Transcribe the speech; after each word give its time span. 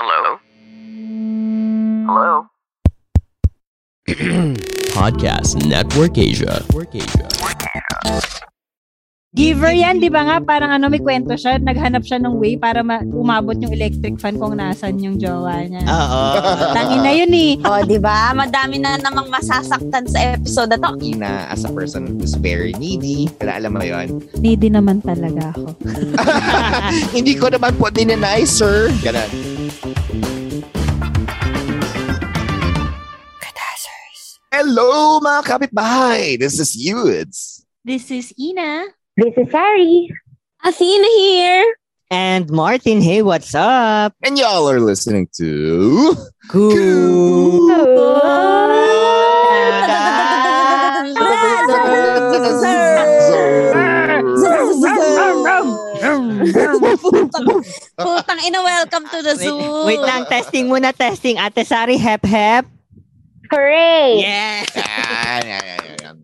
Hello? 0.00 0.40
Hello? 2.08 2.48
Podcast 4.96 5.60
Network 5.68 6.16
Asia. 6.16 6.64
Network 6.64 6.96
Asia. 6.96 7.28
Giver 9.32 9.72
yan, 9.72 10.00
di 10.00 10.08
ba 10.08 10.24
nga? 10.24 10.36
Parang 10.40 10.72
ano, 10.72 10.88
may 10.88 11.00
kwento 11.00 11.36
siya. 11.36 11.60
Naghanap 11.60 12.04
siya 12.04 12.20
ng 12.20 12.36
way 12.36 12.56
para 12.56 12.80
ma- 12.80 13.00
umabot 13.00 13.52
yung 13.56 13.72
electric 13.72 14.16
fan 14.16 14.36
kung 14.36 14.56
nasan 14.56 14.96
yung 14.96 15.16
jowa 15.16 15.60
niya. 15.64 15.84
Oo. 15.84 16.20
Tangin 16.72 17.00
na 17.00 17.12
yun 17.12 17.32
eh. 17.32 17.56
O, 17.60 17.80
di 17.84 18.00
ba? 18.00 18.32
Madami 18.32 18.80
na 18.80 18.96
namang 18.96 19.28
masasaktan 19.28 20.08
sa 20.08 20.36
episode 20.36 20.72
na 20.72 20.80
to. 20.80 21.00
Ina, 21.00 21.52
as 21.52 21.64
a 21.64 21.72
person 21.72 22.16
who's 22.16 22.36
very 22.36 22.72
needy, 22.76 23.28
kaya 23.36 23.60
alam 23.60 23.76
mo 23.76 23.84
yon. 23.84 24.20
Needy 24.40 24.68
naman 24.68 25.04
talaga 25.04 25.52
ako. 25.52 25.80
Hindi 27.16 27.32
ko 27.36 27.52
naman 27.52 27.76
po 27.76 27.92
dinenay, 27.92 28.44
sir. 28.44 28.88
Ganun. 29.00 29.51
Hello, 34.52 35.18
mga 35.24 35.42
kapitbahay! 35.48 36.38
This 36.38 36.60
is 36.60 36.76
Yudes. 36.76 37.64
This 37.82 38.12
is 38.12 38.30
Ina. 38.38 38.92
This 39.16 39.32
is 39.34 39.48
Harry. 39.50 40.12
Athena 40.62 41.08
here. 41.18 41.64
And 42.12 42.46
Martin, 42.52 43.00
hey, 43.00 43.22
what's 43.24 43.54
up? 43.56 44.14
And 44.22 44.38
y'all 44.38 44.68
are 44.68 44.78
listening 44.78 45.28
to... 45.40 46.14
Putang 58.02 58.40
ina, 58.44 58.60
welcome 58.60 59.04
to 59.08 59.18
the 59.24 59.34
Wait, 59.36 59.44
zoo. 59.46 59.86
wait 59.88 60.02
lang, 60.02 60.28
testing 60.28 60.68
muna, 60.68 60.92
testing. 60.92 61.40
Ate 61.40 61.64
Sari, 61.64 61.96
hep 61.96 62.24
hep. 62.24 62.64
Hooray! 63.52 64.24
Yeah. 64.24 64.64
Yan, 64.72 65.42
yan, 65.44 65.64
yan, 65.64 65.80
yan, 65.84 65.96
yan. 66.00 66.16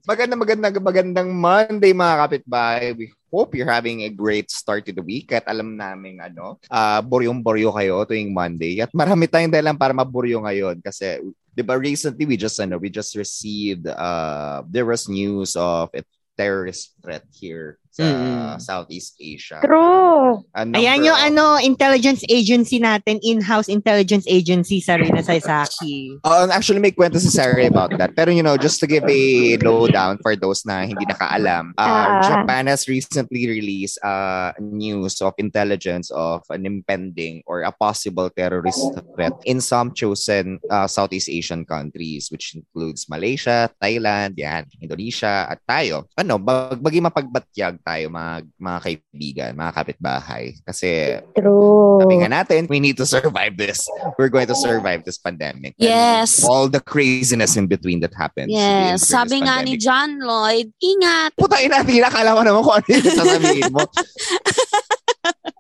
Magandang, 0.81 1.29
Monday, 1.29 1.93
mga 1.93 2.15
kapitbahay. 2.25 2.97
We 2.97 3.13
hope 3.29 3.53
you're 3.53 3.69
having 3.69 4.09
a 4.09 4.11
great 4.13 4.49
start 4.49 4.89
to 4.89 4.97
the 4.97 5.05
week 5.05 5.29
at 5.37 5.45
alam 5.45 5.77
namin 5.77 6.17
ano, 6.25 6.57
ah 6.73 7.05
boryong-boryo 7.05 7.69
kayo 7.77 8.09
tuwing 8.09 8.33
Monday. 8.33 8.81
At 8.81 8.93
marami 8.97 9.29
tayong 9.29 9.53
dahilan 9.53 9.77
para 9.77 9.93
maburyo 9.93 10.41
ngayon 10.41 10.81
kasi 10.81 11.21
'di 11.53 11.61
ba 11.61 11.77
recently 11.77 12.25
we 12.25 12.41
just 12.41 12.57
ano, 12.57 12.81
we 12.81 12.89
just 12.89 13.13
received 13.13 13.85
uh 13.85 14.65
there 14.65 14.89
was 14.89 15.13
news 15.13 15.53
of 15.61 15.93
a 15.93 16.01
terrorist 16.39 16.97
threat 17.05 17.27
here 17.35 17.77
sa 17.99 18.07
Mm. 18.07 18.55
Southeast 18.63 19.19
Asia. 19.19 19.59
True. 19.59 20.47
Number 20.55 20.79
Ayan 20.79 21.03
yung 21.03 21.19
of- 21.19 21.27
ano, 21.27 21.45
intelligence 21.59 22.23
agency 22.31 22.79
natin, 22.79 23.19
in-house 23.23 23.67
intelligence 23.67 24.23
agency, 24.31 24.79
Sarina 24.79 25.19
Saisaki. 25.19 26.15
Uh, 26.23 26.47
actually, 26.51 26.79
may 26.79 26.95
kwento 26.95 27.19
si 27.19 27.27
Sarah 27.27 27.67
about 27.67 27.91
that. 27.99 28.15
Pero, 28.15 28.31
you 28.31 28.43
know, 28.43 28.55
just 28.55 28.79
to 28.79 28.87
give 28.87 29.03
a 29.03 29.23
lowdown 29.59 30.19
for 30.23 30.39
those 30.39 30.63
na 30.63 30.87
hindi 30.87 31.03
nakaalam, 31.05 31.75
uh, 31.75 31.83
Ah. 31.83 32.23
Japan 32.23 32.71
has 32.71 32.87
recently 32.87 33.51
released 33.51 33.99
uh, 34.01 34.55
news 34.61 35.19
of 35.19 35.35
intelligence 35.39 36.15
of 36.15 36.47
an 36.55 36.63
impending 36.63 37.43
or 37.47 37.67
a 37.67 37.75
possible 37.75 38.31
terrorist 38.31 38.79
threat 39.15 39.35
in 39.43 39.59
some 39.59 39.91
chosen 39.91 40.63
uh, 40.71 40.87
Southeast 40.87 41.27
Asian 41.27 41.67
countries, 41.67 42.31
which 42.31 42.55
includes 42.55 43.11
Malaysia, 43.11 43.67
Thailand, 43.83 44.39
yan, 44.39 44.69
Indonesia, 44.79 45.49
at 45.49 45.59
tayo. 45.65 46.07
Ano, 46.15 46.39
bag 46.39 46.79
bagi 46.79 47.01
mapagbatyag 47.01 47.81
tayo, 47.89 48.05
mga, 48.13 48.35
mga 48.61 48.79
kaibigan, 48.85 49.51
mga 49.57 49.73
kapitbahay. 49.73 50.45
Kasi 50.69 51.17
True. 51.33 52.05
sabi 52.05 52.15
nga 52.21 52.29
natin, 52.29 52.69
we 52.69 52.77
need 52.85 53.01
to 53.01 53.09
survive 53.09 53.57
this. 53.57 53.89
We're 54.21 54.29
going 54.29 54.53
to 54.53 54.59
survive 54.59 55.09
this 55.09 55.17
pandemic. 55.17 55.73
And 55.81 55.89
Yes. 55.89 56.45
all 56.45 56.69
the 56.69 56.85
craziness 56.85 57.57
in 57.57 57.65
between 57.65 58.05
that 58.05 58.13
happens. 58.13 58.53
Yes. 58.53 59.09
Sabi 59.09 59.41
nga 59.41 59.65
ni 59.65 59.81
pandemic. 59.81 59.81
John 59.81 60.11
Lloyd, 60.21 60.69
ingat. 60.77 61.33
Puta 61.33 61.57
ina, 61.65 61.81
tinakala 61.81 62.37
mo 62.37 62.43
naman 62.45 62.61
kung 62.61 62.77
ano 62.77 62.87
yung 62.93 63.09
sasabihin 63.09 63.73
mo. 63.73 63.81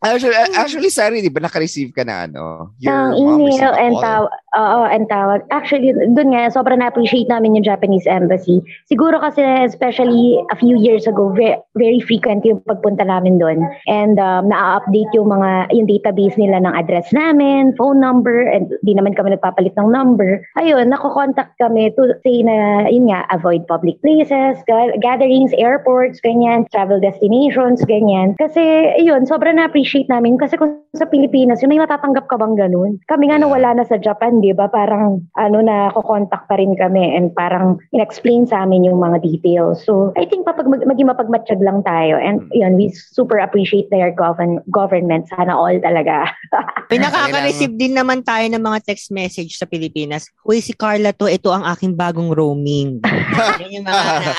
actually, 0.04 0.36
actually, 0.54 0.90
sorry, 0.92 1.18
di 1.18 1.32
ba 1.32 1.42
naka-receive 1.42 1.90
ka 1.90 2.06
na 2.06 2.30
ano? 2.30 2.70
Ang 2.86 3.18
mom 3.18 3.42
received 3.42 3.58
email 3.58 3.74
and 3.74 3.94
tawag. 3.98 4.30
Oo, 4.56 4.80
and 4.86 5.04
tawag. 5.10 5.40
Actually, 5.50 5.92
dun 6.14 6.32
nga, 6.32 6.48
sobrang 6.54 6.78
na-appreciate 6.78 7.28
namin 7.28 7.58
yung 7.58 7.66
Japanese 7.66 8.06
embassy. 8.06 8.62
Siguro 8.86 9.18
kasi, 9.20 9.42
especially 9.42 10.38
a 10.54 10.56
few 10.56 10.78
years 10.78 11.04
ago, 11.10 11.34
very, 11.34 11.58
very 11.74 12.00
frequent 12.00 12.46
yung 12.46 12.62
pagpunta 12.62 13.02
namin 13.02 13.42
dun. 13.42 13.66
And 13.90 14.16
um, 14.22 14.48
na-update 14.48 15.10
yung 15.18 15.34
mga, 15.34 15.74
yung 15.74 15.90
database 15.90 16.38
nila 16.38 16.62
ng 16.62 16.74
address 16.78 17.10
namin, 17.10 17.74
phone 17.74 17.98
number, 17.98 18.46
and 18.46 18.70
di 18.86 18.94
naman 18.94 19.18
kami 19.18 19.34
nagpapalit 19.34 19.74
ng 19.74 19.90
number. 19.90 20.46
Ayun, 20.62 20.94
nako-contact 20.94 21.58
kami 21.58 21.90
to 21.98 22.14
say 22.22 22.46
na, 22.46 22.86
yun 22.86 23.10
nga, 23.10 23.26
avoid 23.34 23.66
public 23.66 23.98
places, 24.00 24.62
ga- 24.64 24.96
gatherings, 25.02 25.50
airports, 25.58 26.22
ganyan, 26.22 26.64
travel 26.70 27.02
destinations, 27.02 27.82
ganyan. 27.84 28.38
Kasi, 28.38 28.94
yun, 29.02 29.26
sobrang 29.26 29.58
na-appreciate 29.58 29.87
namin. 30.08 30.36
Kasi 30.36 30.56
kung 30.56 30.84
sa 30.92 31.04
Pilipinas, 31.04 31.60
yun, 31.60 31.70
may 31.70 31.80
matatanggap 31.80 32.26
ka 32.26 32.36
bang 32.36 32.56
ganun? 32.56 32.96
Kami 33.06 33.28
nga 33.28 33.36
Yeah. 33.36 33.44
nawala 33.46 33.70
na 33.72 33.84
sa 33.84 33.96
Japan, 33.96 34.40
di 34.40 34.50
ba? 34.50 34.66
Parang, 34.66 35.22
ano 35.34 35.58
na, 35.60 35.92
kukontak 35.92 36.44
pa 36.44 36.56
rin 36.56 36.74
kami 36.74 37.14
and 37.14 37.30
parang 37.32 37.78
in-explain 37.90 38.44
sa 38.44 38.64
amin 38.64 38.84
yung 38.84 38.98
mga 38.98 39.20
details. 39.20 39.84
So, 39.84 40.10
I 40.16 40.26
think 40.26 40.42
papag 40.42 40.66
mag- 40.66 40.82
maging 40.82 41.06
mapagmatsyag 41.06 41.62
lang 41.62 41.80
tayo. 41.82 42.16
And 42.16 42.42
Mm. 42.42 42.52
yun, 42.52 42.72
we 42.74 42.90
super 42.90 43.38
appreciate 43.38 43.88
their 43.88 44.10
govern- 44.10 44.64
government. 44.68 45.28
Sana 45.28 45.54
all 45.54 45.78
talaga. 45.78 46.32
May 46.90 46.98
nakaka-receive 46.98 47.72
din 47.72 47.94
naman 47.94 48.20
tayo 48.20 48.48
ng 48.48 48.60
mga 48.60 48.78
text 48.82 49.08
message 49.08 49.54
sa 49.54 49.68
Pilipinas. 49.68 50.26
Uy, 50.42 50.58
si 50.58 50.72
Carla 50.72 51.12
to, 51.12 51.28
ito 51.28 51.48
ang 51.48 51.62
aking 51.62 51.94
bagong 51.94 52.32
roaming. 52.32 52.98
Yan 53.62 53.70
yung 53.70 53.86
mga 53.86 54.02
na. 54.18 54.32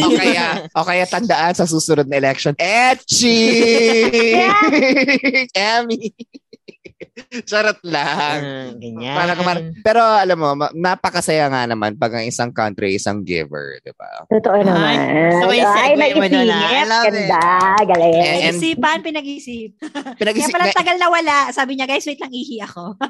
o 0.00 0.10
kaya, 0.14 0.44
o 0.72 0.86
kaya 0.86 1.04
tandaan 1.04 1.52
sa 1.52 1.66
susunod 1.66 2.06
na 2.06 2.16
election, 2.16 2.54
Etchi! 2.56 3.36
Emmy! 5.76 6.10
Charot 7.44 7.76
lang. 7.82 8.38
Ah, 8.38 8.68
ganyan. 8.72 9.12
Para 9.12 9.30
kumar- 9.34 9.72
Pero 9.80 10.00
alam 10.00 10.36
mo, 10.36 10.48
napakasaya 10.72 11.48
nga 11.48 11.62
naman 11.64 11.94
pag 11.94 12.12
ang 12.14 12.24
isang 12.24 12.50
country 12.50 12.94
isang 12.94 13.20
giver, 13.20 13.78
di 13.80 13.92
ba? 13.92 14.24
Totoo 14.28 14.56
naman. 14.60 14.94
Ay, 14.96 15.32
naisip. 16.72 16.86
love 16.86 17.04
it. 17.04 17.12
Ganda. 17.12 17.44
Galing. 17.84 18.14
And- 18.16 18.26
Pinag-isipan, 18.26 18.96
pinag-isip. 19.02 19.68
Kaya 19.80 20.16
Pinag-isip 20.16 20.50
pala 20.50 20.64
na- 20.66 20.76
tagal 20.76 20.96
na 20.96 21.08
wala. 21.08 21.36
Sabi 21.52 21.76
niya, 21.76 21.84
guys, 21.84 22.04
wait 22.04 22.20
lang, 22.20 22.32
ihi 22.32 22.56
ako. 22.60 22.96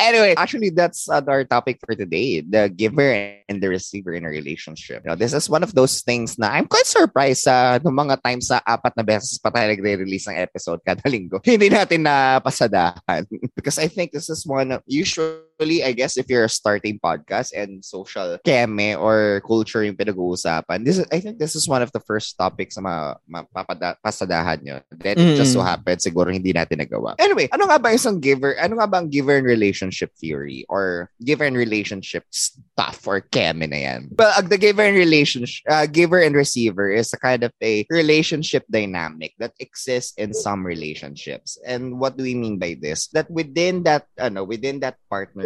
anyway, 0.00 0.32
actually, 0.36 0.70
that's 0.70 1.08
uh, 1.08 1.20
our 1.28 1.44
topic 1.44 1.78
for 1.84 1.94
today: 1.94 2.40
the 2.40 2.72
giver 2.72 3.12
and 3.48 3.60
the 3.60 3.68
receiver 3.68 4.16
in 4.16 4.24
a 4.24 4.32
relationship. 4.32 5.04
You 5.04 5.12
know, 5.12 5.18
this 5.20 5.36
is 5.36 5.48
one 5.50 5.62
of 5.62 5.76
those 5.76 6.00
things 6.00 6.40
na 6.40 6.48
I'm 6.48 6.66
quite 6.66 6.88
surprised 6.88 7.44
sa 7.44 7.76
uh, 7.76 7.84
mga 7.84 8.24
times 8.24 8.48
sa 8.48 8.64
apat 8.64 8.96
na 8.96 9.04
beses 9.04 9.36
pa 9.36 9.52
tayo 9.52 9.68
nagre-release 9.68 10.32
ng 10.32 10.40
episode 10.40 10.80
kada 10.80 11.04
linggo. 11.04 11.38
Hindi 11.44 11.68
natin 11.68 12.08
na 12.08 12.40
pasadahan 12.40 13.28
because 13.56 13.76
I 13.76 13.86
think 13.86 14.16
this 14.16 14.32
is 14.32 14.48
one 14.48 14.72
of 14.72 14.80
usually 14.88 15.49
I 15.60 15.92
guess 15.92 16.16
if 16.16 16.24
you're 16.32 16.48
starting 16.48 16.96
podcast 16.96 17.52
and 17.52 17.84
social 17.84 18.38
keme 18.40 18.96
or 18.96 19.44
culture 19.44 19.84
yung 19.84 19.92
pinag-uusapan, 19.96 20.84
this 20.88 20.96
is, 20.96 21.04
I 21.12 21.20
think 21.20 21.36
this 21.36 21.52
is 21.54 21.68
one 21.68 21.82
of 21.84 21.92
the 21.92 22.00
first 22.00 22.38
topics 22.38 22.78
na 22.80 23.14
ma- 23.28 23.44
mapapasadahan 23.52 24.64
nyo. 24.64 24.80
Then 24.90 25.20
it 25.20 25.36
just 25.36 25.52
so 25.52 25.60
Mm. 25.60 25.68
happened 25.68 26.00
siguro 26.00 26.32
hindi 26.32 26.52
natin 26.56 26.80
nagawa. 26.80 27.12
Anyway, 27.20 27.48
ano 27.52 27.68
nga 27.68 27.76
ba 27.76 27.92
isang 27.92 28.16
giver? 28.24 28.56
Ano 28.56 28.80
nga 28.80 28.88
ba 28.88 29.04
ang 29.04 29.12
giver 29.12 29.36
and 29.36 29.44
relationship 29.44 30.16
theory 30.16 30.64
or 30.72 31.12
giver 31.20 31.44
and 31.44 31.56
relationship 31.60 32.24
stuff 32.32 33.04
or 33.04 33.20
keme 33.20 33.68
na 33.68 33.76
yan? 33.76 34.08
Well, 34.16 34.32
the 34.40 34.56
giver 34.56 34.88
and 34.88 34.96
relationship, 34.96 35.60
uh, 35.68 35.84
giver 35.84 36.24
and 36.24 36.32
receiver 36.32 36.88
is 36.88 37.12
a 37.12 37.20
kind 37.20 37.44
of 37.44 37.52
a 37.60 37.84
relationship 37.92 38.64
dynamic 38.72 39.36
that 39.36 39.52
exists 39.60 40.16
in 40.16 40.32
some 40.32 40.64
relationships. 40.64 41.60
And 41.68 42.00
what 42.00 42.16
do 42.16 42.24
we 42.24 42.32
mean 42.32 42.56
by 42.56 42.80
this? 42.80 43.12
That 43.12 43.28
within 43.28 43.84
that, 43.84 44.08
ano, 44.16 44.44
within 44.48 44.80
that 44.80 44.96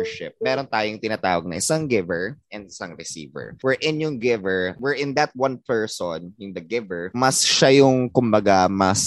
partnership, 0.05 0.33
meron 0.41 0.69
tayong 0.69 1.01
tinatawag 1.01 1.49
na 1.49 1.57
isang 1.57 1.89
giver 1.89 2.37
and 2.53 2.69
isang 2.69 2.93
receiver. 2.95 3.57
We're 3.65 3.81
in 3.81 3.97
yung 4.05 4.21
giver, 4.21 4.77
we're 4.77 5.01
in 5.01 5.17
that 5.17 5.33
one 5.33 5.59
person, 5.65 6.37
yung 6.37 6.53
the 6.53 6.61
giver, 6.61 7.09
mas 7.17 7.41
siya 7.41 7.81
yung, 7.81 8.13
kumbaga, 8.13 8.69
mas 8.69 9.01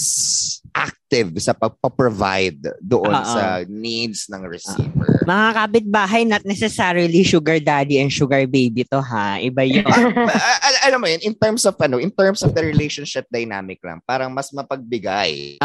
active 0.78 1.34
sa 1.42 1.56
pagpa-provide 1.56 2.78
doon 2.78 3.10
Oo. 3.10 3.26
sa 3.26 3.66
needs 3.66 4.30
ng 4.30 4.44
receiver. 4.46 5.24
Mga 5.26 5.48
kapitbahay, 5.56 6.22
not 6.28 6.44
necessarily 6.46 7.24
sugar 7.26 7.58
daddy 7.58 7.98
and 7.98 8.12
sugar 8.12 8.46
baby 8.46 8.86
to 8.86 9.02
ha. 9.02 9.42
Iba 9.42 9.66
yun. 9.66 9.82
Ah, 10.38 10.58
al- 10.70 10.82
alam 10.92 11.00
mo 11.02 11.08
yun, 11.10 11.18
in 11.24 11.34
terms 11.34 11.64
of 11.66 11.74
ano, 11.80 11.98
in 11.98 12.12
terms 12.12 12.44
of 12.44 12.52
the 12.54 12.62
relationship 12.62 13.26
dynamic 13.32 13.80
lang, 13.82 13.98
parang 14.04 14.30
mas 14.30 14.52
mapagbigay. 14.54 15.58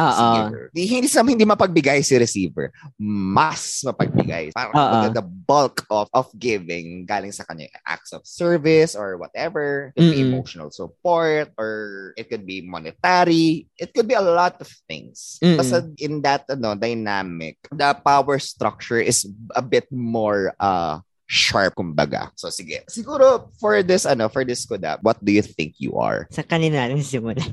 Di, 0.74 0.82
hindi 0.88 1.06
sa 1.12 1.22
hindi 1.22 1.46
mapagbigay 1.46 2.02
si 2.02 2.18
receiver, 2.18 2.72
mas 2.98 3.84
mapagbigay. 3.86 4.56
Parang 4.56 4.74
kumbaga, 4.74 5.20
the 5.20 5.26
bulk 5.26 5.84
of 5.92 6.08
of 6.16 6.32
giving 6.40 7.04
galing 7.06 7.36
sa 7.36 7.44
kanya 7.44 7.68
acts 7.84 8.16
of 8.16 8.24
service 8.24 8.96
or 8.96 9.20
whatever. 9.20 9.92
It 9.94 10.02
could 10.02 10.16
be 10.16 10.24
Mm-mm. 10.24 10.34
emotional 10.40 10.72
support 10.72 11.52
or 11.60 12.14
it 12.16 12.32
could 12.32 12.48
be 12.48 12.64
monetary. 12.64 13.68
It 13.76 13.92
could 13.92 14.08
be 14.08 14.16
a 14.16 14.24
lot 14.24 14.58
of 14.64 14.70
things. 14.88 15.03
Mm-mm. 15.12 15.58
Basta 15.58 15.84
in 15.98 16.22
that 16.22 16.48
ano 16.48 16.76
dynamic, 16.76 17.58
the 17.70 17.92
power 18.00 18.40
structure 18.40 19.02
is 19.02 19.26
a 19.52 19.62
bit 19.62 19.90
more 19.92 20.54
uh 20.58 21.00
sharp 21.24 21.74
kumbaga. 21.74 22.30
So 22.38 22.54
sige. 22.54 22.86
Siguro 22.88 23.50
for 23.58 23.82
this 23.82 24.06
ano, 24.06 24.30
for 24.30 24.46
this 24.46 24.64
Koda, 24.64 25.00
what 25.02 25.18
do 25.18 25.32
you 25.32 25.42
think 25.42 25.76
you 25.82 25.98
are? 25.98 26.28
sa 26.30 26.44
kanila 26.46 26.86
natin 26.86 27.02
simulan. 27.02 27.50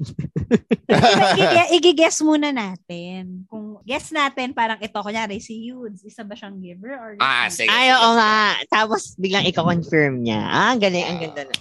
Igi- 1.38 1.70
Igigess 1.78 2.20
muna 2.20 2.50
natin. 2.52 3.46
Kung 3.48 3.78
guess 3.86 4.10
natin, 4.10 4.52
parang 4.52 4.76
ito, 4.82 4.98
kunyari, 5.00 5.38
si 5.40 5.70
Yudes, 5.70 6.02
isa 6.04 6.26
ba 6.26 6.34
siyang 6.34 6.58
giver 6.60 6.92
or 6.98 7.10
Ah, 7.22 7.48
sige. 7.48 7.70
Ay, 7.70 7.94
oo 7.94 8.10
nga. 8.18 8.58
Tapos 8.68 9.14
biglang 9.16 9.46
iko-confirm 9.48 10.20
niya. 10.26 10.42
Ah, 10.42 10.74
ang 10.74 10.80
galing. 10.82 11.06
Ang 11.06 11.18
ganda 11.24 11.42
na. 11.48 11.54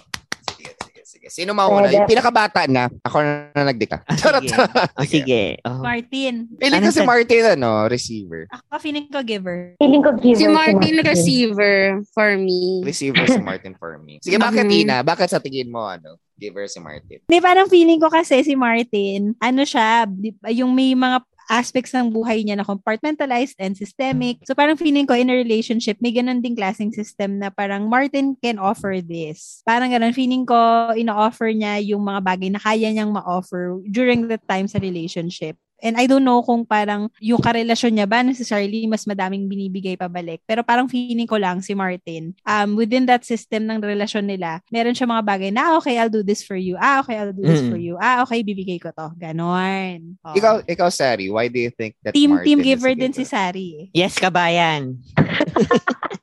Sige. 1.10 1.26
Sino 1.26 1.50
mauna? 1.50 1.90
Yung 1.90 2.06
pinakabata 2.06 2.70
na, 2.70 2.86
ako 3.02 3.18
na 3.50 3.66
nagdika. 3.66 4.06
Ah, 4.06 4.14
Charot. 4.14 4.46
sige. 4.46 4.62
Oh, 5.00 5.06
sige. 5.06 5.42
Oh. 5.66 5.82
Martin. 5.82 6.46
Ano 6.62 6.86
ko 6.86 6.94
si 6.94 7.02
Martin, 7.02 7.42
ano, 7.50 7.90
receiver. 7.90 8.46
Ako 8.46 8.78
feeling 8.78 9.10
ko 9.10 9.18
giver. 9.26 9.74
Feeling 9.82 10.02
ko 10.06 10.14
giver 10.14 10.38
Si 10.38 10.46
Martin 10.46 10.94
Martin. 10.94 11.10
receiver 11.10 11.74
for 12.14 12.38
me. 12.38 12.86
Receiver 12.86 13.26
si 13.26 13.42
Martin 13.42 13.74
for 13.74 13.98
me. 13.98 14.22
Sige, 14.22 14.38
bakit 14.38 14.62
Mhm. 14.64 14.80
Ina? 14.86 14.96
Bakit 15.02 15.28
sa 15.28 15.42
tingin 15.42 15.66
mo, 15.66 15.82
ano, 15.82 16.14
giver 16.38 16.70
si 16.70 16.78
Martin? 16.78 17.18
Hindi, 17.26 17.38
parang 17.42 17.66
feeling 17.66 17.98
ko 17.98 18.06
kasi 18.06 18.46
si 18.46 18.54
Martin, 18.54 19.34
ano 19.36 19.66
siya, 19.66 20.06
yung 20.48 20.70
may 20.70 20.94
mga 20.94 21.26
aspects 21.50 21.90
ng 21.90 22.14
buhay 22.14 22.46
niya 22.46 22.54
na 22.54 22.64
compartmentalized 22.64 23.58
and 23.58 23.74
systemic. 23.74 24.38
So 24.46 24.54
parang 24.54 24.78
feeling 24.78 25.10
ko 25.10 25.18
in 25.18 25.28
a 25.28 25.34
relationship, 25.34 25.98
may 25.98 26.14
ganun 26.14 26.40
ding 26.40 26.54
klaseng 26.54 26.94
system 26.94 27.42
na 27.42 27.50
parang 27.50 27.90
Martin 27.90 28.38
can 28.38 28.62
offer 28.62 29.02
this. 29.02 29.66
Parang 29.66 29.90
ganun, 29.90 30.14
feeling 30.14 30.46
ko 30.46 30.94
ina-offer 30.94 31.50
niya 31.50 31.82
yung 31.82 32.06
mga 32.06 32.22
bagay 32.22 32.48
na 32.54 32.62
kaya 32.62 32.94
niyang 32.94 33.10
ma-offer 33.10 33.82
during 33.90 34.30
the 34.30 34.38
time 34.46 34.70
sa 34.70 34.78
relationship. 34.78 35.58
And 35.82 35.96
I 35.96 36.04
don't 36.04 36.24
know 36.24 36.44
kung 36.44 36.64
parang 36.64 37.08
yung 37.18 37.40
karelasyon 37.40 37.96
niya 37.96 38.06
ba 38.06 38.20
necessarily 38.20 38.84
mas 38.86 39.04
madaming 39.04 39.48
binibigay 39.48 39.96
pabalik. 39.96 40.40
Pero 40.44 40.60
parang 40.62 40.86
feeling 40.86 41.26
ko 41.26 41.40
lang 41.40 41.60
si 41.60 41.72
Martin, 41.72 42.36
um, 42.44 42.76
within 42.76 43.08
that 43.08 43.24
system 43.24 43.64
ng 43.66 43.80
relasyon 43.80 44.28
nila, 44.28 44.60
meron 44.68 44.92
siya 44.92 45.08
mga 45.08 45.24
bagay 45.24 45.50
na, 45.50 45.60
ah, 45.62 45.72
okay, 45.80 45.96
I'll 45.96 46.12
do 46.12 46.22
this 46.22 46.44
for 46.44 46.56
you. 46.56 46.76
Ah, 46.76 47.00
okay, 47.00 47.16
I'll 47.16 47.32
do 47.32 47.42
this 47.42 47.64
Mm. 47.64 47.70
for 47.72 47.80
you. 47.80 47.94
Ah, 47.96 48.22
okay, 48.24 48.44
bibigay 48.44 48.76
ko 48.76 48.92
to. 48.92 49.12
Ganon. 49.16 50.20
Oo. 50.22 50.36
Ikaw, 50.36 50.54
ikaw, 50.68 50.88
Sari, 50.92 51.32
why 51.32 51.48
do 51.48 51.58
you 51.58 51.72
think 51.72 51.96
that 52.04 52.12
team 52.12 52.36
Martin 52.36 52.44
team 52.44 52.60
giver 52.60 52.92
din 52.92 53.12
si? 53.16 53.24
Sari. 53.24 53.88
Yes, 53.96 54.20
kabayan. 54.20 55.00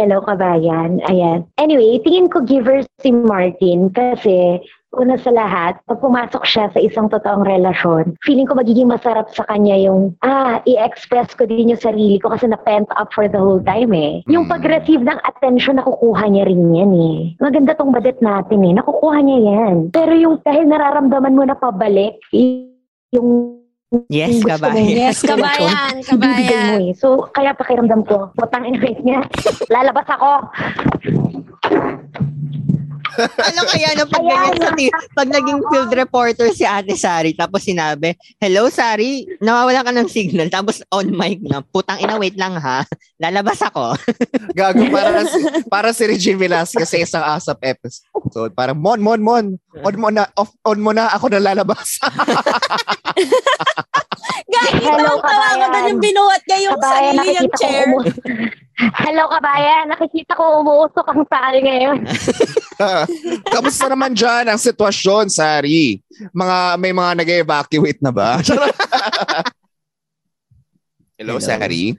Hello, 0.00 0.24
kabayan. 0.24 1.04
Ayan. 1.04 1.44
Anyway, 1.60 2.00
tingin 2.00 2.32
ko 2.32 2.40
giver 2.40 2.80
si 3.04 3.12
Martin 3.12 3.92
kasi 3.92 4.60
una 4.96 5.20
sa 5.20 5.28
lahat, 5.28 5.76
pag 5.84 6.00
pumasok 6.00 6.40
siya 6.48 6.72
sa 6.72 6.80
isang 6.80 7.12
totoong 7.12 7.44
relasyon, 7.44 8.16
feeling 8.24 8.48
ko 8.48 8.56
magiging 8.56 8.88
masarap 8.88 9.28
sa 9.28 9.44
kanya 9.44 9.76
yung, 9.76 10.16
ah, 10.24 10.64
i-express 10.64 11.36
ko 11.36 11.44
din 11.44 11.68
yung 11.68 11.82
sarili 11.82 12.16
ko 12.16 12.32
kasi 12.32 12.48
na-pent 12.48 12.88
up 12.96 13.12
for 13.12 13.28
the 13.28 13.36
whole 13.36 13.60
time 13.60 13.92
eh. 13.92 14.24
Yung 14.32 14.48
Mm. 14.48 14.56
pag-receive 14.56 15.04
ng 15.04 15.20
attention, 15.28 15.76
nakukuha 15.76 16.24
niya 16.32 16.48
rin 16.48 16.72
yan 16.72 16.92
eh. 16.96 17.18
Maganda 17.44 17.76
tong 17.76 17.92
badet 17.92 18.16
natin 18.24 18.64
eh. 18.64 18.72
Nakukuha 18.72 19.18
niya 19.20 19.38
yan. 19.44 19.74
Pero 19.92 20.16
yung 20.16 20.40
dahil 20.40 20.64
nararamdaman 20.64 21.36
mo 21.36 21.44
na 21.44 21.60
pabalik, 21.60 22.16
yung 23.12 23.60
Yes, 24.12 24.44
kabayan. 24.44 24.88
Yes, 24.92 25.16
kabayan, 25.30 25.94
kabayan. 26.04 26.80
eh. 26.82 26.94
So, 26.96 27.28
kaya 27.32 27.56
pakiramdam 27.56 28.04
ko, 28.04 28.30
putang 28.36 28.68
ina 28.68 28.80
niya, 29.02 29.20
lalabas 29.74 30.06
ako. 30.08 30.32
Ano 33.18 33.60
kaya 33.64 33.88
no 33.94 34.04
pag 34.06 34.22
ganyan 34.22 34.56
sa 34.56 34.70
ti- 34.72 34.88
pag 35.10 35.28
naging 35.28 35.60
field 35.66 35.92
reporter 35.92 36.48
si 36.50 36.62
Ate 36.62 36.92
Sari 36.92 37.32
tapos 37.32 37.62
sinabi, 37.62 38.12
"Hello 38.36 38.68
Sari, 38.68 39.24
nawawala 39.38 39.80
ka 39.80 39.90
ng 39.90 40.06
signal." 40.06 40.46
Tapos 40.46 40.80
on 40.90 41.08
mic 41.08 41.40
na, 41.42 41.60
"Putang 41.62 41.98
ina, 41.98 42.16
wait 42.16 42.34
lang 42.34 42.54
ha. 42.54 42.84
Lalabas 43.16 43.60
ako." 43.60 43.96
Gago, 44.58 44.86
para, 44.88 45.20
si, 45.24 45.38
para 45.66 45.88
si 45.90 46.02
Regine 46.04 46.36
Velasquez 46.36 46.86
sa 46.86 46.98
isang 46.98 47.24
ASAP 47.26 47.60
episode. 47.62 48.52
Parang, 48.52 48.76
Mon, 48.76 48.98
Mon, 48.98 49.18
Mon, 49.18 49.46
on 49.76 49.96
mo 49.96 50.08
na, 50.08 50.24
off, 50.34 50.52
on 50.62 50.80
mo 50.80 50.90
na, 50.90 51.08
ako 51.08 51.28
na 51.28 51.40
lalabas. 51.42 52.00
Gagi, 54.46 54.78
Hello, 54.80 55.18
tawang-tawa 55.18 55.46
ko 55.52 55.66
doon 55.66 55.90
yung 55.90 56.02
binuhat 56.02 56.42
niya 56.46 56.58
yung 56.62 56.78
Kabayan, 56.78 57.14
sarili 57.16 57.46
ko 57.46 57.56
chair. 57.58 57.84
umu- 57.84 58.04
Hello, 58.76 59.24
kabayan. 59.26 59.88
Nakikita 59.88 60.36
ko 60.36 60.60
umuusok 60.60 61.06
ang 61.08 61.24
sari 61.26 61.64
ngayon. 61.64 61.98
Kamusta 63.54 63.88
naman 63.88 64.12
dyan 64.12 64.48
ang 64.48 64.60
sitwasyon, 64.60 65.32
Sari? 65.32 66.00
Mga, 66.32 66.56
may 66.76 66.92
mga 66.92 67.12
nag-evacuate 67.24 68.00
na 68.04 68.12
ba? 68.12 68.38
Hello, 71.16 71.40
Hello. 71.40 71.44
Sari? 71.44 71.96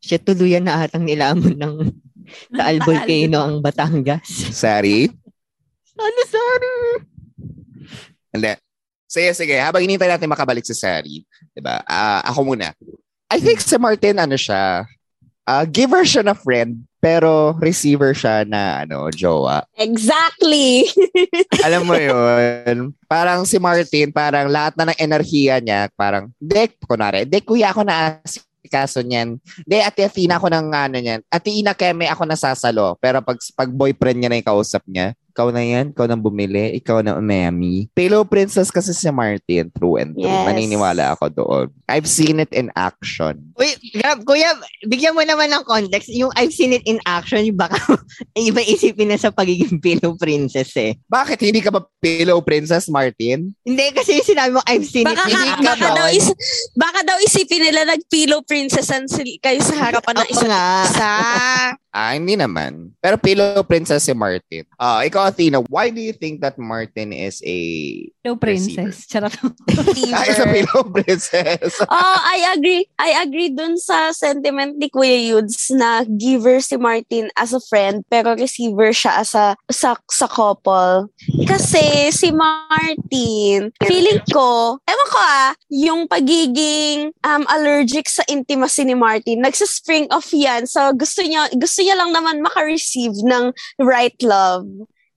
Siya 0.00 0.20
tuluyan 0.20 0.64
na 0.64 0.84
atang 0.84 1.04
nilamon 1.04 1.56
ng 1.56 1.74
Taal 2.52 2.80
Volcano 2.84 3.38
ang 3.40 3.60
Batangas. 3.64 4.28
Sari? 4.52 5.08
Ano 5.96 6.20
Sari? 6.28 6.76
Hindi. 8.30 8.52
Sige, 9.10 9.34
sige. 9.34 9.56
Habang 9.58 9.82
inintay 9.82 10.06
natin 10.06 10.30
makabalik 10.30 10.62
si 10.62 10.76
Sari, 10.76 11.26
diba? 11.50 11.82
Ah, 11.88 12.22
ako 12.30 12.54
muna. 12.54 12.70
I 13.30 13.38
think 13.42 13.58
si 13.58 13.74
Martin, 13.78 14.22
ano 14.22 14.38
siya, 14.38 14.86
ah, 15.50 15.66
giver 15.66 16.06
siya 16.06 16.22
na 16.22 16.38
friend, 16.38 16.86
pero 17.02 17.58
receiver 17.58 18.14
siya 18.14 18.46
na, 18.46 18.86
ano, 18.86 19.10
jowa. 19.10 19.66
Exactly. 19.74 20.86
Alam 21.66 21.90
mo 21.90 21.98
yun, 21.98 22.94
parang 23.10 23.42
si 23.42 23.58
Martin, 23.58 24.14
parang 24.14 24.46
lahat 24.46 24.78
na 24.78 24.94
ng 24.94 24.98
enerhiya 25.02 25.58
niya, 25.58 25.90
parang, 25.98 26.30
dek, 26.38 26.78
kunwari, 26.86 27.26
dek, 27.26 27.50
kuya 27.50 27.74
ako 27.74 27.82
na 27.82 28.22
kaso 28.70 29.02
niyan. 29.02 29.42
De, 29.66 29.82
ate 29.82 30.06
Athena 30.06 30.38
ako 30.38 30.46
ng 30.46 30.70
ano 30.70 30.96
niyan. 31.02 31.20
Ate 31.26 31.50
Ina 31.50 31.74
Keme 31.74 32.06
ako 32.06 32.22
nasasalo. 32.22 32.94
Pero 33.02 33.18
pag, 33.24 33.36
pag 33.58 33.66
boyfriend 33.66 34.22
niya 34.22 34.30
na 34.30 34.38
yung 34.38 34.50
kausap 34.54 34.86
niya, 34.86 35.16
ikaw 35.30 35.48
na 35.54 35.62
yan, 35.62 35.94
ikaw 35.94 36.10
nang 36.10 36.20
bumili, 36.20 36.74
ikaw 36.74 37.00
na 37.00 37.14
umami. 37.16 37.86
Pillow 37.94 38.26
Princess 38.26 38.68
kasi 38.68 38.90
si 38.90 39.06
Martin, 39.08 39.70
true 39.72 39.96
and 39.96 40.18
true. 40.18 40.26
Yes. 40.26 40.46
Naniniwala 40.50 41.14
ako 41.14 41.24
doon. 41.30 41.66
I've 41.86 42.10
seen 42.10 42.42
it 42.42 42.50
in 42.50 42.74
action. 42.74 43.54
Uy, 43.54 43.74
Gab, 43.98 44.26
kuya, 44.26 44.54
bigyan 44.86 45.14
mo 45.14 45.22
naman 45.22 45.54
ng 45.54 45.62
context. 45.64 46.10
Yung 46.10 46.34
I've 46.34 46.54
seen 46.54 46.74
it 46.74 46.82
in 46.84 46.98
action, 47.06 47.46
yung 47.46 47.58
baka 47.58 47.78
iba 48.36 48.60
isipin 48.60 49.10
na 49.10 49.18
sa 49.18 49.30
pagiging 49.30 49.78
pillow 49.78 50.18
princess 50.18 50.74
eh. 50.74 50.98
Bakit 51.06 51.38
hindi 51.40 51.62
ka 51.62 51.70
ba 51.70 51.86
Pillow 52.00 52.40
Princess, 52.40 52.88
Martin? 52.88 53.52
Hindi, 53.60 53.86
kasi 53.92 54.16
yung 54.16 54.24
sinabi 54.24 54.50
mo, 54.56 54.64
I've 54.64 54.88
seen 54.88 55.04
Baka, 55.04 55.28
it 55.28 55.36
in 55.36 55.36
Hindi 55.36 55.52
ka, 55.52 55.56
ka 55.60 55.68
baka, 55.68 55.84
ba? 55.84 55.96
daw 56.00 56.06
is, 56.08 56.26
baka 56.72 57.00
daw 57.04 57.16
isipin 57.20 57.60
nila 57.60 57.80
nag-pillow 57.84 58.40
princessan 58.48 59.04
kayo 59.44 59.60
sa 59.60 59.76
harapan 59.76 60.24
ng 60.24 60.28
nga. 60.32 60.64
isa. 60.88 61.04
Ah, 61.90 62.14
hindi 62.14 62.38
naman. 62.38 62.94
Pero 63.02 63.18
Pillow 63.18 63.66
Princess 63.66 64.06
si 64.06 64.14
Martin. 64.14 64.62
Ah, 64.78 65.02
ikaw, 65.02 65.26
Athena, 65.26 65.58
why 65.66 65.90
do 65.90 65.98
you 65.98 66.14
think 66.14 66.38
that 66.38 66.54
Martin 66.54 67.10
is 67.10 67.42
a... 67.42 67.58
Hello, 68.22 68.38
princess. 68.38 69.10
Charot. 69.10 69.34
Ah, 70.14 70.26
is 70.26 70.38
a 70.38 70.46
Pillow 70.46 70.86
Princess? 70.86 71.82
Oh, 71.90 72.16
I 72.22 72.54
agree. 72.54 72.86
I 72.98 73.22
agree 73.26 73.50
dun 73.50 73.74
sa 73.74 74.14
sentiment 74.14 74.78
ni 74.78 74.86
Kuya 74.86 75.18
Yudes 75.18 75.74
na 75.74 76.06
giver 76.06 76.62
si 76.62 76.78
Martin 76.78 77.26
as 77.34 77.50
a 77.50 77.60
friend 77.60 78.06
pero 78.06 78.38
receiver 78.38 78.94
siya 78.94 79.20
as 79.20 79.34
a 79.34 79.58
sa, 79.70 79.98
sa 80.06 80.26
couple. 80.30 81.10
Kasi 81.46 82.14
si 82.14 82.30
Martin, 82.30 83.74
feeling 83.82 84.22
ko, 84.30 84.78
ewan 84.86 85.08
ko 85.10 85.18
ah, 85.18 85.50
yung 85.66 86.06
pagiging 86.06 87.10
um, 87.26 87.42
allergic 87.50 88.06
sa 88.06 88.22
intimacy 88.30 88.86
ni 88.86 88.94
Martin, 88.94 89.42
nagsa-spring 89.42 90.06
off 90.14 90.30
yan. 90.30 90.70
So 90.70 90.94
gusto 90.94 91.26
niya, 91.26 91.50
gusto 91.58 91.79
niya 91.80 91.96
lang 91.96 92.10
naman 92.10 92.40
maka-receive 92.40 93.16
ng 93.20 93.50
right 93.78 94.16
love. 94.22 94.66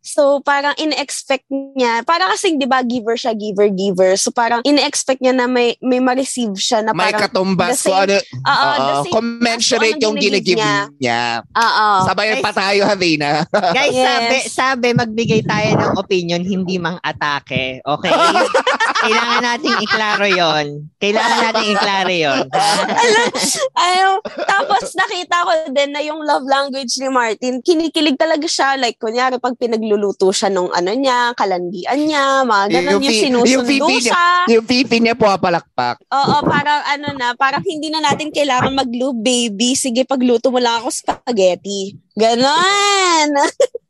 So, 0.03 0.43
parang 0.43 0.75
in-expect 0.75 1.47
niya, 1.47 2.03
parang 2.03 2.27
kasing, 2.35 2.59
di 2.59 2.67
ba, 2.67 2.83
giver 2.83 3.15
siya, 3.15 3.31
giver, 3.31 3.71
giver. 3.71 4.19
So, 4.19 4.35
parang 4.35 4.59
in-expect 4.67 5.23
niya 5.23 5.31
na 5.31 5.47
may, 5.47 5.79
may 5.79 6.03
ma-receive 6.03 6.51
siya 6.59 6.83
na 6.83 6.91
May 6.91 7.07
parang, 7.07 7.23
katumbas 7.23 7.79
the 7.79 7.87
ko 7.87 7.91
same- 7.95 8.03
ano, 8.03 8.15
Oo, 8.19 8.51
oo, 8.51 8.75
the 8.75 8.95
same 8.99 9.13
commensurate 9.15 10.03
yung 10.03 10.19
ginigive 10.19 10.59
ginigive 10.59 10.91
niya. 10.99 11.39
Oo. 11.55 11.87
Sabayan 12.03 12.35
Guys. 12.35 12.43
pa 12.43 12.51
tayo, 12.51 12.81
Havina. 12.83 13.47
Guys, 13.79 13.95
Yes. 13.95 14.03
sabi, 14.03 14.37
sabi, 14.51 14.87
magbigay 14.91 15.39
tayo 15.47 15.69
ng 15.71 15.93
opinion, 15.95 16.43
hindi 16.43 16.75
mang 16.75 16.99
atake. 16.99 17.79
Okay? 17.79 18.11
Kailangan 19.03 19.41
nating 19.43 19.77
iklaro 19.83 20.27
yon. 20.31 20.65
Kailangan 20.97 21.39
nating 21.51 21.69
iklaro 21.75 22.15
yon. 22.15 22.45
Ayaw. 23.75 24.11
Tapos 24.23 24.95
nakita 24.95 25.35
ko 25.43 25.51
din 25.75 25.91
na 25.91 26.01
yung 26.01 26.23
love 26.23 26.47
language 26.47 26.95
ni 27.03 27.09
Martin, 27.11 27.59
kinikilig 27.59 28.15
talaga 28.15 28.47
siya. 28.47 28.79
Like, 28.79 28.95
kunyari, 28.97 29.37
pag 29.43 29.59
pinagluluto 29.59 30.31
siya 30.31 30.47
nung 30.47 30.71
ano 30.71 30.91
niya, 30.95 31.35
kalandian 31.35 31.99
niya, 31.99 32.47
mga 32.47 32.65
ganun 32.71 32.91
yung, 32.97 33.03
pi- 33.03 33.21
sinusundo 33.27 33.67
pipi 33.67 33.93
niya, 33.99 34.13
siya. 34.15 34.25
yung 34.55 34.65
pipi 34.65 34.97
niya 35.03 35.15
po 35.19 35.27
palakpak. 35.35 35.99
Oo, 36.07 36.35
parang 36.47 36.81
ano 36.87 37.07
na, 37.19 37.35
parang 37.35 37.63
hindi 37.67 37.91
na 37.91 37.99
natin 37.99 38.31
kailangan 38.31 38.71
mag-lube, 38.71 39.19
baby. 39.19 39.75
Sige, 39.75 40.07
pagluto 40.07 40.47
mo 40.49 40.63
lang 40.63 40.79
ako 40.79 40.89
spaghetti. 40.89 41.99
Ganon. 42.15 43.29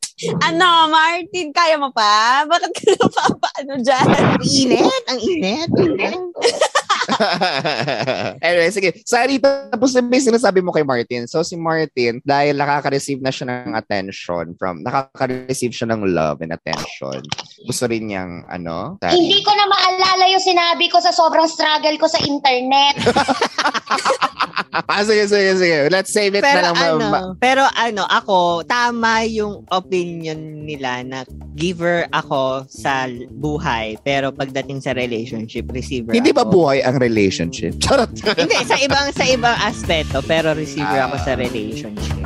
ano, 0.46 0.94
Martin, 0.94 1.50
kaya 1.50 1.76
mo 1.78 1.90
pa? 1.90 2.46
Bakit 2.46 2.72
ka 2.72 2.84
na 2.94 3.08
pa, 3.10 3.50
ano 3.60 3.74
dyan? 3.82 4.08
Init, 4.44 5.04
ang 5.10 5.20
init. 5.20 5.70
anyway, 8.46 8.70
sige. 8.72 8.90
Sorry, 9.04 9.40
tapos 9.40 9.94
na 9.96 10.02
may 10.04 10.22
sinasabi 10.22 10.64
mo 10.64 10.72
kay 10.72 10.86
Martin. 10.86 11.28
So, 11.28 11.44
si 11.44 11.56
Martin, 11.60 12.24
dahil 12.24 12.58
nakaka-receive 12.58 13.20
na 13.20 13.32
siya 13.34 13.50
ng 13.50 13.74
attention 13.76 14.56
from, 14.58 14.84
nakaka-receive 14.84 15.74
siya 15.74 15.92
ng 15.94 16.02
love 16.14 16.40
and 16.42 16.56
attention. 16.56 17.22
Gusto 17.68 17.84
rin 17.88 18.10
niyang, 18.12 18.48
ano? 18.48 18.98
Sorry. 19.00 19.16
Hindi 19.16 19.40
ko 19.44 19.52
na 19.54 19.66
maalala 19.68 20.24
yung 20.32 20.44
sinabi 20.44 20.88
ko 20.90 21.00
sa 21.00 21.12
sobrang 21.12 21.48
struggle 21.50 21.96
ko 22.00 22.08
sa 22.08 22.20
internet. 22.24 22.96
ah, 24.90 25.04
sige, 25.06 25.30
sige, 25.30 25.52
sige. 25.58 25.78
Let's 25.90 26.12
save 26.14 26.36
it 26.38 26.44
pero 26.44 26.62
na 26.62 26.74
lang. 26.74 26.78
ano, 26.78 27.06
ma- 27.10 27.26
pero 27.38 27.64
ano, 27.78 28.04
ako, 28.10 28.66
tama 28.66 29.26
yung 29.30 29.66
opinion 29.70 30.66
nila 30.66 31.06
na 31.06 31.20
giver 31.54 32.10
ako 32.10 32.66
sa 32.70 33.06
buhay, 33.38 33.98
pero 34.02 34.34
pagdating 34.34 34.82
sa 34.82 34.98
relationship, 34.98 35.70
receiver 35.70 36.14
hindi 36.14 36.34
ba 36.34 36.46
ako. 36.46 36.52
buhay 36.54 36.82
ang 36.82 36.93
relationship? 37.00 37.76
Charot. 37.80 38.12
Hindi, 38.40 38.56
sa 38.66 38.78
ibang 38.78 39.08
sa 39.14 39.24
ibang 39.26 39.58
aspeto, 39.64 40.22
pero 40.26 40.54
receiver 40.54 41.00
Ah. 41.00 41.08
ako 41.10 41.16
sa 41.24 41.34
relationship. 41.36 42.22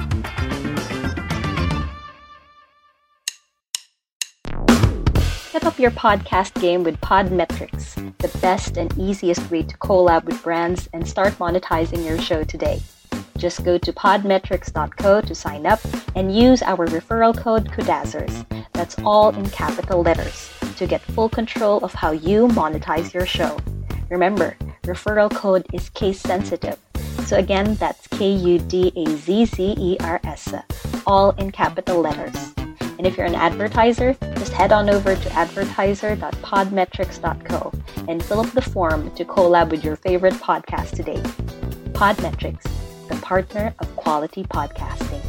Step 5.50 5.66
up 5.66 5.80
your 5.80 5.92
podcast 5.92 6.54
game 6.62 6.84
with 6.84 7.00
Podmetrics, 7.02 7.96
the 8.20 8.38
best 8.40 8.78
and 8.78 8.96
easiest 8.98 9.50
way 9.50 9.64
to 9.64 9.78
collab 9.78 10.26
with 10.26 10.42
brands 10.44 10.88
and 10.94 11.08
start 11.08 11.34
monetizing 11.40 12.06
your 12.06 12.20
show 12.20 12.44
today. 12.44 12.80
Just 13.38 13.64
go 13.64 13.78
to 13.78 13.94
podmetrics.co 13.94 15.22
to 15.22 15.36
sign 15.36 15.66
up 15.66 15.80
and 16.16 16.36
use 16.36 16.62
our 16.62 16.86
referral 16.88 17.36
code 17.36 17.72
KUDAZZERS. 17.72 18.46
That's 18.74 18.98
all 19.04 19.30
in 19.30 19.50
capital 19.50 20.02
letters 20.04 20.50
to 20.78 20.86
get 20.86 21.02
full 21.02 21.30
control 21.30 21.80
of 21.84 21.94
how 21.94 22.12
you 22.12 22.48
monetize 22.50 23.14
your 23.14 23.26
show. 23.26 23.58
Remember, 24.10 24.58
referral 24.84 25.34
code 25.34 25.66
is 25.74 25.90
case 25.90 26.20
sensitive. 26.20 26.78
So 27.26 27.36
again, 27.36 27.74
that's 27.76 28.08
K 28.08 28.32
U 28.32 28.60
D 28.60 28.94
A 28.96 29.06
Z 29.18 29.46
Z 29.46 29.76
E 29.78 29.98
R 30.00 30.22
S, 30.24 30.54
all 31.06 31.32
in 31.32 31.52
capital 31.52 32.00
letters. 32.00 32.54
And 32.98 33.06
if 33.06 33.18
you're 33.18 33.28
an 33.28 33.36
advertiser, 33.36 34.16
just 34.40 34.54
head 34.54 34.72
on 34.72 34.90
over 34.90 35.16
to 35.16 35.32
advertiser.podmetrics.co 35.34 37.72
and 38.08 38.24
fill 38.24 38.40
up 38.40 38.50
the 38.52 38.62
form 38.62 39.14
to 39.16 39.26
collab 39.26 39.70
with 39.70 39.84
your 39.84 39.98
favorite 39.98 40.36
podcast 40.36 40.96
today. 40.96 41.22
Podmetrics, 41.92 42.64
the 43.10 43.16
partner 43.22 43.76
of 43.80 43.94
quality 43.98 44.46
podcasting. 44.46 45.22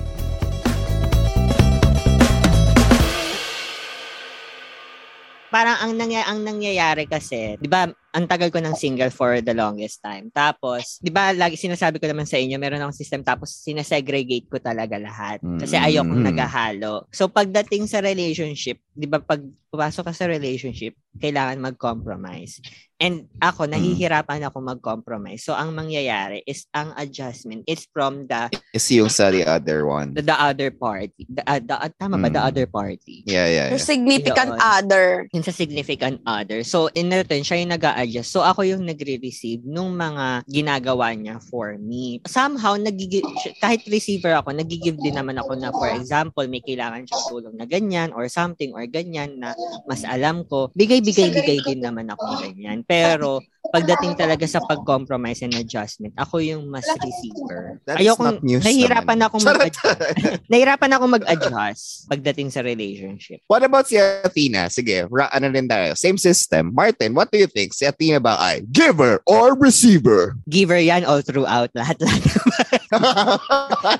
Parang 5.49 5.81
ang, 5.81 5.97
nangy- 5.97 6.29
ang 6.29 6.45
nangyayari 6.45 7.09
kasi, 7.09 7.57
di 7.57 7.69
ba, 7.69 7.89
ang 8.09 8.25
tagal 8.25 8.49
ko 8.49 8.57
ng 8.59 8.73
single 8.73 9.13
for 9.13 9.39
the 9.39 9.53
longest 9.53 10.01
time. 10.01 10.33
Tapos, 10.33 10.97
di 10.99 11.13
ba, 11.13 11.29
lagi 11.31 11.61
sinasabi 11.61 12.01
ko 12.01 12.09
naman 12.09 12.25
sa 12.25 12.41
inyo, 12.41 12.57
meron 12.57 12.81
akong 12.81 12.97
system, 12.97 13.21
tapos 13.21 13.53
sinesegregate 13.53 14.49
ko 14.49 14.57
talaga 14.57 14.97
lahat. 14.97 15.39
Kasi 15.41 15.77
Mm. 15.77 15.85
ayokong 15.85 16.23
Mm. 16.25 16.29
naghahalo. 16.33 16.95
So, 17.13 17.29
pagdating 17.29 17.85
sa 17.85 18.01
relationship, 18.01 18.81
di 18.93 19.05
ba, 19.05 19.21
pag 19.21 19.45
pumasok 19.69 20.09
ka 20.09 20.15
sa 20.17 20.25
relationship, 20.25 20.97
kailangan 21.21 21.61
mag-compromise. 21.61 22.57
And 22.97 23.29
ako, 23.39 23.69
nahihirapan 23.69 24.41
ako 24.49 24.65
mag-compromise. 24.65 25.45
So, 25.45 25.53
ang 25.53 25.77
mangyayari 25.77 26.41
is, 26.49 26.65
ang 26.73 26.97
adjustment 26.97 27.69
is 27.69 27.85
from 27.93 28.25
the 28.27 28.49
Is 28.73 28.89
yung 28.91 29.13
sa 29.13 29.29
the 29.29 29.45
other 29.45 29.85
one. 29.85 30.17
the, 30.17 30.25
the 30.25 30.35
other 30.35 30.73
party. 30.73 31.29
The, 31.29 31.45
uh, 31.45 31.61
the, 31.61 31.77
uh, 31.77 31.93
tama 31.95 32.17
ba? 32.17 32.33
The 32.33 32.41
Mm. 32.41 32.49
other 32.49 32.67
party. 32.67 33.23
Yeah, 33.29 33.47
yeah, 33.47 33.67
yeah. 33.71 33.77
significant 33.79 34.57
Yun. 34.57 34.59
other. 34.59 35.07
Yung 35.37 35.45
sa 35.45 35.53
significant 35.53 36.25
other. 36.25 36.65
So, 36.65 36.89
in 36.97 37.13
return, 37.13 37.45
siya 37.45 37.61
yung 37.61 37.71
nag 37.71 37.85
adjust 37.99 38.31
So, 38.31 38.47
ako 38.47 38.63
yung 38.63 38.87
nagre-receive 38.87 39.67
nung 39.67 39.99
mga 39.99 40.47
ginagawa 40.47 41.11
niya 41.17 41.43
for 41.43 41.75
me. 41.81 42.23
Somehow, 42.29 42.79
nagigi- 42.79 43.25
kahit 43.59 43.83
receiver 43.89 44.37
ako, 44.39 44.55
nagigive 44.55 45.01
din 45.01 45.17
naman 45.17 45.41
ako 45.41 45.59
na, 45.59 45.75
for 45.75 45.91
example, 45.91 46.45
may 46.47 46.63
kailangan 46.63 47.03
siyang 47.09 47.27
tulong 47.27 47.55
na 47.59 47.67
ganyan 47.67 48.15
or 48.15 48.31
something 48.31 48.71
or 48.77 48.85
ganyan 48.87 49.41
na 49.43 49.57
mas 49.91 50.07
alam 50.07 50.47
ko. 50.47 50.71
Bigay-bigay-bigay 50.79 51.65
din 51.67 51.81
naman 51.83 52.07
ako 52.13 52.39
ganyan. 52.39 52.87
Pero, 52.87 53.43
pagdating 53.69 54.17
talaga 54.17 54.45
sa 54.49 54.61
pag-compromise 54.65 55.45
and 55.45 55.53
adjustment, 55.57 56.17
ako 56.17 56.41
yung 56.41 56.69
mas 56.69 56.85
receiver. 57.01 57.77
That 57.85 58.01
is 58.01 58.09
Ayokong, 58.09 58.27
not 58.27 58.45
news 58.45 58.65
nahihirapan 58.65 59.17
naman. 59.21 59.29
ako 59.29 59.37
mag-adjust. 59.45 60.01
nahihirapan 60.51 60.91
ako 60.97 61.05
mag-adjust 61.09 61.83
pagdating 62.09 62.49
sa 62.49 62.61
relationship. 62.65 63.45
What 63.47 63.65
about 63.65 63.89
si 63.89 64.01
Athena? 64.01 64.73
Sige, 64.73 65.05
ra- 65.09 65.33
ano 65.33 65.53
din 65.53 65.69
tayo. 65.69 65.93
Same 65.97 66.17
system. 66.17 66.73
Martin, 66.73 67.13
what 67.13 67.29
do 67.29 67.37
you 67.37 67.49
think? 67.49 67.77
Si 67.77 67.85
Athena 67.85 68.21
ba 68.21 68.41
ay 68.41 68.65
giver 68.69 69.21
or 69.29 69.53
receiver? 69.57 70.37
Giver 70.49 70.81
yan 70.81 71.05
all 71.05 71.21
throughout. 71.21 71.69
Lahat-lahat. 71.77 72.25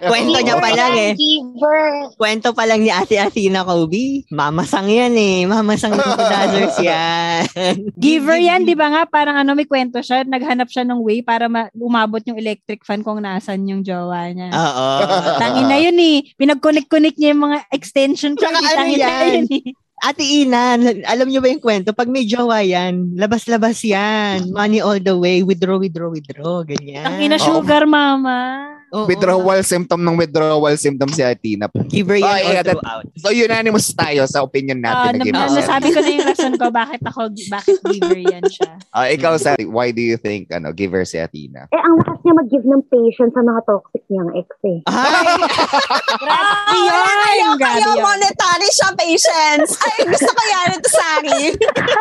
Kwento 0.01 0.39
niya 0.39 0.57
pa 0.57 0.71
lang 0.71 0.95
eh. 0.95 1.13
Giver. 1.15 2.13
Kwento 2.15 2.49
pa 2.53 2.65
lang 2.65 2.81
ni 2.81 2.91
Ate 2.91 3.17
Athena 3.17 3.63
Kobe. 3.63 4.25
Mamasang 4.29 4.89
yan 4.89 5.15
eh. 5.15 5.45
Mamasang 5.45 5.93
yung 5.93 6.17
dazzers 6.19 6.79
yan. 6.89 7.43
Giver 7.95 8.39
yan, 8.39 8.65
di 8.65 8.73
ba 8.73 8.89
nga? 8.89 9.03
Parang 9.05 9.37
ano, 9.37 9.53
may 9.53 9.67
kwento 9.67 10.01
siya. 10.01 10.25
Naghanap 10.25 10.69
siya 10.69 10.85
ng 10.85 11.01
way 11.01 11.21
para 11.21 11.47
ma- 11.47 11.71
umabot 11.75 12.21
yung 12.25 12.39
electric 12.39 12.83
fan 12.83 13.03
kung 13.03 13.21
nasan 13.21 13.65
yung 13.65 13.83
jowa 13.83 14.31
niya. 14.31 14.51
Oo. 14.51 14.89
Tangin 15.37 15.69
na 15.69 15.79
yun 15.79 15.99
eh. 15.99 16.25
Pinag-connect-connect 16.35 17.17
niya 17.17 17.33
yung 17.33 17.45
mga 17.45 17.59
extension 17.71 18.33
cord. 18.35 18.49
Tsaka 18.51 18.59
ano 18.79 18.89
yan? 18.89 19.45
yun 19.45 19.49
eh. 19.53 19.73
Ate 19.99 20.23
Ina, 20.23 20.79
alam 21.11 21.27
niyo 21.27 21.43
ba 21.43 21.51
yung 21.51 21.59
kwento? 21.59 21.91
Pag 21.91 22.07
may 22.07 22.23
jowa 22.23 22.63
yan, 22.63 23.19
labas-labas 23.19 23.83
yan. 23.83 24.55
Money 24.55 24.79
all 24.79 25.03
the 25.03 25.11
way. 25.11 25.43
Withdraw, 25.43 25.75
withdraw, 25.75 26.07
withdraw. 26.07 26.63
Ganyan. 26.63 27.03
Tangin 27.03 27.35
na 27.35 27.39
Oo. 27.43 27.43
sugar 27.43 27.83
mama. 27.83 28.78
Oo. 28.91 29.05
withdrawal 29.05 29.61
symptom 29.61 30.01
ng 30.01 30.17
withdrawal 30.17 30.73
symptom 30.75 31.09
si 31.09 31.21
Athena. 31.21 31.69
Giver 31.87 32.17
yan 32.17 32.25
Oh, 32.25 32.51
yeah, 32.51 32.63
that-. 32.63 32.81
So 33.17 33.29
unanimous 33.29 33.93
tayo 33.93 34.25
sa 34.25 34.41
opinion 34.41 34.79
natin 34.79 35.19
na 35.19 35.25
na, 35.25 35.45
na, 35.45 35.55
nasabi 35.55 35.91
ko 35.91 35.99
na 35.99 36.09
yung 36.09 36.25
rason 36.25 36.55
ko 36.55 36.67
bakit 36.71 37.01
ako, 37.03 37.21
bakit 37.49 37.77
giver 37.85 38.17
yan 38.19 38.45
siya. 38.45 38.81
Ah, 38.91 39.07
ikaw, 39.07 39.37
Sari, 39.37 39.65
why 39.65 39.91
do 39.91 40.01
you 40.01 40.17
think 40.17 40.49
ano 40.49 40.71
giver 40.71 41.05
si 41.05 41.17
Athena? 41.17 41.69
Eh, 41.69 41.77
ang 41.77 41.97
lakas 41.97 42.19
niya 42.21 42.35
mag-give 42.35 42.65
ng 42.65 42.83
patience 42.87 43.33
sa 43.33 43.43
mga 43.43 43.61
toxic 43.63 44.03
niyang 44.09 44.31
ex 44.33 44.49
eh. 44.63 44.79
Ay! 44.87 45.37
Ah, 46.25 46.73
yun! 46.75 47.17
Ayaw 47.29 47.53
Grabe 47.55 47.77
kayo 47.77 47.91
yun. 47.91 48.01
monetary 48.01 48.69
siya, 48.69 48.89
patience. 48.95 49.71
Ay, 49.79 49.99
gusto 50.07 50.31
ko 50.31 50.43
yan 50.43 50.69
ito, 50.73 50.89
Sari. 50.89 51.41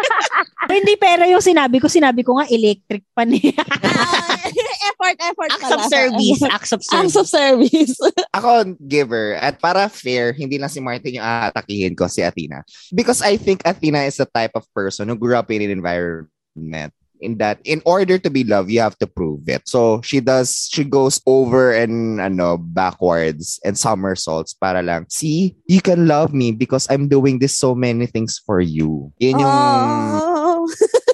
Hindi, 0.77 0.93
pero 0.95 1.23
yung 1.23 1.39
sinabi 1.39 1.77
ko, 1.77 1.87
sinabi 1.87 2.21
ko 2.21 2.37
nga 2.37 2.47
electric 2.47 3.03
pa 3.11 3.23
niya. 3.23 3.55
Effort, 4.87 5.17
effort 5.21 5.49
Acts 5.49 5.63
pala. 5.63 5.75
of 5.75 5.81
service. 5.87 6.41
Acts 6.43 6.71
of 6.77 6.85
Acts 6.93 7.17
service. 7.17 7.17
of 7.17 7.27
service. 7.27 7.97
Ako, 8.37 8.77
giver. 8.85 9.35
At 9.41 9.57
para 9.57 9.89
fair, 9.89 10.31
hindi 10.37 10.61
lang 10.61 10.69
si 10.69 10.79
Martin 10.79 11.17
yung 11.17 11.25
aatakihin 11.25 11.97
ko, 11.97 12.05
si 12.05 12.21
Athena. 12.21 12.61
Because 12.93 13.25
I 13.25 13.35
think 13.37 13.65
Athena 13.65 14.05
is 14.05 14.17
the 14.21 14.29
type 14.29 14.53
of 14.53 14.69
person 14.77 15.09
who 15.09 15.17
grew 15.17 15.35
up 15.35 15.49
in 15.49 15.65
an 15.65 15.71
environment 15.73 16.93
in 17.21 17.37
that 17.37 17.59
in 17.65 17.81
order 17.85 18.17
to 18.17 18.29
be 18.29 18.43
loved, 18.43 18.69
you 18.69 18.79
have 18.79 18.97
to 18.99 19.07
prove 19.07 19.49
it. 19.49 19.67
So 19.67 20.01
she 20.05 20.19
does, 20.19 20.69
she 20.71 20.83
goes 20.83 21.21
over 21.25 21.73
and 21.73 22.21
ano, 22.21 22.57
backwards 22.57 23.59
and 23.65 23.77
somersaults 23.77 24.53
para 24.53 24.81
lang, 24.81 25.07
see, 25.09 25.55
you 25.67 25.81
can 25.81 26.07
love 26.07 26.33
me 26.33 26.51
because 26.51 26.87
I'm 26.89 27.07
doing 27.07 27.39
this 27.39 27.57
so 27.57 27.75
many 27.75 28.05
things 28.05 28.41
for 28.45 28.61
you. 28.61 29.11
Yun 29.19 29.39
yung, 29.39 29.49
Oh. 29.49 30.67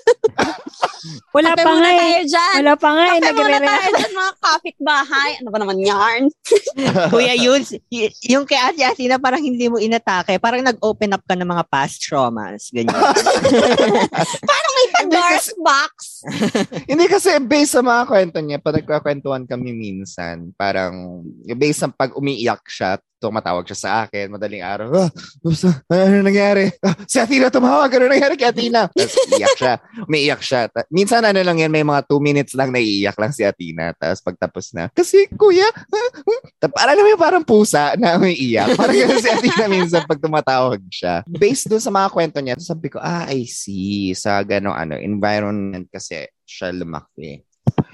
Wala 1.33 1.57
Kape 1.57 1.65
pa 1.65 1.65
nga 1.65 1.73
muna 1.73 1.89
eh. 1.89 1.97
tayo 1.97 2.19
dyan. 2.29 2.55
Wala 2.61 2.73
pa 2.77 2.89
nga 2.93 3.03
eh. 3.09 3.19
Kape 3.19 3.41
muna 3.41 3.57
tayo 3.57 3.89
dyan, 3.89 4.13
mga 4.13 4.33
kapitbahay. 4.37 5.29
Ano 5.41 5.49
ba 5.49 5.57
naman 5.57 5.77
yarn? 5.81 6.23
Kuya 7.11 7.33
Yudes, 7.33 7.73
y- 7.89 8.13
yung 8.29 8.45
kay 8.45 8.61
Ate 8.61 8.85
Athena 8.85 9.17
parang 9.17 9.41
hindi 9.41 9.65
mo 9.65 9.81
inatake. 9.81 10.37
Parang 10.37 10.61
nag-open 10.61 11.17
up 11.17 11.25
ka 11.25 11.33
ng 11.33 11.49
mga 11.49 11.65
past 11.65 12.05
traumas. 12.05 12.69
Ganyan. 12.69 12.93
Parang 14.49 14.72
Hindi 15.03 15.15
Dark 15.15 15.31
kasi, 15.39 15.51
box. 15.59 15.93
hindi 16.89 17.05
kasi 17.07 17.29
based 17.43 17.73
sa 17.75 17.81
mga 17.83 18.03
kwento 18.07 18.37
niya, 18.39 18.57
pag 18.59 18.79
nagkakwentuhan 18.79 19.43
kami 19.47 19.71
minsan, 19.75 20.51
parang 20.55 21.23
based 21.57 21.83
sa 21.83 21.89
pag 21.91 22.15
umiiyak 22.15 22.63
siya, 22.67 22.99
tumatawag 23.23 23.63
siya 23.63 23.79
sa 23.79 23.91
akin, 24.03 24.35
madaling 24.35 24.59
araw, 24.59 25.07
ah, 25.07 25.09
ups, 25.47 25.63
ah, 25.63 25.79
ano 25.87 26.27
nangyari? 26.27 26.67
Ah, 26.83 26.91
si 27.07 27.23
Athena 27.23 27.47
tumawag, 27.47 27.87
ano 27.95 28.11
nangyari 28.11 28.35
kay 28.35 28.51
Athena? 28.51 28.91
Tapos 28.91 29.15
iyak 29.39 29.55
siya, 29.55 29.73
umiiyak 30.03 30.41
siya. 30.43 30.61
Ta- 30.67 30.87
minsan 30.91 31.23
ano 31.23 31.39
lang 31.39 31.63
yan, 31.63 31.71
may 31.71 31.87
mga 31.87 32.03
two 32.03 32.19
minutes 32.19 32.51
lang 32.51 32.75
naiiyak 32.75 33.15
lang 33.15 33.31
si 33.31 33.47
Athena. 33.47 33.95
Tapos 33.95 34.19
pagtapos 34.19 34.75
na, 34.75 34.91
kasi 34.91 35.31
kuya, 35.39 35.63
ah, 35.71 36.09
ah." 36.11 36.41
Ta- 36.59 36.73
parang 36.75 36.99
naman 36.99 37.15
parang 37.15 37.43
pusa 37.47 37.95
na 37.95 38.19
umiiyak. 38.19 38.75
Parang 38.75 38.91
ganun 38.91 39.23
si 39.23 39.29
Athena 39.31 39.65
minsan 39.71 40.03
pag 40.03 40.19
tumatawag 40.19 40.83
siya. 40.91 41.23
Based 41.23 41.71
dun 41.71 41.79
sa 41.79 41.95
mga 41.95 42.11
kwento 42.11 42.43
niya, 42.43 42.59
sabi 42.59 42.91
ko, 42.91 42.99
ah, 42.99 43.31
I 43.31 43.47
see. 43.47 44.11
Sa 44.11 44.43
gano'ng 44.43 44.72
ano, 44.73 44.97
environment 44.97 45.87
kasi 45.87 46.27
siya 46.43 46.73
lumaki. 46.73 47.41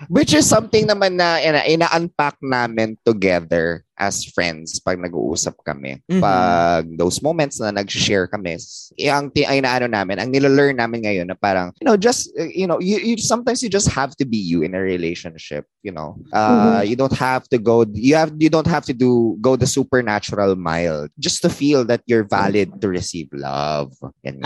Which 0.09 0.33
is 0.33 0.49
something 0.49 0.87
naman 0.87 1.19
na 1.19 1.37
ina- 1.39 1.67
ina-unpack 1.67 2.39
namin 2.41 2.97
together 3.05 3.85
as 3.99 4.23
friends 4.31 4.79
pag 4.79 4.95
nag-uusap 4.95 5.59
kami. 5.61 5.99
Mhm. 6.07 6.23
Pag 6.23 6.83
those 6.95 7.19
moments 7.19 7.59
na 7.59 7.69
nag-share 7.69 8.25
kami, 8.31 8.55
eh, 8.95 9.11
ang 9.11 9.27
ti- 9.27 9.43
ay 9.43 9.59
inaano 9.59 9.91
namin, 9.91 10.23
ang 10.23 10.31
nilo-learn 10.31 10.79
namin 10.79 11.03
ngayon 11.03 11.27
na 11.27 11.35
parang, 11.35 11.75
you 11.77 11.85
know, 11.85 11.99
just, 11.99 12.31
uh, 12.39 12.47
you 12.47 12.63
know, 12.63 12.79
you, 12.79 12.95
you 12.97 13.19
sometimes 13.19 13.59
you 13.59 13.67
just 13.67 13.91
have 13.91 14.15
to 14.15 14.23
be 14.23 14.39
you 14.39 14.63
in 14.63 14.71
a 14.73 14.79
relationship, 14.81 15.67
you 15.83 15.91
know. 15.91 16.15
Uh, 16.31 16.79
You 16.89 16.95
don't 16.95 17.13
have 17.19 17.43
to 17.51 17.59
go, 17.59 17.83
you 17.91 18.15
have, 18.15 18.31
you 18.39 18.47
don't 18.49 18.67
have 18.71 18.87
to 18.87 18.95
do, 18.95 19.35
go 19.43 19.59
the 19.59 19.67
supernatural 19.67 20.55
mile 20.55 21.11
just 21.19 21.43
to 21.43 21.51
feel 21.51 21.83
that 21.91 21.99
you're 22.07 22.25
valid 22.25 22.71
to 22.79 22.87
receive 22.87 23.27
love. 23.35 23.91
Ganyan. 24.23 24.41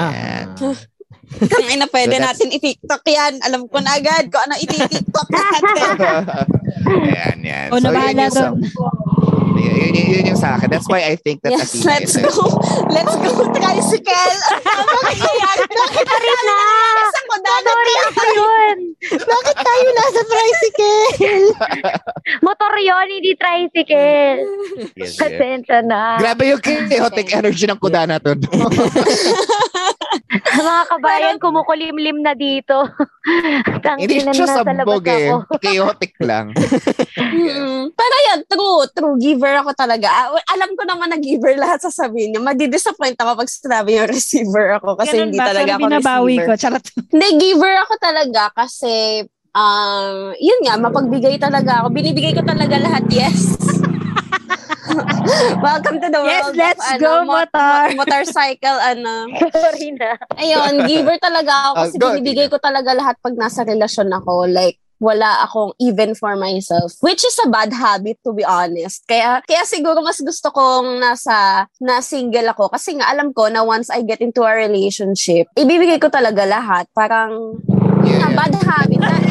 Ah. 0.59 0.75
Kung 1.33 1.65
ina, 1.65 1.89
pwede 1.89 2.15
So 2.17 2.23
natin 2.23 2.49
i-tiktok 2.53 3.03
yan. 3.09 3.33
Alam 3.41 3.65
ko 3.65 3.81
na 3.81 3.97
agad 3.97 4.29
kung 4.29 4.43
ano 4.45 4.55
i-tiktok 4.59 5.27
natin. 5.33 5.61
Ayan, 7.09 7.37
yan. 7.41 7.67
O, 7.73 7.77
So, 7.81 7.89
yun 7.89 7.89
nabahala 7.89 8.25
yung. 8.29 8.53
Yun, 9.63 9.73
yun, 9.79 9.91
yun, 9.95 10.07
yun 10.11 10.23
yung 10.35 10.39
sa 10.39 10.59
akin. 10.59 10.67
That's 10.67 10.87
why 10.91 11.07
I 11.07 11.15
think 11.15 11.39
that 11.47 11.55
yes, 11.55 11.71
Athena 11.71 12.03
let's 12.03 12.15
is 12.19 12.27
go. 12.27 12.43
Let's 12.91 13.15
go, 13.15 13.31
tricycle. 13.55 14.35
Bakit 14.99 15.23
yan? 15.23 15.57
Bakit 15.71 16.03
Sorry 16.03 16.31
na! 16.43 16.57
Ko 17.23 17.35
dagat 17.39 17.63
Sorry 17.63 17.93
tayo. 17.95 18.03
ako 18.03 18.21
yun! 18.35 18.77
Bakit 19.23 19.57
tayo 19.63 19.87
nasa 19.95 20.21
tricycle? 20.27 21.03
Motor 22.45 22.73
yun, 22.83 23.07
hindi 23.07 23.31
tricycle. 23.39 24.39
Yes, 24.99 25.15
yes. 25.15 25.15
Pasensya 25.15 25.79
na. 25.87 26.19
Grabe 26.19 26.51
yung 26.51 26.61
chaotic 26.61 27.27
energy 27.31 27.63
ng 27.63 27.79
kuda 27.79 28.03
na 28.03 28.19
to. 28.19 28.35
Mga 30.33 30.83
kabayan, 30.89 31.35
kumukulimlim 31.41 32.21
na 32.21 32.33
dito. 32.37 32.85
Hindi 33.97 34.21
siya 34.21 34.33
na 34.33 34.61
sabog 34.61 35.05
eh. 35.09 35.29
Chaotic 35.61 36.13
lang. 36.21 36.53
Mm, 37.17 37.93
pero 37.93 38.15
yan, 38.29 38.39
true, 38.45 38.85
true. 38.93 39.15
Giver 39.53 39.69
ako 39.69 39.77
talaga. 39.77 40.07
Ah, 40.09 40.33
Alam 40.49 40.73
ko 40.73 40.81
naman 40.81 41.13
na 41.13 41.21
giver 41.21 41.53
lahat 41.53 41.77
sasabihin 41.79 42.33
niya. 42.33 42.41
Madi-disappoint 42.41 43.13
ako 43.13 43.37
pag 43.37 43.45
sinabi 43.47 44.01
yung 44.01 44.09
receiver 44.17 44.81
ako 44.81 44.97
kasi 44.97 45.13
Ganun 45.13 45.29
hindi 45.29 45.37
ba? 45.37 45.45
talaga 45.45 45.61
Pero 45.61 45.69
ako 45.69 45.81
binabawi 45.85 46.33
receiver. 46.33 46.47
ko. 46.49 46.53
Charot. 46.57 46.85
Hindi, 47.13 47.27
giver 47.37 47.73
ako 47.79 47.93
talaga 48.01 48.43
kasi 48.51 48.93
um, 49.53 50.15
yun 50.35 50.59
nga, 50.65 50.73
mapagbigay 50.79 51.37
talaga 51.37 51.85
ako. 51.85 51.93
Binibigay 51.93 52.33
ko 52.33 52.41
talaga 52.41 52.81
lahat, 52.81 53.05
yes. 53.07 53.53
Welcome 55.61 56.01
to 56.01 56.09
the 56.09 56.21
Yes, 56.23 56.43
world 56.43 56.57
let's 56.57 56.81
of, 56.83 56.97
go, 56.97 57.13
ano, 57.15 57.29
mot- 57.29 57.45
motor. 57.47 57.81
mot- 57.87 57.97
motorcycle, 58.01 58.77
ano. 58.79 59.29
Sorry 59.53 59.93
na. 59.93 60.17
Ayun, 60.33 60.89
giver 60.89 61.17
talaga 61.19 61.51
ako 61.61 61.71
Ah, 61.71 61.81
kasi 61.83 61.95
go, 61.95 62.09
binibigay 62.09 62.49
ko 62.49 62.57
talaga 62.57 62.89
lahat 62.91 63.21
pag 63.21 63.37
nasa 63.37 63.61
relasyon 63.61 64.09
ako. 64.11 64.49
Like, 64.49 64.81
wala 65.03 65.43
akong 65.43 65.75
even 65.83 66.15
for 66.15 66.39
myself. 66.39 66.95
Which 67.03 67.27
is 67.27 67.35
a 67.43 67.51
bad 67.51 67.75
habit, 67.75 68.23
to 68.23 68.31
be 68.31 68.47
honest. 68.47 69.03
Kaya, 69.03 69.43
kaya 69.43 69.67
siguro 69.67 69.99
mas 69.99 70.23
gusto 70.23 70.47
kong 70.55 71.03
nasa, 71.03 71.67
na 71.83 71.99
single 71.99 72.47
ako. 72.55 72.71
Kasi 72.71 72.95
nga, 72.95 73.11
alam 73.11 73.35
ko 73.35 73.51
na 73.51 73.67
once 73.67 73.91
I 73.91 74.07
get 74.07 74.23
into 74.23 74.47
a 74.47 74.55
relationship, 74.55 75.51
ibibigay 75.59 75.99
ko 75.99 76.07
talaga 76.07 76.47
lahat. 76.47 76.87
Parang, 76.95 77.59
Yeah. 78.03 78.27
a 78.27 78.35
bad 78.35 78.51
habit 78.67 78.99
na. 78.99 79.15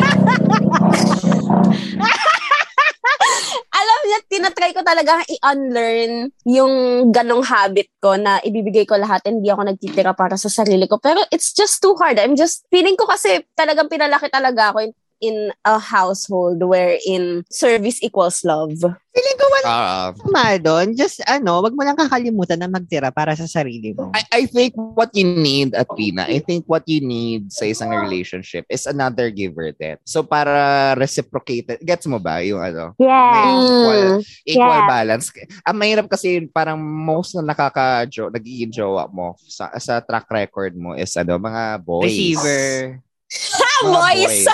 alam 3.73 3.99
niya, 4.09 4.19
tinatry 4.33 4.73
ko 4.73 4.81
talaga 4.81 5.21
i-unlearn 5.29 6.33
yung 6.49 6.73
ganong 7.13 7.45
habit 7.45 7.89
ko 8.01 8.17
na 8.17 8.41
ibibigay 8.41 8.89
ko 8.89 8.97
lahat 8.97 9.21
and 9.29 9.41
hindi 9.41 9.53
ako 9.53 9.69
nagtitira 9.69 10.17
para 10.17 10.41
sa 10.41 10.49
sarili 10.49 10.89
ko. 10.89 10.97
Pero 10.97 11.21
it's 11.29 11.53
just 11.53 11.85
too 11.85 11.93
hard. 12.01 12.17
I'm 12.17 12.33
just, 12.33 12.65
feeling 12.73 12.97
ko 12.97 13.05
kasi 13.05 13.45
talagang 13.53 13.93
pinalaki 13.93 14.33
talaga 14.33 14.73
ako 14.73 14.89
in, 15.23 15.55
a 15.63 15.79
household 15.79 16.59
wherein 16.59 17.47
service 17.47 18.03
equals 18.03 18.43
love. 18.43 18.75
Feeling 19.13 19.39
ko 19.39 19.47
wala 19.47 19.69
Ah, 19.69 20.09
sama 20.17 20.59
doon. 20.59 20.97
Just 20.99 21.23
ano, 21.29 21.63
wag 21.63 21.77
mo 21.77 21.87
lang 21.87 21.95
kakalimutan 21.95 22.59
na 22.59 22.67
magtira 22.67 23.15
para 23.15 23.39
sa 23.39 23.47
sarili 23.47 23.95
mo. 23.95 24.11
I, 24.11 24.43
I 24.43 24.43
think 24.51 24.75
what 24.75 25.15
you 25.15 25.23
need, 25.23 25.77
Athena, 25.79 26.27
I 26.27 26.43
think 26.43 26.67
what 26.67 26.83
you 26.91 26.99
need 27.05 27.53
sa 27.55 27.69
isang 27.69 27.95
relationship 27.95 28.67
is 28.67 28.89
another 28.91 29.31
giver 29.31 29.71
din. 29.77 30.01
So, 30.03 30.27
para 30.27 30.97
reciprocated, 30.99 31.79
gets 31.85 32.09
mo 32.11 32.19
ba 32.19 32.43
yung 32.43 32.59
ano? 32.59 32.97
May 32.99 33.07
Yeah. 33.07 33.63
equal, 33.63 34.03
equal 34.49 34.81
Yeah. 34.83 34.89
balance. 34.91 35.31
Ang 35.63 35.77
mahirap 35.79 36.07
kasi 36.11 36.49
parang 36.51 36.81
most 36.81 37.39
na 37.39 37.47
nakaka-jo, 37.55 38.33
nagiging 38.33 38.73
jowa 38.75 39.07
mo 39.13 39.39
sa, 39.39 39.71
sa 39.79 40.03
track 40.03 40.27
record 40.33 40.75
mo 40.75 40.97
is 40.99 41.15
ano, 41.15 41.39
mga 41.39 41.79
boys. 41.79 42.11
Receiver. 42.11 42.99
Mga 43.83 44.13
Boys! 44.29 44.45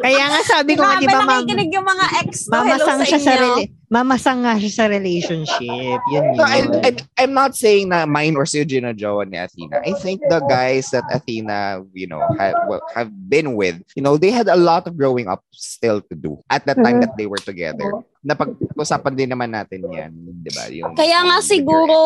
Kaya 0.00 0.24
nga 0.28 0.40
sabi 0.44 0.72
ko 0.76 0.82
nga, 0.84 0.96
di 0.96 1.06
ba, 1.08 1.20
ma'am, 1.20 1.44
nakikinig 1.44 1.70
yung 1.72 1.86
mga 1.86 2.06
ex 2.24 2.30
ko. 2.46 2.52
Mamasang 2.60 2.98
sa 3.00 3.06
siya 3.06 3.20
sa 3.20 3.32
inyo. 3.34 3.40
rela- 3.56 3.79
mamasang 3.90 4.46
nga 4.46 4.54
siya 4.54 4.70
sa 4.70 4.84
relationship. 4.86 5.98
Yun 6.14 6.38
No, 6.38 6.46
I, 6.46 6.62
yun. 6.62 6.78
I, 6.78 6.90
I'm 7.18 7.34
not 7.34 7.58
saying 7.58 7.90
na 7.90 8.06
mine 8.06 8.38
or 8.38 8.46
si 8.46 8.62
Gina 8.62 8.94
Jowa 8.94 9.26
ni 9.26 9.34
Athena. 9.34 9.82
I 9.82 9.98
think 9.98 10.22
the 10.30 10.38
guys 10.46 10.94
that 10.94 11.02
Athena, 11.10 11.82
you 11.90 12.06
know, 12.06 12.22
have, 12.38 12.54
have 12.94 13.10
been 13.10 13.58
with, 13.58 13.82
you 13.98 14.02
know, 14.06 14.14
they 14.14 14.30
had 14.30 14.46
a 14.46 14.54
lot 14.54 14.86
of 14.86 14.94
growing 14.94 15.26
up 15.26 15.42
still 15.50 16.00
to 16.06 16.14
do 16.14 16.38
at 16.46 16.62
the 16.64 16.78
time 16.78 17.02
that 17.02 17.18
they 17.18 17.26
were 17.26 17.42
together. 17.42 18.06
Napag-usapan 18.20 19.16
din 19.16 19.32
naman 19.32 19.48
natin 19.48 19.80
yan, 19.88 20.12
di 20.44 20.52
ba? 20.52 20.68
Yung, 20.68 20.92
Kaya 20.92 21.24
nga 21.24 21.40
yung- 21.40 21.50
siguro, 21.50 21.96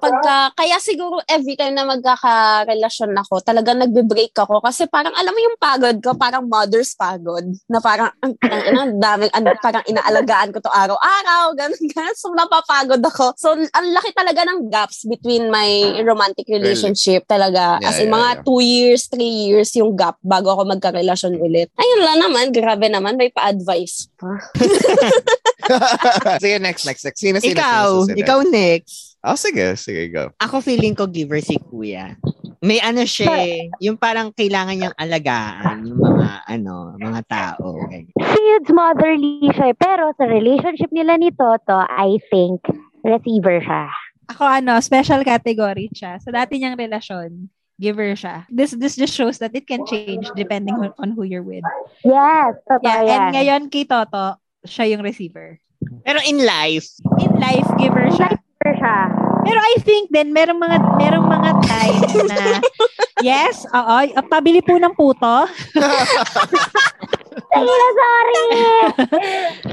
pagka, 0.00 0.56
kaya 0.56 0.80
siguro 0.80 1.20
every 1.28 1.52
time 1.52 1.76
na 1.76 1.84
magkakarelasyon 1.84 3.12
ako, 3.12 3.44
talagang 3.44 3.76
nagbe-break 3.76 4.32
ako 4.32 4.64
kasi 4.64 4.88
parang 4.88 5.12
alam 5.12 5.30
mo 5.36 5.40
yung 5.44 5.60
pagod 5.60 5.96
ko, 6.00 6.16
parang 6.16 6.48
mother's 6.48 6.96
pagod, 6.96 7.44
na 7.68 7.76
parang, 7.78 8.08
ang, 8.24 8.32
ang, 8.40 8.62
ang, 8.72 8.76
ang 8.88 8.92
daming, 8.96 9.32
ano, 9.36 9.52
parang 9.60 9.84
inaalagaan 9.84 10.48
ko 10.50 10.64
to 10.64 10.72
araw-araw, 11.04 11.44
ganun, 11.56 11.84
ganun. 11.92 12.16
So, 12.16 12.32
napapagod 12.32 13.02
ako. 13.04 13.36
So, 13.36 13.52
ang 13.52 13.86
laki 13.92 14.10
talaga 14.16 14.40
ng 14.48 14.72
gaps 14.72 15.04
between 15.04 15.52
my 15.52 16.00
romantic 16.02 16.48
relationship 16.48 17.28
talaga. 17.28 17.78
Yeah, 17.80 17.88
As 17.88 18.00
in, 18.00 18.08
yeah, 18.08 18.16
mga 18.16 18.28
yeah. 18.28 18.42
two 18.44 18.60
years, 18.64 19.02
three 19.12 19.34
years 19.48 19.70
yung 19.76 19.92
gap 19.94 20.16
bago 20.24 20.56
ako 20.56 20.64
magkarelasyon 20.68 21.36
ulit. 21.40 21.68
Ayun 21.76 22.00
lang 22.02 22.18
naman, 22.24 22.44
grabe 22.50 22.88
naman, 22.88 23.20
may 23.20 23.28
pa-advice 23.28 24.08
pa. 24.16 24.40
sige, 26.42 26.56
next, 26.60 26.84
next, 26.88 27.04
next. 27.04 27.20
Sino, 27.20 27.38
sino, 27.40 27.56
ikaw, 27.56 27.88
sino, 28.04 28.08
sino? 28.12 28.20
ikaw 28.20 28.38
next. 28.48 29.16
Oh, 29.24 29.40
sige, 29.40 29.72
sige, 29.80 30.12
go. 30.12 30.28
Ako 30.36 30.60
feeling 30.60 30.92
ko 30.92 31.08
giver 31.08 31.40
si 31.40 31.56
kuya. 31.56 32.12
May 32.64 32.80
ano 32.80 33.04
siya, 33.04 33.28
eh, 33.44 33.68
yung 33.78 34.00
parang 34.00 34.32
kailangan 34.32 34.72
niyang 34.72 34.96
alagaan 34.96 35.84
yung 35.84 36.00
mga 36.00 36.48
ano, 36.48 36.96
mga 36.96 37.20
tao. 37.28 37.76
Yude's 38.16 38.72
motherly 38.72 39.44
siya. 39.52 39.70
eh. 39.70 39.76
Pero 39.76 40.16
sa 40.16 40.24
relationship 40.24 40.88
nila 40.88 41.20
ni 41.20 41.28
Toto, 41.28 41.76
I 41.84 42.16
think, 42.32 42.64
receiver 43.04 43.60
siya. 43.60 43.92
Ako 44.32 44.48
ano, 44.48 44.80
special 44.80 45.20
category 45.20 45.92
siya. 45.92 46.16
Sa 46.16 46.32
dati 46.32 46.56
niyang 46.56 46.80
relasyon, 46.80 47.52
giver 47.76 48.16
siya. 48.16 48.48
This 48.48 48.72
this 48.72 48.96
just 48.96 49.12
shows 49.12 49.36
that 49.44 49.52
it 49.52 49.68
can 49.68 49.84
change 49.84 50.24
depending 50.32 50.72
on, 50.80 50.96
on 50.96 51.12
who 51.12 51.28
you're 51.28 51.44
with. 51.44 51.64
Yes, 52.00 52.56
totoo 52.64 52.80
Yeah, 52.80 53.02
yan. 53.04 53.12
and 53.12 53.26
ngayon 53.36 53.62
kay 53.68 53.84
Toto, 53.84 54.40
siya 54.64 54.88
yung 54.88 55.04
receiver. 55.04 55.60
Pero 56.00 56.16
in 56.24 56.40
life, 56.40 56.88
In 57.20 57.36
life, 57.36 57.68
giver 57.76 58.08
siya. 58.08 58.32
Receiver 58.32 58.72
siya. 58.80 58.98
Pero 59.44 59.58
I 59.60 59.74
think 59.84 60.08
din 60.08 60.32
merong 60.32 60.58
mga 60.58 60.76
merong 60.96 61.26
mga 61.28 61.50
times 61.68 62.12
na 62.32 62.44
yes, 63.20 63.68
oo, 63.68 63.94
uh, 64.00 64.24
pabili 64.26 64.64
po 64.64 64.80
ng 64.80 64.96
puto. 64.96 65.44
Ayun, 67.54 67.92
sorry! 67.94 68.42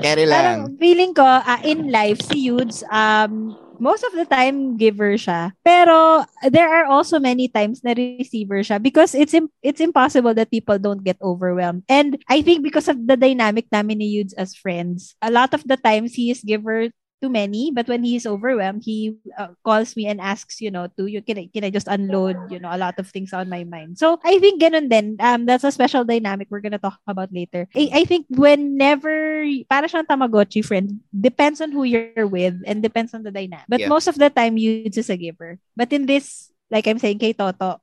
Carry 0.01 0.25
lang. 0.29 0.37
Parang 0.37 0.61
feeling 0.77 1.11
ko 1.17 1.25
ah, 1.25 1.61
in 1.65 1.89
life 1.89 2.21
si 2.21 2.45
Yudes 2.51 2.85
um 2.93 3.57
most 3.81 4.05
of 4.05 4.13
the 4.13 4.29
time 4.29 4.77
giver 4.77 5.17
siya. 5.17 5.57
Pero 5.65 6.21
there 6.53 6.69
are 6.69 6.85
also 6.85 7.17
many 7.17 7.49
times 7.49 7.81
na 7.81 7.97
receiver 7.97 8.61
siya 8.61 8.77
because 8.77 9.17
it's 9.17 9.33
im- 9.33 9.49
it's 9.65 9.81
impossible 9.81 10.37
that 10.37 10.53
people 10.53 10.77
don't 10.77 11.01
get 11.01 11.17
overwhelmed. 11.25 11.81
And 11.89 12.21
I 12.29 12.45
think 12.45 12.61
because 12.61 12.85
of 12.85 13.01
the 13.01 13.17
dynamic 13.17 13.65
namin 13.73 13.97
ni 13.97 14.13
Yudes 14.13 14.37
as 14.37 14.53
friends, 14.53 15.17
a 15.25 15.33
lot 15.33 15.57
of 15.57 15.65
the 15.65 15.81
times 15.81 16.13
he 16.13 16.29
is 16.29 16.45
giver 16.45 16.93
too 17.21 17.29
many, 17.29 17.69
but 17.71 17.87
when 17.87 18.03
he's 18.03 18.25
overwhelmed, 18.25 18.81
he 18.83 19.15
uh, 19.37 19.53
calls 19.63 19.95
me 19.95 20.07
and 20.07 20.19
asks, 20.19 20.59
you 20.59 20.71
know, 20.71 20.89
to 20.97 21.05
you 21.05 21.21
can 21.21 21.37
I, 21.37 21.49
can 21.53 21.63
I 21.63 21.69
just 21.69 21.87
unload, 21.87 22.35
you 22.49 22.59
know, 22.59 22.69
a 22.73 22.77
lot 22.81 22.97
of 22.97 23.07
things 23.07 23.31
on 23.31 23.47
my 23.47 23.63
mind. 23.63 23.97
So 24.01 24.19
I 24.25 24.39
think 24.39 24.61
ganun 24.61 24.89
din. 24.89 25.15
Um, 25.19 25.45
that's 25.45 25.63
a 25.63 25.71
special 25.71 26.03
dynamic 26.03 26.47
we're 26.49 26.65
gonna 26.65 26.81
talk 26.81 26.99
about 27.07 27.29
later. 27.31 27.69
I, 27.77 28.01
I 28.01 28.03
think 28.05 28.25
whenever 28.29 29.45
para 29.69 29.87
siyang 29.87 30.09
Tamagotchi 30.09 30.65
friend, 30.65 30.99
depends 31.13 31.61
on 31.61 31.71
who 31.71 31.83
you're 31.85 32.27
with 32.27 32.57
and 32.65 32.81
depends 32.81 33.13
on 33.13 33.21
the 33.23 33.31
dynamic. 33.31 33.69
But 33.69 33.85
Yeah. 33.85 33.93
most 33.93 34.09
of 34.09 34.17
the 34.17 34.29
time, 34.33 34.57
you 34.57 34.89
just 34.89 35.13
a 35.13 35.17
giver. 35.17 35.61
But 35.77 35.93
in 35.93 36.05
this, 36.09 36.49
like 36.73 36.87
I'm 36.87 36.99
saying 36.99 37.19
kay 37.19 37.33
Toto, 37.37 37.77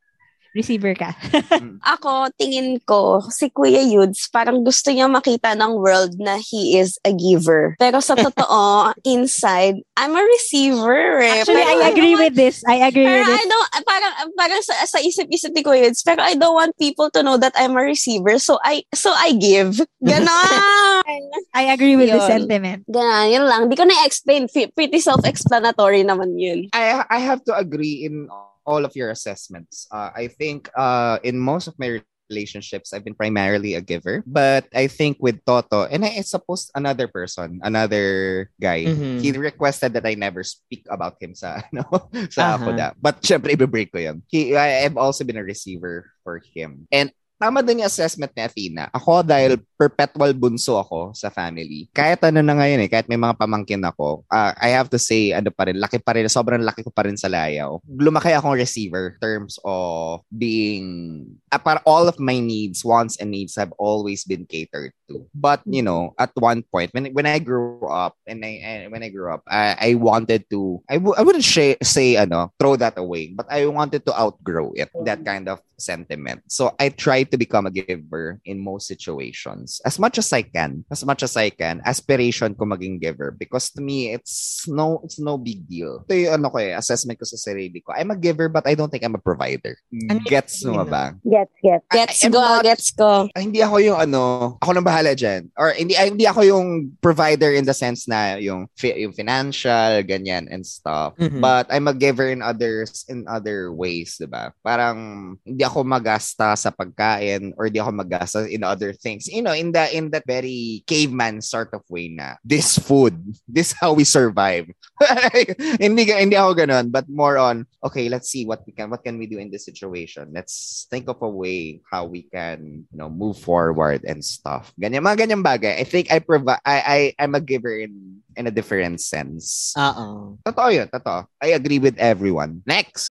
receiver 0.59 0.93
ka. 0.99 1.15
Ako, 1.95 2.35
tingin 2.35 2.83
ko, 2.83 3.23
si 3.31 3.47
Kuya 3.55 3.87
Yudes, 3.87 4.27
parang 4.29 4.67
gusto 4.67 4.91
niya 4.91 5.07
makita 5.07 5.55
ng 5.55 5.79
world 5.79 6.19
na 6.19 6.43
he 6.43 6.75
is 6.75 6.99
a 7.07 7.15
giver. 7.15 7.79
Pero 7.79 8.03
sa 8.03 8.19
totoo, 8.19 8.91
inside, 9.07 9.79
I'm 9.95 10.19
a 10.19 10.25
receiver 10.27 11.23
eh. 11.23 11.47
Actually, 11.47 11.63
Pero 11.63 11.71
I 11.71 11.79
agree 11.95 12.15
don't 12.19 12.23
with 12.27 12.35
this. 12.35 12.57
I 12.67 12.83
agree 12.83 13.07
with 13.07 13.23
I 13.23 13.39
this. 13.39 13.47
don't, 13.47 13.69
parang, 13.87 14.13
parang 14.35 14.61
sa, 14.67 14.75
sa 14.85 14.99
isip-isip 14.99 15.55
ni 15.55 15.63
Kuya 15.63 15.87
Yudes, 15.87 16.03
pero 16.03 16.27
I 16.27 16.35
don't 16.35 16.59
want 16.59 16.75
people 16.77 17.09
to 17.15 17.23
know 17.23 17.39
that 17.39 17.55
I'm 17.55 17.79
a 17.79 17.85
receiver, 17.87 18.43
so 18.43 18.59
I, 18.67 18.83
so 18.91 19.15
I 19.15 19.39
give. 19.39 19.79
Ganon! 20.03 20.27
I 21.55 21.71
agree 21.71 21.95
with 21.95 22.11
the 22.11 22.19
Yun. 22.19 22.27
sentiment. 22.27 22.83
Ganon, 22.91 23.31
yun 23.31 23.45
lang. 23.47 23.63
Di 23.71 23.77
ko 23.79 23.85
na-explain. 23.87 24.51
Pretty 24.51 24.99
self-explanatory 24.99 26.03
naman 26.03 26.35
yun. 26.35 26.69
I 26.73 27.05
I 27.07 27.21
have 27.21 27.45
to 27.47 27.55
agree 27.55 28.03
in 28.07 28.27
all 28.69 28.85
of 28.85 28.93
your 28.93 29.09
assessments. 29.09 29.89
Uh, 29.89 30.13
I 30.13 30.29
think 30.29 30.69
uh, 30.77 31.17
in 31.25 31.41
most 31.41 31.67
of 31.73 31.75
my 31.81 32.05
relationships, 32.29 32.93
I've 32.93 33.09
been 33.09 33.17
primarily 33.17 33.73
a 33.73 33.81
giver. 33.81 34.21
But 34.29 34.69
I 34.77 34.85
think 34.87 35.17
with 35.17 35.41
Toto, 35.49 35.89
and 35.89 36.05
I, 36.05 36.21
I 36.21 36.25
suppose 36.29 36.69
another 36.77 37.09
person, 37.09 37.57
another 37.65 38.53
guy, 38.61 38.85
Mhm. 38.85 39.25
he 39.25 39.33
requested 39.33 39.97
that 39.97 40.05
I 40.05 40.13
never 40.13 40.45
speak 40.45 40.85
about 40.93 41.17
him 41.17 41.33
sa, 41.33 41.65
ano, 41.73 41.89
sa 42.29 42.53
Aha. 42.53 42.61
Apoda. 42.61 42.87
But 43.01 43.25
syempre, 43.25 43.57
i-break 43.57 43.89
ko 43.89 43.99
yun. 44.05 44.21
He, 44.29 44.53
I, 44.53 44.85
I've 44.85 45.01
also 45.01 45.25
been 45.25 45.41
a 45.41 45.45
receiver 45.45 46.13
for 46.21 46.45
him. 46.53 46.85
And 46.93 47.09
tama 47.39 47.63
din 47.63 47.81
yung 47.81 47.89
assessment 47.89 48.35
ni 48.35 48.43
Athena. 48.43 48.91
Ako, 48.91 49.23
dahil 49.23 49.63
perpetual 49.79 50.35
bunso 50.35 50.75
ako 50.75 51.15
sa 51.15 51.31
family, 51.31 51.87
kahit 51.95 52.19
ano 52.27 52.43
na 52.43 52.59
ngayon 52.59 52.83
eh, 52.83 52.91
kahit 52.91 53.07
may 53.07 53.17
mga 53.17 53.39
pamangkin 53.39 53.81
ako, 53.87 54.27
ah, 54.27 54.53
I 54.59 54.75
have 54.75 54.91
to 54.91 54.99
say, 54.99 55.31
ano 55.31 55.55
pa 55.55 55.71
rin, 55.71 55.79
laki 55.79 56.03
pa 56.03 56.19
rin, 56.19 56.27
sobrang 56.27 56.61
laki 56.61 56.83
ko 56.83 56.91
pa 56.91 57.07
rin 57.07 57.15
sa 57.15 57.31
layaw. 57.31 57.79
Lumaki 57.87 58.35
akong 58.35 58.59
receiver 58.59 59.15
in 59.15 59.23
terms 59.23 59.63
of 59.63 60.27
being, 60.35 61.25
ah, 61.55 61.63
para 61.63 61.79
all 61.87 62.11
of 62.11 62.19
my 62.19 62.43
needs, 62.43 62.83
wants 62.83 63.15
and 63.23 63.31
needs 63.31 63.55
have 63.55 63.71
always 63.79 64.27
been 64.27 64.43
catered 64.43 64.91
to. 65.07 65.23
But, 65.31 65.63
you 65.63 65.87
know, 65.87 66.19
at 66.19 66.35
one 66.35 66.67
point, 66.67 66.91
when 66.91 67.15
when 67.15 67.25
I 67.25 67.39
grew 67.39 67.87
up, 67.87 68.19
and 68.27 68.43
I, 68.43 68.59
and 68.67 68.91
when 68.91 69.07
I 69.07 69.15
grew 69.15 69.31
up, 69.31 69.47
I, 69.47 69.79
I 69.79 69.91
wanted 69.95 70.51
to, 70.51 70.83
I, 70.91 70.99
w- 70.99 71.15
I 71.15 71.23
wouldn't 71.23 71.47
say, 71.47 71.79
say, 71.87 72.19
ano, 72.19 72.51
throw 72.59 72.75
that 72.83 72.99
away, 72.99 73.31
but 73.31 73.47
I 73.47 73.63
wanted 73.71 74.03
to 74.11 74.13
outgrow 74.19 74.75
it, 74.75 74.91
that 75.07 75.23
kind 75.25 75.47
of 75.47 75.63
sentiment. 75.79 76.43
So 76.51 76.75
I 76.79 76.91
to 77.31 77.39
become 77.39 77.67
a 77.67 77.75
giver 77.75 78.41
in 78.45 78.59
most 78.59 78.87
situations 78.89 79.81
as 79.85 79.99
much 79.99 80.19
as 80.19 80.33
I 80.33 80.43
can. 80.43 80.85
As 80.91 81.05
much 81.05 81.23
as 81.23 81.37
I 81.37 81.51
can. 81.51 81.81
Aspiration 81.85 82.55
ko 82.55 82.65
maging 82.65 83.01
giver 83.01 83.35
because 83.37 83.71
to 83.77 83.81
me 83.81 84.13
it's 84.15 84.65
no 84.69 85.01
it's 85.05 85.21
no 85.21 85.37
big 85.37 85.69
deal. 85.69 86.05
Ito 86.09 86.15
yung 86.15 86.35
ano 86.41 86.47
ko 86.49 86.59
eh, 86.59 86.73
assessment 86.73 87.19
ko 87.19 87.27
sa 87.29 87.37
sarili 87.37 87.85
ko. 87.85 87.93
I'm 87.93 88.11
a 88.11 88.19
giver 88.19 88.49
but 88.49 88.65
I 88.67 88.75
don't 88.75 88.89
think 88.89 89.05
I'm 89.05 89.19
a 89.19 89.23
provider. 89.23 89.77
Ano 90.09 90.21
Gets 90.25 90.65
mo 90.65 90.85
ba? 90.85 91.15
Gets, 91.25 91.55
gets. 91.61 91.87
Gets 91.93 92.19
I 92.25 92.29
go, 92.29 92.41
not- 92.41 92.65
gets 92.65 92.89
go. 92.93 93.29
Ah, 93.35 93.43
hindi 93.43 93.61
ako 93.61 93.77
yung 93.83 93.99
ano, 93.99 94.57
ako 94.63 94.71
nang 94.73 94.87
bahala 94.87 95.13
dyan. 95.13 95.49
Or 95.57 95.73
hindi 95.75 95.97
ay, 95.97 96.13
hindi 96.15 96.25
ako 96.25 96.43
yung 96.47 96.67
provider 97.01 97.53
in 97.53 97.65
the 97.65 97.75
sense 97.75 98.09
na 98.09 98.39
yung 98.41 98.69
yung 98.81 99.13
financial 99.13 100.01
ganyan 100.07 100.49
and 100.49 100.65
stuff. 100.65 101.15
Mhm. 101.19 101.41
But 101.41 101.69
I'm 101.69 101.89
a 101.89 101.97
giver 101.97 102.29
in 102.29 102.41
others 102.41 103.05
in 103.09 103.27
other 103.29 103.73
ways, 103.73 104.17
'di 104.17 104.29
ba? 104.31 104.53
Parang 104.63 105.35
hindi 105.43 105.63
ako 105.65 105.85
magasta 105.85 106.55
sa 106.55 106.71
pagkain 106.71 107.18
or 107.57 107.67
hindi 107.67 107.81
ako 107.81 107.93
magasta 107.93 108.47
in 108.49 108.63
other 108.63 108.93
things. 108.93 109.27
You 109.29 109.43
know, 109.43 109.55
in 109.55 109.73
the 109.73 109.91
in 109.91 110.11
that 110.11 110.27
very 110.27 110.83
caveman 110.87 111.43
sort 111.43 111.75
of 111.75 111.83
way 111.91 112.09
na 112.09 112.39
this 112.45 112.79
food, 112.79 113.19
this 113.49 113.75
how 113.75 113.93
we 113.93 114.05
survive. 114.05 114.71
hindi 115.83 116.11
hindi 116.11 116.37
ako 116.37 116.65
ganun, 116.65 116.91
but 116.91 117.07
more 117.09 117.39
on 117.39 117.67
okay, 117.85 118.09
let's 118.09 118.31
see 118.31 118.47
what 118.47 118.63
we 118.67 118.73
can 118.73 118.91
what 118.91 119.05
can 119.05 119.19
we 119.19 119.27
do 119.27 119.39
in 119.39 119.51
this 119.51 119.65
situation. 119.65 120.31
Let's 120.33 120.87
think 120.91 121.09
of 121.09 121.23
a 121.23 121.31
way 121.31 121.83
how 121.91 122.07
we 122.07 122.27
can, 122.27 122.87
you 122.91 122.99
know, 122.99 123.11
move 123.11 123.39
forward 123.39 124.03
and 124.07 124.25
stuff. 124.25 124.73
Ganyan 124.79 125.05
mga 125.05 125.27
ganyang 125.27 125.45
bagay. 125.45 125.79
I 125.79 125.85
think 125.85 126.11
I 126.11 126.19
provide 126.19 126.63
I 126.67 126.77
I 126.83 126.99
I'm 127.19 127.35
a 127.35 127.43
giver 127.43 127.75
in 127.79 128.23
in 128.39 128.47
a 128.47 128.55
different 128.55 129.03
sense. 129.03 129.75
Oo. 129.75 130.39
Totoo 130.47 130.71
yun, 130.71 130.87
totoo. 130.87 131.27
I 131.43 131.59
agree 131.59 131.83
with 131.83 131.99
everyone. 131.99 132.63
Next. 132.63 133.11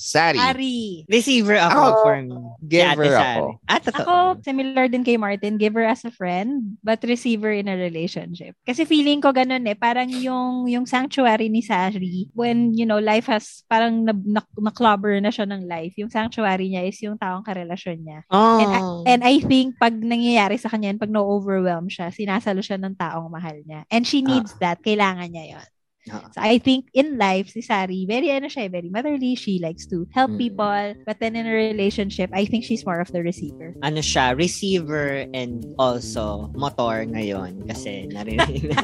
Sari. 0.00 0.40
Ari. 0.40 1.04
Receiver 1.12 1.60
ako 1.60 1.76
Ako, 1.76 2.00
for 2.00 2.16
me. 2.24 2.40
giver 2.64 3.12
Ate 3.12 3.20
ako. 3.20 3.44
Sari. 3.52 3.68
Ah. 3.68 3.80
Ako, 4.00 4.14
similar 4.40 4.88
din 4.88 5.04
kay 5.04 5.20
Martin, 5.20 5.60
giver 5.60 5.84
as 5.84 6.08
a 6.08 6.12
friend, 6.12 6.80
but 6.80 7.04
receiver 7.04 7.52
in 7.52 7.68
a 7.68 7.76
relationship. 7.76 8.56
Kasi 8.64 8.88
feeling 8.88 9.20
ko 9.20 9.36
ganun 9.36 9.68
eh, 9.68 9.76
parang 9.76 10.08
yung, 10.08 10.64
yung 10.72 10.88
sanctuary 10.88 11.52
ni 11.52 11.60
Sari, 11.60 12.32
when, 12.32 12.72
you 12.72 12.88
know, 12.88 12.96
life 12.96 13.28
has, 13.28 13.60
parang 13.68 14.08
na, 14.08 14.16
na, 14.24 14.40
na-clobber 14.56 15.20
na 15.20 15.28
siya 15.28 15.44
ng 15.44 15.68
life, 15.68 15.92
yung 16.00 16.08
sanctuary 16.08 16.72
niya 16.72 16.88
is 16.88 16.96
yung 17.04 17.20
taong 17.20 17.44
karelasyon 17.44 18.00
niya. 18.00 18.20
Oh. 18.32 18.56
And, 18.56 18.72
I, 18.72 18.80
and 19.04 19.20
I 19.20 19.36
think 19.44 19.76
pag 19.76 19.92
nangyayari 19.92 20.56
sa 20.56 20.72
kanya, 20.72 20.96
yun, 20.96 21.02
pag 21.02 21.12
na-overwhelm 21.12 21.92
siya, 21.92 22.08
sinasalo 22.08 22.64
siya 22.64 22.80
ng 22.80 22.96
taong 22.96 23.28
mahal 23.28 23.60
niya. 23.68 23.84
And 23.92 24.08
she 24.08 24.24
needs 24.24 24.56
that. 24.64 24.80
Kailangan 24.80 25.28
niya 25.28 25.60
yon. 25.60 25.68
Ah. 26.10 26.26
So 26.34 26.40
I 26.42 26.58
think 26.58 26.90
in 26.92 27.16
life, 27.16 27.48
si 27.50 27.62
Sari, 27.62 28.04
very 28.06 28.30
ano 28.30 28.46
siya, 28.50 28.70
very 28.70 28.90
motherly. 28.90 29.34
She 29.34 29.58
likes 29.62 29.86
to 29.88 30.06
help 30.10 30.30
Mm. 30.34 30.38
people. 30.38 30.84
But 31.06 31.18
then 31.22 31.34
in 31.38 31.46
a 31.46 31.54
relationship, 31.54 32.30
I 32.34 32.44
think 32.44 32.64
she's 32.66 32.84
more 32.84 32.98
of 33.00 33.10
the 33.10 33.22
receiver. 33.22 33.74
ano 33.82 34.02
siya, 34.02 34.34
receiver 34.36 35.24
and 35.32 35.64
also 35.78 36.50
motor 36.54 37.06
ngayon 37.06 37.64
kasi 37.66 38.10
narinig. 38.10 38.70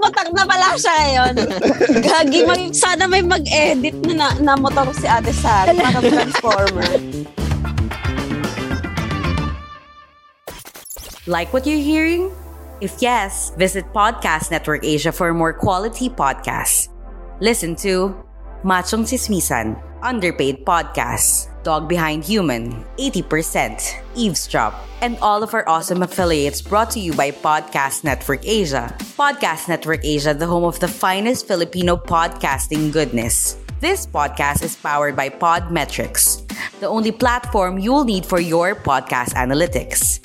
Motor 0.00 0.26
na 0.34 0.44
pala 0.44 0.68
siya 0.76 0.96
yun. 1.14 1.34
Gagi, 2.02 2.38
mag, 2.46 2.62
sana 2.74 3.04
may 3.06 3.22
mag-edit 3.22 3.96
na, 4.06 4.12
na, 4.14 4.26
na 4.40 4.52
motor 4.56 4.90
si 4.94 5.06
Ate 5.06 5.32
Sari 5.32 5.76
para 5.76 6.00
transformer. 6.00 6.92
Like 11.26 11.52
what 11.52 11.66
you're 11.66 11.78
hearing? 11.80 12.32
If 12.80 13.02
yes, 13.04 13.52
visit 13.60 13.84
Podcast 13.92 14.50
Network 14.50 14.84
Asia 14.84 15.12
for 15.12 15.34
more 15.34 15.52
quality 15.52 16.08
podcasts. 16.08 16.88
Listen 17.38 17.76
to 17.84 18.16
Machong 18.64 19.04
Sismisan, 19.04 19.76
Underpaid 20.00 20.64
Podcasts, 20.64 21.52
Dog 21.62 21.88
Behind 21.88 22.24
Human, 22.24 22.84
80%, 22.96 24.00
Eavesdrop, 24.16 24.72
and 25.02 25.18
all 25.20 25.42
of 25.42 25.52
our 25.52 25.68
awesome 25.68 26.02
affiliates 26.02 26.62
brought 26.62 26.88
to 26.96 27.00
you 27.00 27.12
by 27.12 27.30
Podcast 27.30 28.02
Network 28.02 28.48
Asia. 28.48 28.96
Podcast 29.12 29.68
Network 29.68 30.00
Asia, 30.02 30.32
the 30.32 30.46
home 30.46 30.64
of 30.64 30.80
the 30.80 30.88
finest 30.88 31.46
Filipino 31.46 31.96
podcasting 31.96 32.92
goodness. 32.92 33.60
This 33.80 34.04
podcast 34.06 34.62
is 34.62 34.76
powered 34.76 35.16
by 35.16 35.30
Podmetrics. 35.30 36.44
the 36.80 36.88
only 36.88 37.12
platform 37.12 37.78
you'll 37.78 38.04
need 38.04 38.24
for 38.26 38.38
your 38.40 38.74
podcast 38.74 39.32
analytics. 39.40 40.20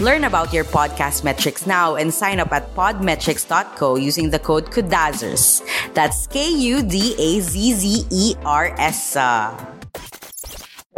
Learn 0.00 0.24
about 0.24 0.52
your 0.52 0.64
podcast 0.64 1.22
metrics 1.22 1.66
now 1.66 1.94
and 1.94 2.12
sign 2.12 2.40
up 2.40 2.50
at 2.52 2.74
podmetrics.co 2.74 3.94
using 3.96 4.30
the 4.30 4.38
code 4.38 4.70
KUDAZERS. 4.70 5.62
That's 5.94 6.26
K 6.26 6.50
U 6.50 6.82
D 6.82 7.14
A 7.18 7.40
Z 7.40 7.72
Z 7.74 8.06
E 8.10 8.34
R 8.44 8.74
S. 8.78 9.14
Uh. 9.14 9.54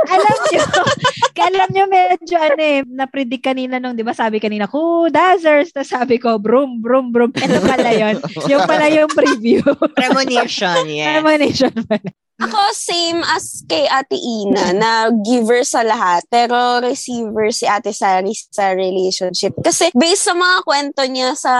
Alam 0.06 0.36
nyo, 0.52 0.62
alam 1.48 1.68
nyo 1.74 1.84
medyo 1.90 2.36
ano 2.38 2.62
eh, 2.62 2.80
na-predict 2.86 3.42
kanina 3.42 3.82
nung, 3.82 3.98
di 3.98 4.06
ba 4.06 4.14
sabi 4.14 4.38
kanina, 4.38 4.70
ko, 4.70 5.10
dazzers, 5.10 5.74
tapos 5.74 5.90
sabi 5.90 6.22
ko, 6.22 6.38
brum, 6.38 6.78
brum, 6.78 7.10
brum. 7.10 7.34
Ito 7.34 7.58
pala 7.64 7.90
yun. 7.90 8.16
Yung 8.46 8.62
pala 8.68 8.86
yung 8.92 9.10
preview. 9.10 9.62
Premonition, 9.98 10.86
yes. 10.86 11.06
Premonition 11.18 11.74
pala. 11.86 12.10
Ako, 12.38 12.70
same 12.70 13.18
as 13.34 13.66
kay 13.66 13.90
Ate 13.90 14.14
Ina, 14.14 14.70
na 14.70 14.90
giver 15.26 15.66
sa 15.66 15.82
lahat, 15.82 16.22
pero 16.30 16.78
receiver 16.78 17.50
si 17.50 17.66
Ate 17.66 17.90
Sari 17.90 18.30
sa 18.30 18.78
relationship. 18.78 19.58
Kasi 19.58 19.90
based 19.90 20.30
sa 20.30 20.38
mga 20.38 20.62
kwento 20.62 21.02
niya 21.10 21.34
sa 21.34 21.54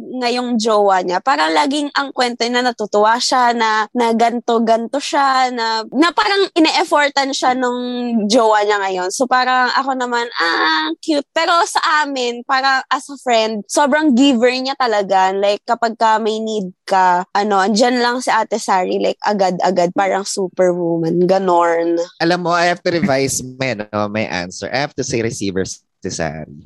ngayong 0.00 0.56
jowa 0.56 1.04
niya, 1.04 1.20
parang 1.20 1.52
laging 1.52 1.92
ang 1.92 2.08
kwento 2.16 2.40
na 2.48 2.64
natutuwa 2.64 3.20
siya, 3.20 3.52
na, 3.52 3.84
na 3.92 4.16
ganto-ganto 4.16 4.96
siya, 4.96 5.52
na, 5.52 5.84
na 5.92 6.08
parang 6.16 6.48
ine-effortan 6.56 7.36
siya 7.36 7.52
nung 7.52 8.24
jowa 8.24 8.64
niya 8.64 8.80
ngayon. 8.80 9.12
So 9.12 9.28
parang 9.28 9.76
ako 9.76 9.92
naman, 9.92 10.24
ah, 10.40 10.88
cute. 11.04 11.28
Pero 11.36 11.52
sa 11.68 12.06
amin, 12.06 12.48
parang 12.48 12.80
as 12.88 13.04
a 13.12 13.20
friend, 13.20 13.60
sobrang 13.68 14.16
giver 14.16 14.56
niya 14.56 14.72
talaga. 14.80 15.36
Like 15.36 15.60
kapag 15.68 16.00
ka 16.00 16.16
may 16.16 16.40
need 16.40 16.72
ka, 16.84 17.24
ano, 17.32 17.60
andyan 17.60 18.00
lang 18.00 18.20
si 18.20 18.28
Ate 18.28 18.60
Sari, 18.60 19.00
like 19.00 19.20
agad-agad, 19.24 19.92
parang 19.96 20.24
superwoman, 20.24 21.24
ganorn. 21.24 21.98
Alam 22.20 22.46
mo, 22.46 22.52
I 22.52 22.68
have 22.68 22.84
to 22.84 22.92
revise 22.92 23.42
my, 23.42 23.74
no, 23.74 24.08
my 24.08 24.28
answer. 24.28 24.68
I 24.72 24.84
have 24.84 24.94
to 24.96 25.04
say 25.04 25.24
receivers 25.24 25.82
si 26.04 26.10
Sari. 26.12 26.60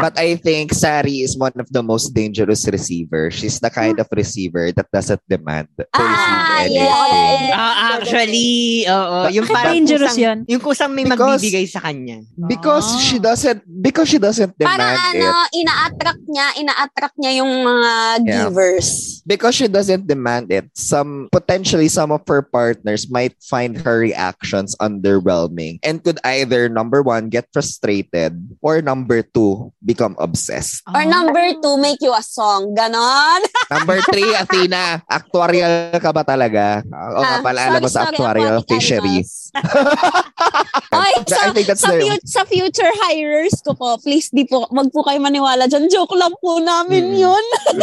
But 0.00 0.18
I 0.18 0.36
think 0.36 0.72
Sari 0.72 1.22
is 1.22 1.36
one 1.36 1.52
of 1.56 1.70
the 1.70 1.82
most 1.82 2.14
dangerous 2.14 2.66
receiver. 2.68 3.30
She's 3.30 3.58
the 3.60 3.70
kind 3.70 3.98
of 3.98 4.06
receiver 4.12 4.72
that 4.72 4.86
doesn't 4.92 5.20
demand 5.28 5.68
to 5.78 5.86
receive 5.86 6.38
anything. 6.62 7.52
Ah, 7.54 7.98
actually, 7.98 8.86
oo. 8.86 9.18
Yung 9.32 9.46
parang 9.46 9.74
dangerous 9.74 10.14
kusang, 10.14 10.22
yun. 10.22 10.38
Yung 10.48 10.62
kusang 10.62 10.92
may 10.94 11.04
Because- 11.04 11.40
magbibigay 11.42 11.66
sa 11.68 11.80
kanya. 11.80 12.22
Because 12.36 12.86
she 13.02 13.18
doesn't 13.18 13.62
because 13.66 14.08
she 14.08 14.18
doesn't 14.18 14.54
demand 14.58 14.78
Parang 14.78 14.98
ano, 15.16 15.28
it. 15.50 15.58
ina-attract 15.64 16.22
niya, 16.28 16.46
ina-attract 16.60 17.16
niya 17.18 17.32
yung 17.42 17.50
mga 17.64 17.90
Yeah. 18.22 18.38
givers. 18.46 18.88
Because 19.26 19.54
she 19.56 19.66
doesn't 19.66 20.06
demand 20.06 20.50
it, 20.52 20.66
some 20.74 21.28
potentially 21.32 21.88
some 21.88 22.10
of 22.12 22.22
her 22.28 22.42
partners 22.42 23.08
might 23.10 23.34
find 23.42 23.78
her 23.82 23.98
reactions 24.02 24.74
underwhelming 24.78 25.78
and 25.82 26.02
could 26.02 26.18
either 26.24 26.68
number 26.68 27.02
one 27.02 27.28
get 27.28 27.46
frustrated 27.52 28.36
or 28.60 28.82
number 28.82 29.22
two 29.22 29.71
become 29.80 30.14
obsessed. 30.18 30.82
Or 30.86 31.02
number 31.04 31.42
two, 31.62 31.74
make 31.78 31.98
you 32.04 32.12
a 32.14 32.22
song. 32.22 32.74
Ganon. 32.76 33.40
Number 33.72 33.98
three, 34.12 34.30
Athena, 34.36 35.02
actuarial 35.10 35.96
ka 35.98 36.12
ba 36.12 36.22
talaga? 36.22 36.84
O 37.16 37.20
nga 37.24 37.38
Ah, 37.38 37.42
pala, 37.42 37.60
alam 37.66 37.80
mo 37.82 37.88
sa 37.90 38.06
actuarial 38.06 38.62
fishery. 38.68 39.24
Oy, 40.92 41.12
I 41.12 41.24
sa, 41.24 41.52
think 41.52 41.66
that's 41.66 41.80
sa, 41.80 41.92
the- 41.92 42.00
fu- 42.02 42.24
sa 42.24 42.42
future 42.44 42.88
hirers 43.04 43.56
ko 43.60 43.72
po, 43.72 43.96
please 43.96 44.28
di 44.28 44.44
po, 44.44 44.64
wag 44.68 44.88
po 44.88 45.00
kayo 45.02 45.18
maniwala 45.18 45.64
dyan. 45.66 45.88
Joke 45.88 46.16
lang 46.16 46.32
po 46.36 46.56
namin 46.58 47.12
yun. 47.14 47.44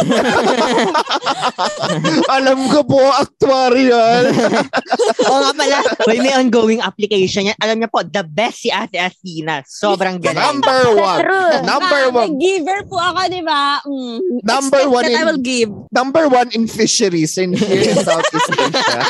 alam 2.30 2.58
ko 2.68 2.80
po, 2.82 3.00
actuarial. 3.12 4.30
Oo 5.30 5.38
nga 5.40 5.52
pala, 5.52 5.76
well, 6.04 6.18
may 6.18 6.34
ongoing 6.34 6.80
application 6.80 7.46
yan. 7.46 7.56
Alam 7.58 7.80
niya 7.80 7.90
po, 7.90 8.02
the 8.02 8.22
best 8.22 8.62
si 8.62 8.70
Ate 8.70 8.98
Athena. 8.98 9.62
Sobrang 9.64 10.18
galing. 10.18 10.38
Number 10.38 10.80
one. 10.92 11.22
Number 11.64 12.00
Ah, 12.00 12.14
one. 12.14 12.38
Giver 12.38 12.86
po 12.86 12.96
ako, 12.96 13.20
di 13.28 13.42
ba? 13.42 13.78
Mm. 13.84 14.18
Number 14.42 14.80
Expect 14.80 14.90
one 14.92 15.04
that 15.04 15.14
I 15.14 15.20
in- 15.20 15.26
will 15.26 15.42
give. 15.42 15.70
Number 15.90 16.24
one 16.26 16.48
in 16.52 16.66
fisheries 16.66 17.36
in 17.36 17.52
here 17.52 17.90
in 17.90 17.98
Southeast 17.98 18.50
Asia. 18.54 19.00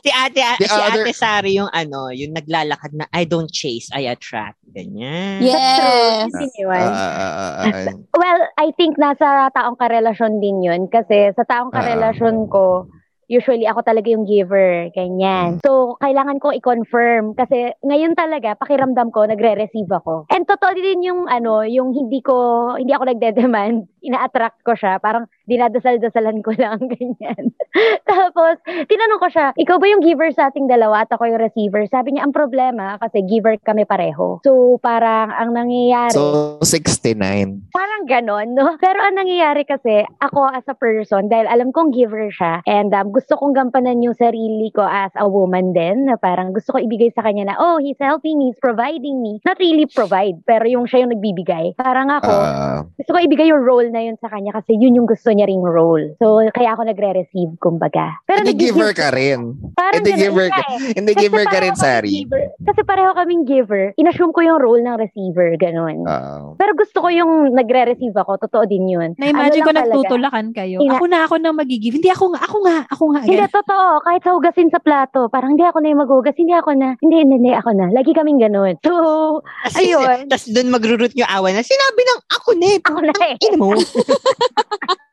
si 0.00 0.10
Ate, 0.10 0.46
The 0.60 0.68
si 0.68 0.74
other- 0.76 1.04
Ate 1.06 1.09
Sari 1.12 1.58
yung 1.58 1.70
ano, 1.70 2.10
yung 2.10 2.32
naglalakad 2.32 2.92
na 2.94 3.06
I 3.10 3.24
don't 3.24 3.50
chase, 3.50 3.90
I 3.90 4.06
attract. 4.10 4.58
Ganyan. 4.70 5.42
Yes. 5.42 6.30
Continuous. 6.30 6.86
Ah, 6.86 7.12
ah, 7.18 7.52
ah, 7.58 7.72
ah. 7.74 7.94
Well, 8.14 8.40
I 8.54 8.70
think 8.78 8.94
nasa 8.96 9.50
taong 9.50 9.74
karelasyon 9.74 10.38
din 10.38 10.62
yun. 10.62 10.86
Kasi 10.86 11.34
sa 11.34 11.42
taong 11.42 11.74
Ah. 11.74 11.82
karelasyon 11.82 12.46
ko, 12.46 12.86
usually 13.30 13.64
ako 13.70 13.86
talaga 13.86 14.10
yung 14.10 14.26
giver. 14.26 14.90
Ganyan. 14.90 15.62
So, 15.62 15.94
kailangan 16.02 16.42
ko 16.42 16.50
i-confirm. 16.50 17.38
Kasi 17.38 17.78
ngayon 17.86 18.18
talaga, 18.18 18.58
pakiramdam 18.58 19.14
ko, 19.14 19.30
nagre-receive 19.30 19.86
ako. 19.86 20.26
And 20.34 20.42
totoo 20.50 20.74
din 20.74 21.06
yung, 21.06 21.30
ano, 21.30 21.62
yung 21.62 21.94
hindi 21.94 22.18
ko, 22.18 22.74
hindi 22.74 22.90
ako 22.90 23.14
nagde-demand. 23.14 23.86
Ina-attract 24.10 24.66
ko 24.66 24.74
siya. 24.74 24.98
Parang 24.98 25.30
dinadasal-dasalan 25.46 26.42
ko 26.42 26.50
lang, 26.58 26.82
ganyan. 26.98 27.54
Tapos, 28.10 28.58
tinanong 28.66 29.22
ko 29.22 29.28
siya, 29.30 29.46
ikaw 29.54 29.78
ba 29.78 29.86
yung 29.86 30.02
giver 30.02 30.34
sa 30.34 30.50
ating 30.50 30.66
dalawa 30.66 31.06
at 31.06 31.12
ako 31.14 31.30
yung 31.30 31.38
receiver? 31.38 31.86
Sabi 31.86 32.18
niya, 32.18 32.26
ang 32.26 32.34
problema, 32.34 32.98
kasi 32.98 33.22
giver 33.22 33.54
kami 33.62 33.86
pareho. 33.86 34.42
So, 34.42 34.82
parang 34.82 35.30
ang 35.30 35.54
nangyayari, 35.54 36.18
So, 36.18 36.58
69. 36.66 37.70
Parang 37.70 38.02
ganon, 38.10 38.58
no? 38.58 38.74
Pero 38.82 38.98
ang 38.98 39.14
nangyayari 39.14 39.62
kasi, 39.62 40.02
ako 40.18 40.50
as 40.50 40.66
a 40.66 40.74
person, 40.74 41.30
dahil 41.30 41.46
alam 41.46 41.70
kong 41.70 41.94
giver 41.94 42.32
siya, 42.34 42.64
and 42.66 42.90
um, 42.90 43.12
gusto 43.20 43.36
kong 43.36 43.52
gampanan 43.52 44.00
yung 44.00 44.16
sarili 44.16 44.72
ko 44.72 44.80
as 44.80 45.12
a 45.14 45.28
woman 45.28 45.70
din, 45.70 46.08
na 46.08 46.16
parang 46.16 46.50
gusto 46.50 46.72
ko 46.72 46.80
ibigay 46.80 47.12
sa 47.12 47.20
kanya 47.20 47.52
na, 47.52 47.54
oh, 47.54 47.76
he's 47.76 48.00
helping 48.00 48.34
me, 48.34 48.48
he's 48.48 48.56
providing 48.58 49.20
me. 49.20 49.36
Not 49.44 49.60
really 49.60 49.84
provide, 49.84 50.40
pero 50.42 50.64
yung 50.64 50.88
siya 50.88 51.04
yung 51.04 51.12
nagbibigay. 51.12 51.76
Parang 51.76 52.08
ako, 52.08 52.32
Ah, 52.32 52.80
gusto 52.96 53.12
ko 53.12 53.18
ibigay 53.20 53.46
yung 53.46 53.60
role 53.60 53.92
na 53.92 54.00
yun 54.00 54.16
sa 54.16 54.32
kanya 54.32 54.56
kasi 54.56 54.72
yun 54.74 54.96
yung 54.96 55.04
gusto 55.04 55.28
niya 55.28 55.44
ring 55.44 55.60
role. 55.60 56.16
So, 56.16 56.40
kaya 56.48 56.72
ako 56.72 56.88
nagre-receive, 56.88 57.60
kumbaga. 57.60 58.16
Pero 58.24 58.40
hindi 58.40 58.56
giver 58.56 58.88
nag-give- 58.88 58.96
ka 58.96 59.08
rin. 59.12 59.40
Parang 59.76 60.00
Hindi 60.00 60.10
ganun 60.10 60.22
giver 60.24 60.48
ka. 60.48 60.62
eh. 60.64 60.78
Hindi 60.96 61.12
giver 61.14 61.44
ka 61.44 61.58
rin, 61.60 61.74
Sari. 61.76 62.10
giver. 62.24 62.42
Kasi 62.64 62.80
pareho 62.82 63.12
kaming 63.12 63.44
giver. 63.44 63.92
Inassume 63.94 64.32
ko 64.32 64.40
yung 64.40 64.56
role 64.56 64.80
ng 64.80 64.96
receiver, 64.96 65.52
ganun. 65.56 66.08
Ah. 66.08 66.56
Pero 66.56 66.72
gusto 66.72 67.04
ko 67.04 67.12
yung 67.12 67.52
nagre-receive 67.52 68.16
ako, 68.16 68.40
totoo 68.40 68.64
din 68.64 68.88
yun. 68.88 69.12
Na-imagine 69.20 69.60
Ano 69.60 69.68
ko 69.68 69.72
nagtutulakan 69.76 70.46
kayo. 70.56 70.80
Ina- 70.80 70.96
Ako 70.96 71.04
na 71.04 71.18
ako 71.20 71.34
na 71.36 71.50
magigive. 71.52 71.92
Hindi 71.92 72.08
ako 72.08 72.24
nga, 72.30 72.40
ako 72.40 72.56
nga, 72.62 72.76
ako 72.88 73.02
nga. 73.12 73.20
Hindi, 73.26 73.36
Ganun. 73.38 73.54
totoo. 73.54 73.88
Kahit 74.06 74.22
sa 74.22 74.32
hugasin 74.34 74.70
sa 74.70 74.80
plato, 74.80 75.28
parang 75.28 75.54
hindi 75.54 75.66
ako 75.66 75.78
na 75.82 75.88
yung 75.92 76.02
maghugas, 76.02 76.36
hindi 76.38 76.54
ako 76.54 76.70
na, 76.78 76.88
hindi, 77.02 77.16
hindi, 77.26 77.36
hindi, 77.42 77.52
ako 77.52 77.70
na. 77.74 77.86
Lagi 77.90 78.10
kaming 78.14 78.40
ganun. 78.40 78.74
So, 78.80 78.92
ayun. 79.76 80.30
Tapos 80.30 80.46
doon 80.50 80.68
magrurut 80.70 81.12
yung 81.18 81.28
awa 81.28 81.50
na, 81.50 81.66
sinabi 81.66 82.00
ng 82.06 82.20
ako 82.30 82.50
na 82.56 82.66
eh. 82.66 82.78
Ako 82.80 83.00
na 83.02 83.14
eh. 83.26 83.36
Mo. 83.58 83.74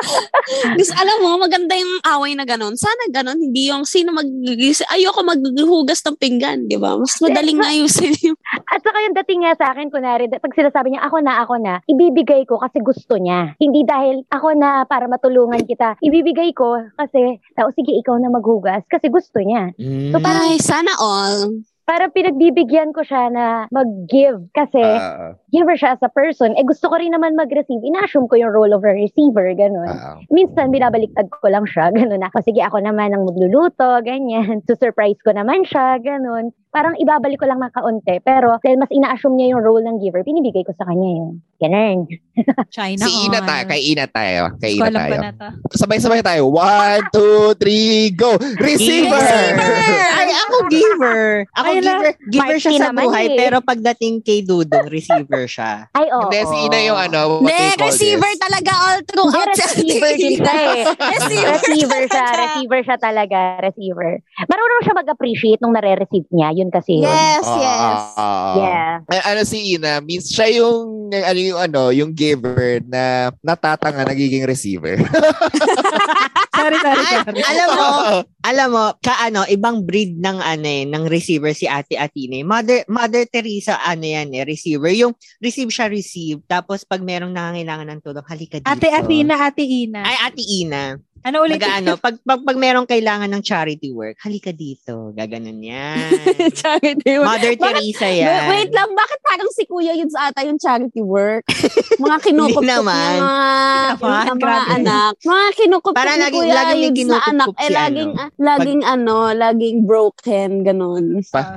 Gusto, 0.78 0.94
alam 0.96 1.16
mo, 1.22 1.40
maganda 1.40 1.74
yung 1.76 2.00
away 2.04 2.32
na 2.34 2.44
ganon. 2.44 2.74
Sana 2.76 3.08
ganon, 3.12 3.38
hindi 3.38 3.68
yung 3.70 3.84
sino 3.84 4.12
magigis. 4.14 4.82
Ayoko 4.88 5.22
maghugas 5.24 6.00
ng 6.06 6.16
pinggan, 6.16 6.66
di 6.66 6.76
ba? 6.80 6.96
Mas 6.96 7.16
madaling 7.20 7.60
ayusin 7.60 8.14
yung... 8.24 8.38
At 8.72 8.80
saka 8.82 8.98
yung 9.04 9.16
dating 9.16 9.40
nga 9.44 9.54
sa 9.56 9.66
akin, 9.72 9.88
kunwari, 9.92 10.28
pag 10.30 10.56
sinasabi 10.56 10.94
niya, 10.94 11.04
ako 11.06 11.16
na, 11.22 11.32
ako 11.42 11.54
na, 11.60 11.74
ibibigay 11.86 12.44
ko 12.48 12.58
kasi 12.58 12.80
gusto 12.80 13.16
niya. 13.16 13.54
Hindi 13.60 13.84
dahil 13.84 14.24
ako 14.28 14.48
na 14.56 14.84
para 14.88 15.06
matulungan 15.06 15.62
kita. 15.64 16.00
Ibibigay 16.00 16.52
ko 16.56 16.80
kasi, 16.96 17.40
oh, 17.60 17.72
sige, 17.74 17.96
ikaw 18.00 18.16
na 18.18 18.32
maghugas 18.32 18.84
kasi 18.88 19.08
gusto 19.08 19.40
niya. 19.40 19.72
Mm. 19.76 20.12
So, 20.12 20.18
parang, 20.20 20.44
Ay, 20.50 20.58
sana 20.60 20.92
all. 20.98 21.62
parang 21.90 22.14
pinagbibigyan 22.14 22.94
ko 22.94 23.02
siya 23.02 23.34
na 23.34 23.66
mag-give 23.74 24.46
kasi 24.54 24.78
Ah, 24.78 25.34
giver 25.50 25.76
siya 25.76 25.98
as 25.98 26.02
a 26.02 26.10
person. 26.10 26.54
Eh, 26.54 26.64
gusto 26.64 26.86
ko 26.88 26.96
rin 26.98 27.12
naman 27.12 27.34
mag-receive. 27.34 27.82
Ina-assume 27.82 28.30
ko 28.30 28.34
yung 28.38 28.54
role 28.54 28.72
of 28.74 28.86
a 28.86 28.94
receiver, 28.94 29.50
ganun. 29.54 29.90
ah. 29.90 30.16
minsan 30.30 30.70
binabaliktad 30.70 31.26
ko 31.30 31.46
lang 31.50 31.66
siya, 31.66 31.90
ganun 31.94 32.22
na. 32.22 32.30
O 32.30 32.42
sige, 32.42 32.62
ako 32.62 32.78
naman 32.80 33.12
ang 33.12 33.26
magluluto, 33.26 34.00
ganyan. 34.06 34.62
To 34.70 34.78
surprise 34.78 35.18
ko 35.26 35.34
naman 35.34 35.66
siya, 35.66 35.98
ganun. 35.98 36.54
Parang 36.70 36.94
ibabalik 36.94 37.42
ko 37.42 37.50
lang 37.50 37.58
ng 37.58 37.74
kaunti. 37.74 38.22
Pero 38.22 38.54
dahil 38.62 38.78
mas 38.78 38.94
ina-assume 38.94 39.34
niya 39.34 39.58
yung 39.58 39.62
role 39.66 39.82
ng 39.82 39.98
giver, 39.98 40.22
pinibigay 40.22 40.62
ko 40.62 40.70
sa 40.78 40.86
kanya 40.86 41.10
yun. 41.18 41.42
Ganun. 41.58 41.98
China 42.74 43.02
Si 43.02 43.10
Ina 43.26 43.42
tayo. 43.42 43.62
Kay 43.66 43.80
Ina 43.90 44.06
tayo. 44.06 44.42
Kay 44.62 44.78
Ina 44.78 44.90
tayo. 44.94 45.18
Sabay-sabay 45.74 46.22
tayo. 46.22 46.46
One, 46.46 47.02
two, 47.10 47.58
three, 47.58 48.14
go! 48.14 48.38
Receiver! 48.62 49.18
Ay, 50.14 50.30
ako 50.30 50.56
giver. 50.70 51.26
Ako 51.58 51.66
Ay, 51.66 51.74
giver. 51.82 52.12
Giver 52.30 52.58
siya 52.62 52.72
sa 52.78 52.94
buhay, 52.94 53.26
eh. 53.34 53.36
pero 53.36 53.58
pagdating 53.58 54.22
kay 54.22 54.46
Dudong, 54.46 54.86
receiver 54.86 55.39
siya. 55.44 55.88
Ay, 55.92 56.06
oo. 56.08 56.26
Hindi, 56.26 56.38
si 56.42 56.56
Ina 56.66 56.78
yung 56.82 56.98
ano, 56.98 57.20
what 57.40 57.48
call 57.48 57.86
receiver 57.86 58.30
this. 58.30 58.40
talaga 58.40 58.72
all 58.74 59.00
throughout. 59.04 59.48
Hindi, 59.48 59.96
receiver 59.96 60.12
din 60.14 60.32
siya 60.36 60.54
eh. 60.56 60.82
receiver, 61.14 61.50
receiver 61.54 62.02
siya, 62.02 62.22
talaga. 62.22 62.40
receiver 62.42 62.80
siya 62.82 62.96
talaga, 62.98 63.38
receiver. 63.62 64.10
Marunong 64.44 64.82
siya 64.82 64.94
mag-appreciate 64.96 65.60
nung 65.60 65.72
nare-receive 65.72 66.26
niya, 66.30 66.48
yun 66.52 66.68
kasi 66.68 66.98
yun. 66.98 67.08
Yes, 67.08 67.44
Ah, 67.44 67.56
yes. 67.56 68.02
ah. 68.16 68.54
Yeah. 68.56 68.92
Ay, 69.06 69.20
ano 69.26 69.40
si 69.42 69.58
Ina, 69.72 70.00
means 70.00 70.26
siya 70.26 70.48
yung 70.52 70.78
ano 71.10 71.38
yung 71.38 71.58
ano, 71.58 71.82
yung 71.90 72.10
giver 72.10 72.80
na 72.84 73.30
natatanga 73.40 74.06
nagiging 74.06 74.44
receiver. 74.44 74.96
Sorry, 76.60 76.78
sorry, 76.78 77.04
sorry. 77.08 77.40
alam 77.42 77.68
mo, 77.72 77.88
alam 78.50 78.68
mo, 78.68 78.84
kaano, 79.00 79.40
ibang 79.48 79.82
breed 79.84 80.20
ng 80.20 80.38
ano 80.38 80.66
eh, 80.68 80.84
ng 80.84 81.04
receiver 81.08 81.56
si 81.56 81.64
Ate 81.64 81.96
Atine. 81.96 82.44
Mother 82.44 82.84
Mother 82.86 83.24
Teresa 83.26 83.80
ano 83.80 84.04
yan 84.04 84.30
eh, 84.36 84.44
receiver. 84.44 84.92
Yung 84.92 85.16
receive 85.40 85.72
siya 85.72 85.88
receive, 85.88 86.44
tapos 86.44 86.84
pag 86.84 87.00
merong 87.00 87.32
nangangailangan 87.32 87.88
ng 87.96 88.00
tulong, 88.04 88.26
halika 88.28 88.60
dito. 88.60 88.68
Ate 88.68 88.88
Athena, 88.92 89.34
Ate 89.40 89.64
Ina. 89.64 90.00
Ay, 90.04 90.16
Ate 90.28 90.42
Ina. 90.44 90.82
Ano 91.20 91.44
ulit? 91.44 91.60
Pag, 91.60 91.84
ano, 91.84 91.92
pag, 91.94 92.16
pag, 92.20 92.40
pag 92.40 92.56
merong 92.56 92.88
kailangan 92.88 93.28
ng 93.28 93.42
charity 93.42 93.92
work, 93.92 94.16
halika 94.20 94.50
dito. 94.50 95.12
Gaganon 95.12 95.60
yan. 95.60 96.08
charity 96.60 97.20
work. 97.20 97.28
Mother 97.28 97.52
Bakit- 97.52 97.60
Teresa 97.60 98.08
yan. 98.08 98.48
Wait 98.48 98.72
lang, 98.72 98.88
bakit 98.92 99.20
parang 99.20 99.50
si 99.50 99.62
Kuya 99.64 99.92
yun 99.92 100.08
sa 100.08 100.28
ata 100.28 100.40
yung 100.42 100.56
charity 100.56 101.04
work? 101.04 101.44
Mga 102.00 102.16
kinukupkup 102.22 102.64
Hindi 102.64 102.72
niya 102.72 102.80
naman. 102.80 103.16
mga, 103.20 103.36
naman, 103.92 103.92
yung 103.92 104.00
sa 104.00 104.32
mga 104.32 104.36
grabe. 104.40 104.72
anak. 104.72 105.12
Mga 105.20 105.46
kinukupkup 105.52 105.92
Parang 105.92 106.16
ni 106.16 106.22
laging- 106.22 106.40
Kuya 106.40 106.54
laging 106.54 106.80
na 106.80 106.96
kinukupkup 106.96 107.28
anak. 107.28 107.48
Eh, 107.60 107.70
laging, 107.70 108.10
ano. 108.10 108.20
ah, 108.20 108.28
laging 108.38 108.80
ano, 108.80 109.16
laging 109.34 109.76
broken, 109.84 110.50
ganun. 110.62 111.04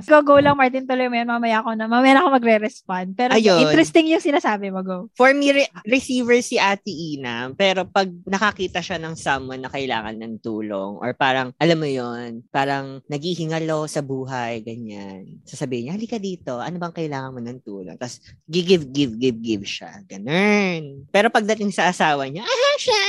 Go, 0.04 0.17
go 0.21 0.36
lang, 0.38 0.58
Martin. 0.58 0.84
Tuloy 0.84 1.08
mo 1.08 1.15
yan. 1.15 1.30
Mamaya 1.30 1.63
ako 1.63 1.69
na. 1.73 1.86
Mamaya 1.86 2.19
ako 2.19 2.30
magre-respond. 2.34 3.15
Pero 3.15 3.32
Ayun. 3.32 3.63
interesting 3.63 4.10
yung 4.10 4.19
sinasabi 4.19 4.67
mo. 4.67 4.84
Go. 4.84 5.08
For 5.13 5.32
me, 5.32 5.54
re- 5.54 5.71
receiver 5.86 6.41
si 6.41 6.58
Ate 6.58 6.91
Ina. 6.91 7.54
Pero 7.54 7.86
pag 7.86 8.10
nakakita 8.26 8.84
siya 8.84 8.97
ng 8.97 9.13
someone 9.13 9.53
na 9.60 9.70
kailangan 9.70 10.16
ng 10.18 10.36
tulong 10.42 10.98
or 11.02 11.13
parang, 11.13 11.52
alam 11.58 11.78
mo 11.78 11.88
yon 11.89 12.42
parang 12.50 13.02
naghihingalo 13.10 13.86
sa 13.86 14.02
buhay, 14.02 14.63
ganyan. 14.63 15.42
Sasabihin 15.46 15.89
niya, 15.89 15.96
halika 15.98 16.18
dito. 16.18 16.58
Ano 16.58 16.80
bang 16.80 16.96
kailangan 16.96 17.34
mo 17.34 17.39
ng 17.44 17.60
tulong? 17.62 17.96
Tapos, 17.98 18.22
give, 18.48 18.86
give, 18.89 19.13
give, 19.18 19.39
give 19.39 19.66
siya. 19.66 20.02
Ganun. 20.06 21.08
Pero 21.10 21.28
pagdating 21.34 21.74
sa 21.74 21.92
asawa 21.92 22.26
niya, 22.30 22.48
ah, 22.48 22.76
siya, 22.80 23.02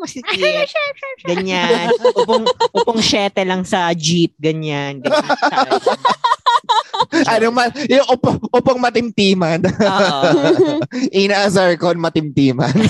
masikip. 0.00 0.68
Ganyan. 1.26 1.90
Upong, 2.16 2.44
upong 2.72 3.00
syete 3.02 3.42
lang 3.44 3.62
sa 3.62 3.90
jeep, 3.94 4.34
ganyan. 4.38 5.02
ganyan. 5.02 5.24
ano 7.34 7.46
man, 7.52 7.68
yung 7.88 8.06
up- 8.08 8.42
upang 8.52 8.78
matimtiman. 8.80 9.60
Oo. 9.64 10.20
Inaasar 11.24 11.76
ko 11.78 11.92
matimtiman. 11.96 12.72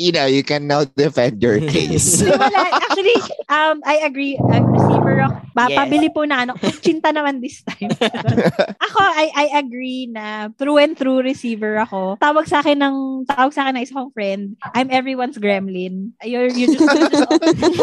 Ina, 0.00 0.32
you 0.32 0.40
can 0.40 0.64
now 0.64 0.88
defend 0.88 1.42
your 1.42 1.60
case. 1.72 2.24
Wala. 2.24 2.60
Actually, 2.72 3.16
um, 3.46 3.84
I 3.84 4.00
agree. 4.02 4.40
Uh, 4.40 4.64
receiver 4.64 5.16
ako. 5.20 5.36
Pa- 5.52 5.68
Yes. 5.70 5.76
Pabili 5.76 6.08
po 6.08 6.24
na 6.24 6.48
ano. 6.48 6.52
Chinta 6.80 7.12
naman 7.12 7.44
this 7.44 7.60
time. 7.62 7.92
ako, 8.86 8.98
I, 8.98 9.28
I 9.36 9.46
agree 9.60 10.08
na 10.08 10.48
through 10.56 10.78
and 10.80 10.96
through 10.96 11.20
receiver 11.20 11.76
ako. 11.84 12.16
Tawag 12.16 12.48
sa 12.48 12.64
akin 12.64 12.80
ng, 12.80 12.96
tawag 13.28 13.52
sa 13.52 13.68
akin 13.68 13.76
ng 13.76 13.84
isang 13.84 14.08
friend, 14.16 14.56
I'm 14.72 14.88
everyone's 14.88 15.36
gremlin. 15.36 16.16
You're, 16.24 16.48
you 16.48 16.72
just, 16.72 16.80
just, 16.80 17.28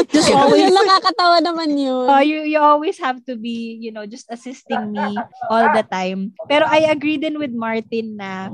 just 0.10 0.32
always, 0.36 0.66
Yun, 0.68 0.74
nakakatawa 0.74 1.38
naman 1.44 1.78
yun. 1.78 2.08
uh, 2.10 2.24
you, 2.26 2.42
you 2.44 2.58
always 2.58 2.98
have 2.98 3.22
to 3.30 3.38
be, 3.38 3.78
you 3.78 3.92
know, 3.94 4.10
just 4.10 4.26
assisting 4.34 4.92
me 4.92 5.14
all 5.48 5.70
the 5.70 5.86
time. 5.86 6.34
Pero 6.50 6.66
I 6.66 6.90
agree 6.90 7.22
din 7.22 7.38
with 7.38 7.54
Martin 7.54 8.18
na 8.18 8.50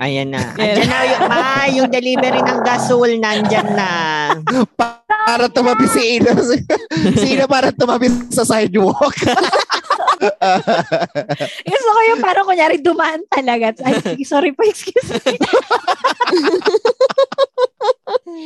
Ayan 0.00 0.32
na. 0.32 0.40
Andyan 0.60 0.88
na 0.88 1.00
yung, 1.04 1.22
ma, 1.28 1.66
yung 1.68 1.88
delivery 1.90 2.40
ng 2.40 2.60
gasol, 2.64 3.10
nandyan 3.20 3.68
na. 3.76 3.90
para 5.06 5.46
tumabi 5.48 5.86
si 5.90 6.18
Ina. 6.18 6.32
si 7.20 7.26
Ina 7.36 7.46
para 7.50 7.72
tumabi 7.74 8.08
sa 8.32 8.44
sidewalk. 8.46 9.16
Gusto 11.72 11.88
ko 11.90 12.00
yung 12.14 12.22
parang 12.22 12.46
kunyari 12.46 12.78
dumaan 12.78 13.26
talaga. 13.26 13.74
Ay, 13.82 14.22
sorry 14.22 14.54
po, 14.54 14.62
excuse 14.62 15.18
me. 15.26 15.34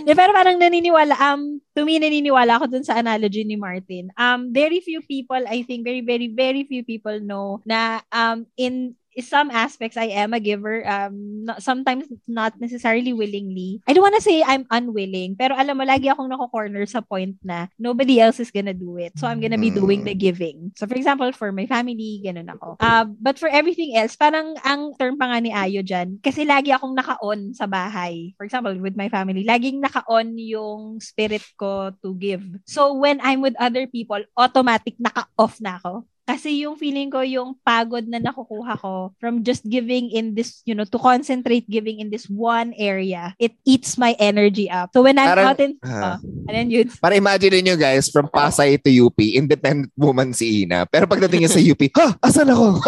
Di, 0.06 0.12
pero 0.16 0.32
parang 0.32 0.56
naniniwala, 0.56 1.14
um, 1.20 1.60
to 1.76 1.84
me, 1.84 2.00
naniniwala 2.00 2.56
ako 2.56 2.72
dun 2.72 2.84
sa 2.84 2.96
analogy 2.96 3.44
ni 3.44 3.56
Martin. 3.60 4.08
Um, 4.16 4.52
very 4.52 4.80
few 4.80 5.04
people, 5.04 5.40
I 5.44 5.62
think, 5.68 5.84
very, 5.84 6.00
very, 6.00 6.28
very 6.32 6.64
few 6.64 6.82
people 6.84 7.20
know 7.20 7.60
na 7.68 8.00
um, 8.10 8.48
in 8.56 8.96
some 9.24 9.48
aspects 9.48 9.96
I 9.96 10.12
am 10.12 10.36
a 10.36 10.42
giver 10.42 10.84
um 10.84 11.46
not, 11.48 11.62
sometimes 11.64 12.04
not 12.28 12.60
necessarily 12.60 13.16
willingly. 13.16 13.80
I 13.88 13.96
don't 13.96 14.04
wanna 14.04 14.20
say 14.20 14.44
I'm 14.44 14.68
unwilling 14.68 15.40
pero 15.40 15.56
alam 15.56 15.80
mo 15.80 15.84
lagi 15.88 16.12
akong 16.12 16.28
nako-corner 16.28 16.84
sa 16.84 17.00
point 17.00 17.38
na 17.40 17.72
nobody 17.80 18.20
else 18.20 18.42
is 18.42 18.52
gonna 18.52 18.76
do 18.76 19.00
it. 19.00 19.16
So 19.16 19.24
I'm 19.24 19.40
gonna 19.40 19.60
be 19.60 19.72
doing 19.72 20.04
the 20.04 20.12
giving. 20.12 20.76
So 20.76 20.84
for 20.84 20.98
example 20.98 21.32
for 21.32 21.50
my 21.52 21.64
family 21.64 22.20
ganun 22.20 22.52
ako. 22.52 22.76
Uh, 22.82 23.08
but 23.16 23.40
for 23.40 23.48
everything 23.48 23.96
else 23.96 24.18
parang 24.18 24.58
ang 24.60 24.92
term 25.00 25.16
pa 25.16 25.32
nga 25.32 25.38
ni 25.40 25.54
Ayo 25.56 25.80
dyan 25.80 26.20
kasi 26.20 26.44
lagi 26.44 26.74
akong 26.74 26.92
naka-on 26.92 27.56
sa 27.56 27.64
bahay. 27.64 28.36
For 28.36 28.44
example 28.44 28.76
with 28.76 28.98
my 28.98 29.08
family 29.08 29.46
laging 29.46 29.80
naka-on 29.80 30.36
yung 30.36 31.00
spirit 31.00 31.44
ko 31.56 31.94
to 32.04 32.12
give. 32.18 32.44
So 32.68 32.92
when 32.92 33.22
I'm 33.24 33.40
with 33.40 33.56
other 33.56 33.88
people 33.88 34.20
automatic 34.36 35.00
naka-off 35.00 35.62
na 35.62 35.80
ako 35.80 36.04
kasi 36.26 36.66
yung 36.66 36.74
feeling 36.74 37.06
ko, 37.06 37.22
yung 37.22 37.54
pagod 37.62 38.02
na 38.10 38.18
nakukuha 38.18 38.74
ko 38.82 39.14
from 39.22 39.46
just 39.46 39.62
giving 39.62 40.10
in 40.10 40.34
this, 40.34 40.60
you 40.66 40.74
know, 40.74 40.82
to 40.82 40.98
concentrate 40.98 41.70
giving 41.70 42.02
in 42.02 42.10
this 42.10 42.26
one 42.26 42.74
area, 42.74 43.32
it 43.38 43.54
eats 43.62 43.94
my 43.94 44.18
energy 44.18 44.66
up. 44.66 44.90
So 44.90 45.06
when 45.06 45.22
I'm 45.22 45.30
Parang- 45.30 45.46
out 45.46 45.60
in, 45.62 45.72
uh, 45.86 46.18
and 46.50 46.54
then 46.54 46.68
yun, 46.74 46.90
Para 46.98 47.14
imagine 47.14 47.62
niyo 47.62 47.78
guys, 47.78 48.10
from 48.10 48.26
Pasay 48.26 48.82
to 48.82 48.90
UP, 48.90 49.14
independent 49.22 49.94
woman 49.94 50.34
si 50.34 50.66
Ina. 50.66 50.90
Pero 50.90 51.06
pagdating 51.06 51.46
niya 51.46 51.54
sa 51.54 51.62
UP, 51.62 51.82
ha, 51.94 52.18
asan 52.18 52.50
ako? 52.50 52.82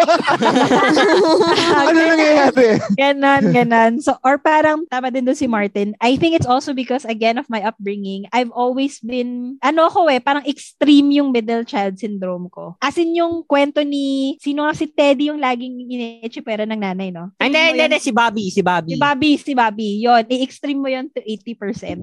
ano 1.88 1.98
nangyayari? 1.98 2.82
ganon, 2.98 3.42
ganon. 3.54 3.92
So, 4.02 4.18
or 4.26 4.42
parang, 4.42 4.82
tama 4.90 5.14
din 5.14 5.22
doon 5.22 5.38
si 5.38 5.46
Martin, 5.46 5.94
I 6.02 6.18
think 6.18 6.34
it's 6.34 6.48
also 6.48 6.74
because, 6.74 7.06
again, 7.06 7.38
of 7.38 7.46
my 7.46 7.62
upbringing, 7.62 8.26
I've 8.34 8.50
always 8.50 8.98
been, 8.98 9.62
ano 9.62 9.86
ko 9.94 10.10
eh, 10.10 10.18
parang 10.18 10.42
extreme 10.42 11.14
yung 11.14 11.30
middle 11.30 11.62
child 11.62 12.02
syndrome 12.02 12.50
ko. 12.50 12.74
As 12.82 12.98
in 12.98 13.14
yung 13.14 13.27
kwento 13.44 13.80
ni, 13.82 14.36
sino 14.38 14.64
nga 14.64 14.74
si 14.74 14.86
Teddy 14.90 15.32
yung 15.32 15.40
laging 15.40 15.88
iniechipera 15.88 16.68
ng 16.68 16.80
nanay, 16.80 17.08
no? 17.10 17.32
Ay, 17.40 17.48
Hindi, 17.50 17.80
hindi, 17.80 17.98
si 17.98 18.12
Bobby, 18.12 18.44
si 18.52 18.60
Bobby. 18.60 18.92
Si 18.94 18.98
Bobby, 19.00 19.30
si 19.38 19.52
Bobby. 19.56 19.88
Yon, 20.04 20.24
i-extreme 20.28 20.80
mo 20.80 20.88
yon 20.90 21.08
to 21.10 21.20
80%. 21.24 22.00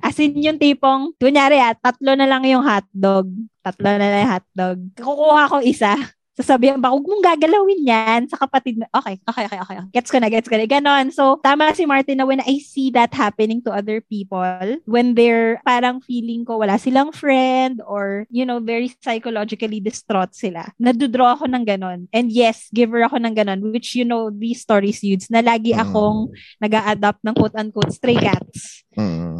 As 0.00 0.16
in 0.18 0.38
yung 0.40 0.60
tipong, 0.60 1.12
kunyari 1.20 1.60
ah, 1.60 1.76
tatlo 1.76 2.16
na 2.16 2.26
lang 2.26 2.42
yung 2.48 2.64
hotdog. 2.64 3.28
Tatlo 3.60 3.88
na 3.96 3.98
lang 3.98 4.20
yung 4.24 4.34
hotdog. 4.38 4.78
Kukuha 4.96 5.42
ko 5.52 5.56
isa. 5.60 5.94
Sasabihan 6.36 6.76
ba, 6.76 6.92
huwag 6.92 7.08
mong 7.08 7.24
gagalawin 7.24 7.80
yan 7.80 8.28
sa 8.28 8.36
kapatid 8.36 8.76
mo. 8.76 8.84
Okay, 8.92 9.16
okay, 9.24 9.48
okay, 9.48 9.56
okay. 9.56 9.78
Gets 9.88 10.12
ko 10.12 10.20
na, 10.20 10.28
gets 10.28 10.44
ko 10.52 10.60
na. 10.60 10.68
Ganon. 10.68 11.08
So, 11.08 11.40
tama 11.40 11.72
si 11.72 11.88
Martin 11.88 12.20
na 12.20 12.28
when 12.28 12.44
I 12.44 12.60
see 12.60 12.92
that 12.92 13.16
happening 13.16 13.64
to 13.64 13.72
other 13.72 14.04
people, 14.04 14.76
when 14.84 15.16
they're 15.16 15.64
parang 15.64 16.04
feeling 16.04 16.44
ko 16.44 16.60
wala 16.60 16.76
silang 16.76 17.16
friend 17.16 17.80
or, 17.80 18.28
you 18.28 18.44
know, 18.44 18.60
very 18.60 18.92
psychologically 19.00 19.80
distraught 19.80 20.36
sila, 20.36 20.76
nadudraw 20.76 21.40
ako 21.40 21.48
ng 21.48 21.64
ganon. 21.64 22.04
And 22.12 22.28
yes, 22.28 22.68
giver 22.68 23.00
ako 23.00 23.16
ng 23.16 23.32
ganon, 23.32 23.72
which, 23.72 23.96
you 23.96 24.04
know, 24.04 24.28
these 24.28 24.60
stories, 24.60 25.00
Yudes, 25.00 25.32
na 25.32 25.40
lagi 25.40 25.72
akong 25.72 26.36
nag-a-adopt 26.60 27.24
ng 27.24 27.32
quote-unquote 27.32 27.96
stray 27.96 28.20
cats. 28.20 28.84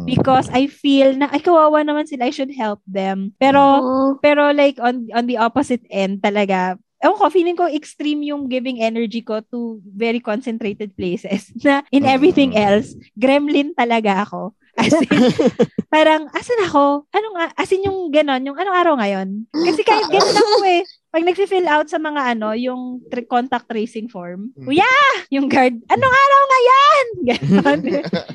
Because 0.09 0.49
I 0.49 0.65
feel 0.65 1.13
na, 1.13 1.29
ay, 1.29 1.45
kawawa 1.45 1.85
naman 1.85 2.09
sila, 2.09 2.25
I 2.25 2.33
should 2.33 2.53
help 2.57 2.81
them. 2.89 3.37
Pero, 3.37 4.17
pero 4.17 4.49
like, 4.49 4.81
on, 4.81 5.13
on 5.13 5.29
the 5.29 5.37
opposite 5.37 5.85
end, 5.93 6.25
talaga, 6.25 6.81
Ewan 6.97 7.17
ko, 7.21 7.25
feeling 7.29 7.57
ko 7.57 7.69
extreme 7.69 8.25
yung 8.25 8.49
giving 8.49 8.81
energy 8.81 9.21
ko 9.21 9.41
to 9.53 9.77
very 9.85 10.17
concentrated 10.17 10.97
places. 10.97 11.53
Na 11.65 11.85
in 11.93 12.09
everything 12.09 12.57
else, 12.57 12.97
gremlin 13.13 13.77
talaga 13.77 14.25
ako. 14.25 14.57
As 14.77 14.93
in, 14.93 15.09
parang, 15.93 16.29
asan 16.33 16.61
ako? 16.69 17.09
Ano 17.09 17.27
nga? 17.33 17.49
As 17.57 17.69
in 17.73 17.85
yung 17.85 18.13
ganon, 18.13 18.45
yung 18.45 18.57
anong 18.57 18.77
araw 18.77 18.93
ngayon? 19.01 19.49
Kasi 19.49 19.81
kahit 19.81 20.05
ganon 20.09 20.37
ako 20.37 20.57
eh. 20.69 20.81
Pag 21.07 21.23
nag-fill 21.23 21.67
out 21.71 21.87
sa 21.87 21.97
mga 21.97 22.35
ano, 22.35 22.51
yung 22.51 22.99
tr- 23.07 23.23
contact 23.25 23.71
tracing 23.71 24.11
form, 24.11 24.51
Kuya! 24.59 24.87
Yung 25.31 25.47
guard, 25.47 25.79
anong 25.87 26.15
araw 26.15 26.41
ngayon? 26.51 27.05
Ganon. 27.31 27.79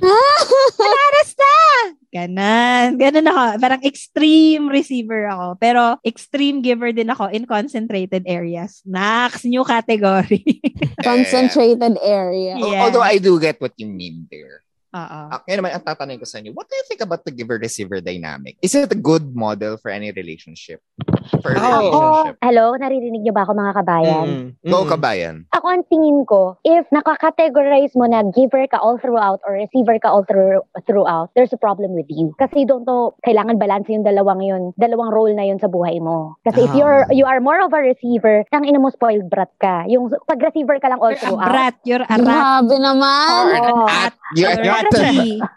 Anong 0.00 0.80
oras 0.80 1.30
na? 1.36 1.54
Ganon. 2.12 2.88
Ganon 3.00 3.28
ako. 3.28 3.42
Parang 3.60 3.82
extreme 3.84 4.68
receiver 4.68 5.28
ako. 5.28 5.56
Pero 5.60 5.96
extreme 6.04 6.60
giver 6.60 6.92
din 6.92 7.12
ako 7.12 7.28
in 7.32 7.44
concentrated 7.48 8.24
areas. 8.28 8.84
Nax, 8.84 9.44
new 9.44 9.64
category. 9.64 10.60
Concentrated 11.06 11.96
area. 12.04 12.56
Yeah. 12.56 12.88
Although 12.88 13.04
I 13.04 13.16
do 13.16 13.40
get 13.40 13.60
what 13.60 13.72
you 13.76 13.88
mean 13.88 14.28
there. 14.32 14.61
Oo. 14.92 15.20
Ah, 15.32 15.40
ngayon 15.48 15.58
naman, 15.58 15.72
ang 15.72 15.84
tatanungin 15.84 16.20
ko 16.20 16.28
sa 16.28 16.36
inyo, 16.36 16.52
what 16.52 16.68
do 16.68 16.76
you 16.76 16.84
think 16.84 17.00
about 17.00 17.24
the 17.24 17.32
giver-receiver 17.32 18.04
dynamic? 18.04 18.60
Is 18.60 18.76
it 18.76 18.92
a 18.92 18.98
good 18.98 19.32
model 19.32 19.80
for 19.80 19.88
any 19.88 20.12
relationship? 20.12 20.84
For 21.40 21.54
a 21.54 21.56
Ako, 21.56 21.72
relationship? 21.80 22.34
hello, 22.44 22.64
naririnig 22.76 23.24
niyo 23.24 23.32
ba 23.32 23.48
ako 23.48 23.56
mga 23.56 23.72
kabayan? 23.72 24.26
Go, 24.60 24.84
kabayan. 24.84 25.48
Ako 25.48 25.66
ang 25.66 25.84
tingin 25.88 26.28
ko, 26.28 26.60
if 26.60 26.84
nakakategorize 26.92 27.96
mo 27.96 28.04
na 28.04 28.20
giver 28.28 28.68
ka 28.68 28.76
all 28.76 29.00
throughout 29.00 29.40
or 29.48 29.56
receiver 29.56 29.96
ka 29.96 30.12
all 30.12 30.28
through, 30.28 30.60
throughout, 30.84 31.32
there's 31.32 31.52
a 31.52 31.60
problem 31.60 31.96
with 31.96 32.12
you. 32.12 32.36
Kasi 32.36 32.62
you 32.62 32.68
don't 32.68 32.84
know, 32.84 33.16
kailangan 33.24 33.56
balance 33.56 33.88
yung 33.88 34.04
dalawang 34.04 34.44
yun, 34.44 34.76
dalawang 34.76 35.08
role 35.08 35.32
na 35.32 35.48
yun 35.48 35.56
sa 35.56 35.72
buhay 35.72 36.04
mo. 36.04 36.36
Kasi 36.44 36.68
if 36.68 36.72
Ah. 36.72 36.76
you're 36.76 37.00
you 37.16 37.24
are 37.24 37.40
more 37.40 37.64
of 37.64 37.72
a 37.72 37.80
receiver, 37.80 38.44
tang 38.52 38.68
ina 38.68 38.76
mo 38.76 38.92
spoiled 38.92 39.32
brat 39.32 39.48
ka. 39.56 39.88
Yung 39.88 40.12
pag 40.28 40.36
receiver 40.36 40.76
ka 40.76 40.92
lang 40.92 41.00
all 41.00 41.16
You're 41.16 41.22
a 41.22 41.24
throughout. 41.24 41.48
brat. 41.48 41.74
You're 41.88 42.04
a 42.04 42.08
rat. 42.12 42.20
Grabe 42.20 42.76
naman. 42.76 43.28
Oo. 43.32 43.88
At 43.88 44.12
you're, 44.36 44.52
You're 44.58 44.81
Mag-receiver, 44.82 45.48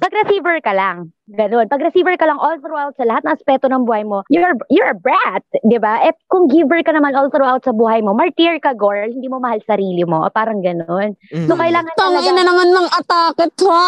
mag-receiver 0.00 0.56
ka 0.66 0.72
lang. 0.72 0.96
Ganun. 1.30 1.66
Pag 1.70 1.82
receiver 1.86 2.18
ka 2.18 2.26
lang 2.26 2.38
all 2.42 2.58
throughout 2.58 2.98
sa 2.98 3.06
lahat 3.06 3.22
ng 3.22 3.34
aspeto 3.38 3.70
ng 3.70 3.86
buhay 3.86 4.02
mo, 4.02 4.26
you're 4.32 4.56
you're 4.66 4.90
a 4.90 4.98
brat, 4.98 5.46
'di 5.62 5.78
ba? 5.78 6.02
Eh 6.02 6.14
kung 6.26 6.50
giver 6.50 6.82
ka 6.82 6.90
naman 6.90 7.14
all 7.14 7.30
throughout 7.30 7.62
sa 7.62 7.70
buhay 7.70 8.02
mo, 8.02 8.16
martyr 8.16 8.58
ka, 8.58 8.74
girl, 8.74 9.06
hindi 9.06 9.30
mo 9.30 9.38
mahal 9.38 9.62
sarili 9.62 10.02
mo. 10.02 10.26
O, 10.26 10.32
parang 10.32 10.58
ganun. 10.58 11.14
So 11.30 11.54
kailangan 11.54 11.94
Tangin 11.94 12.34
na 12.34 12.44
naman 12.46 12.68
ng 12.74 12.88
atake 12.90 13.46
to. 13.54 13.70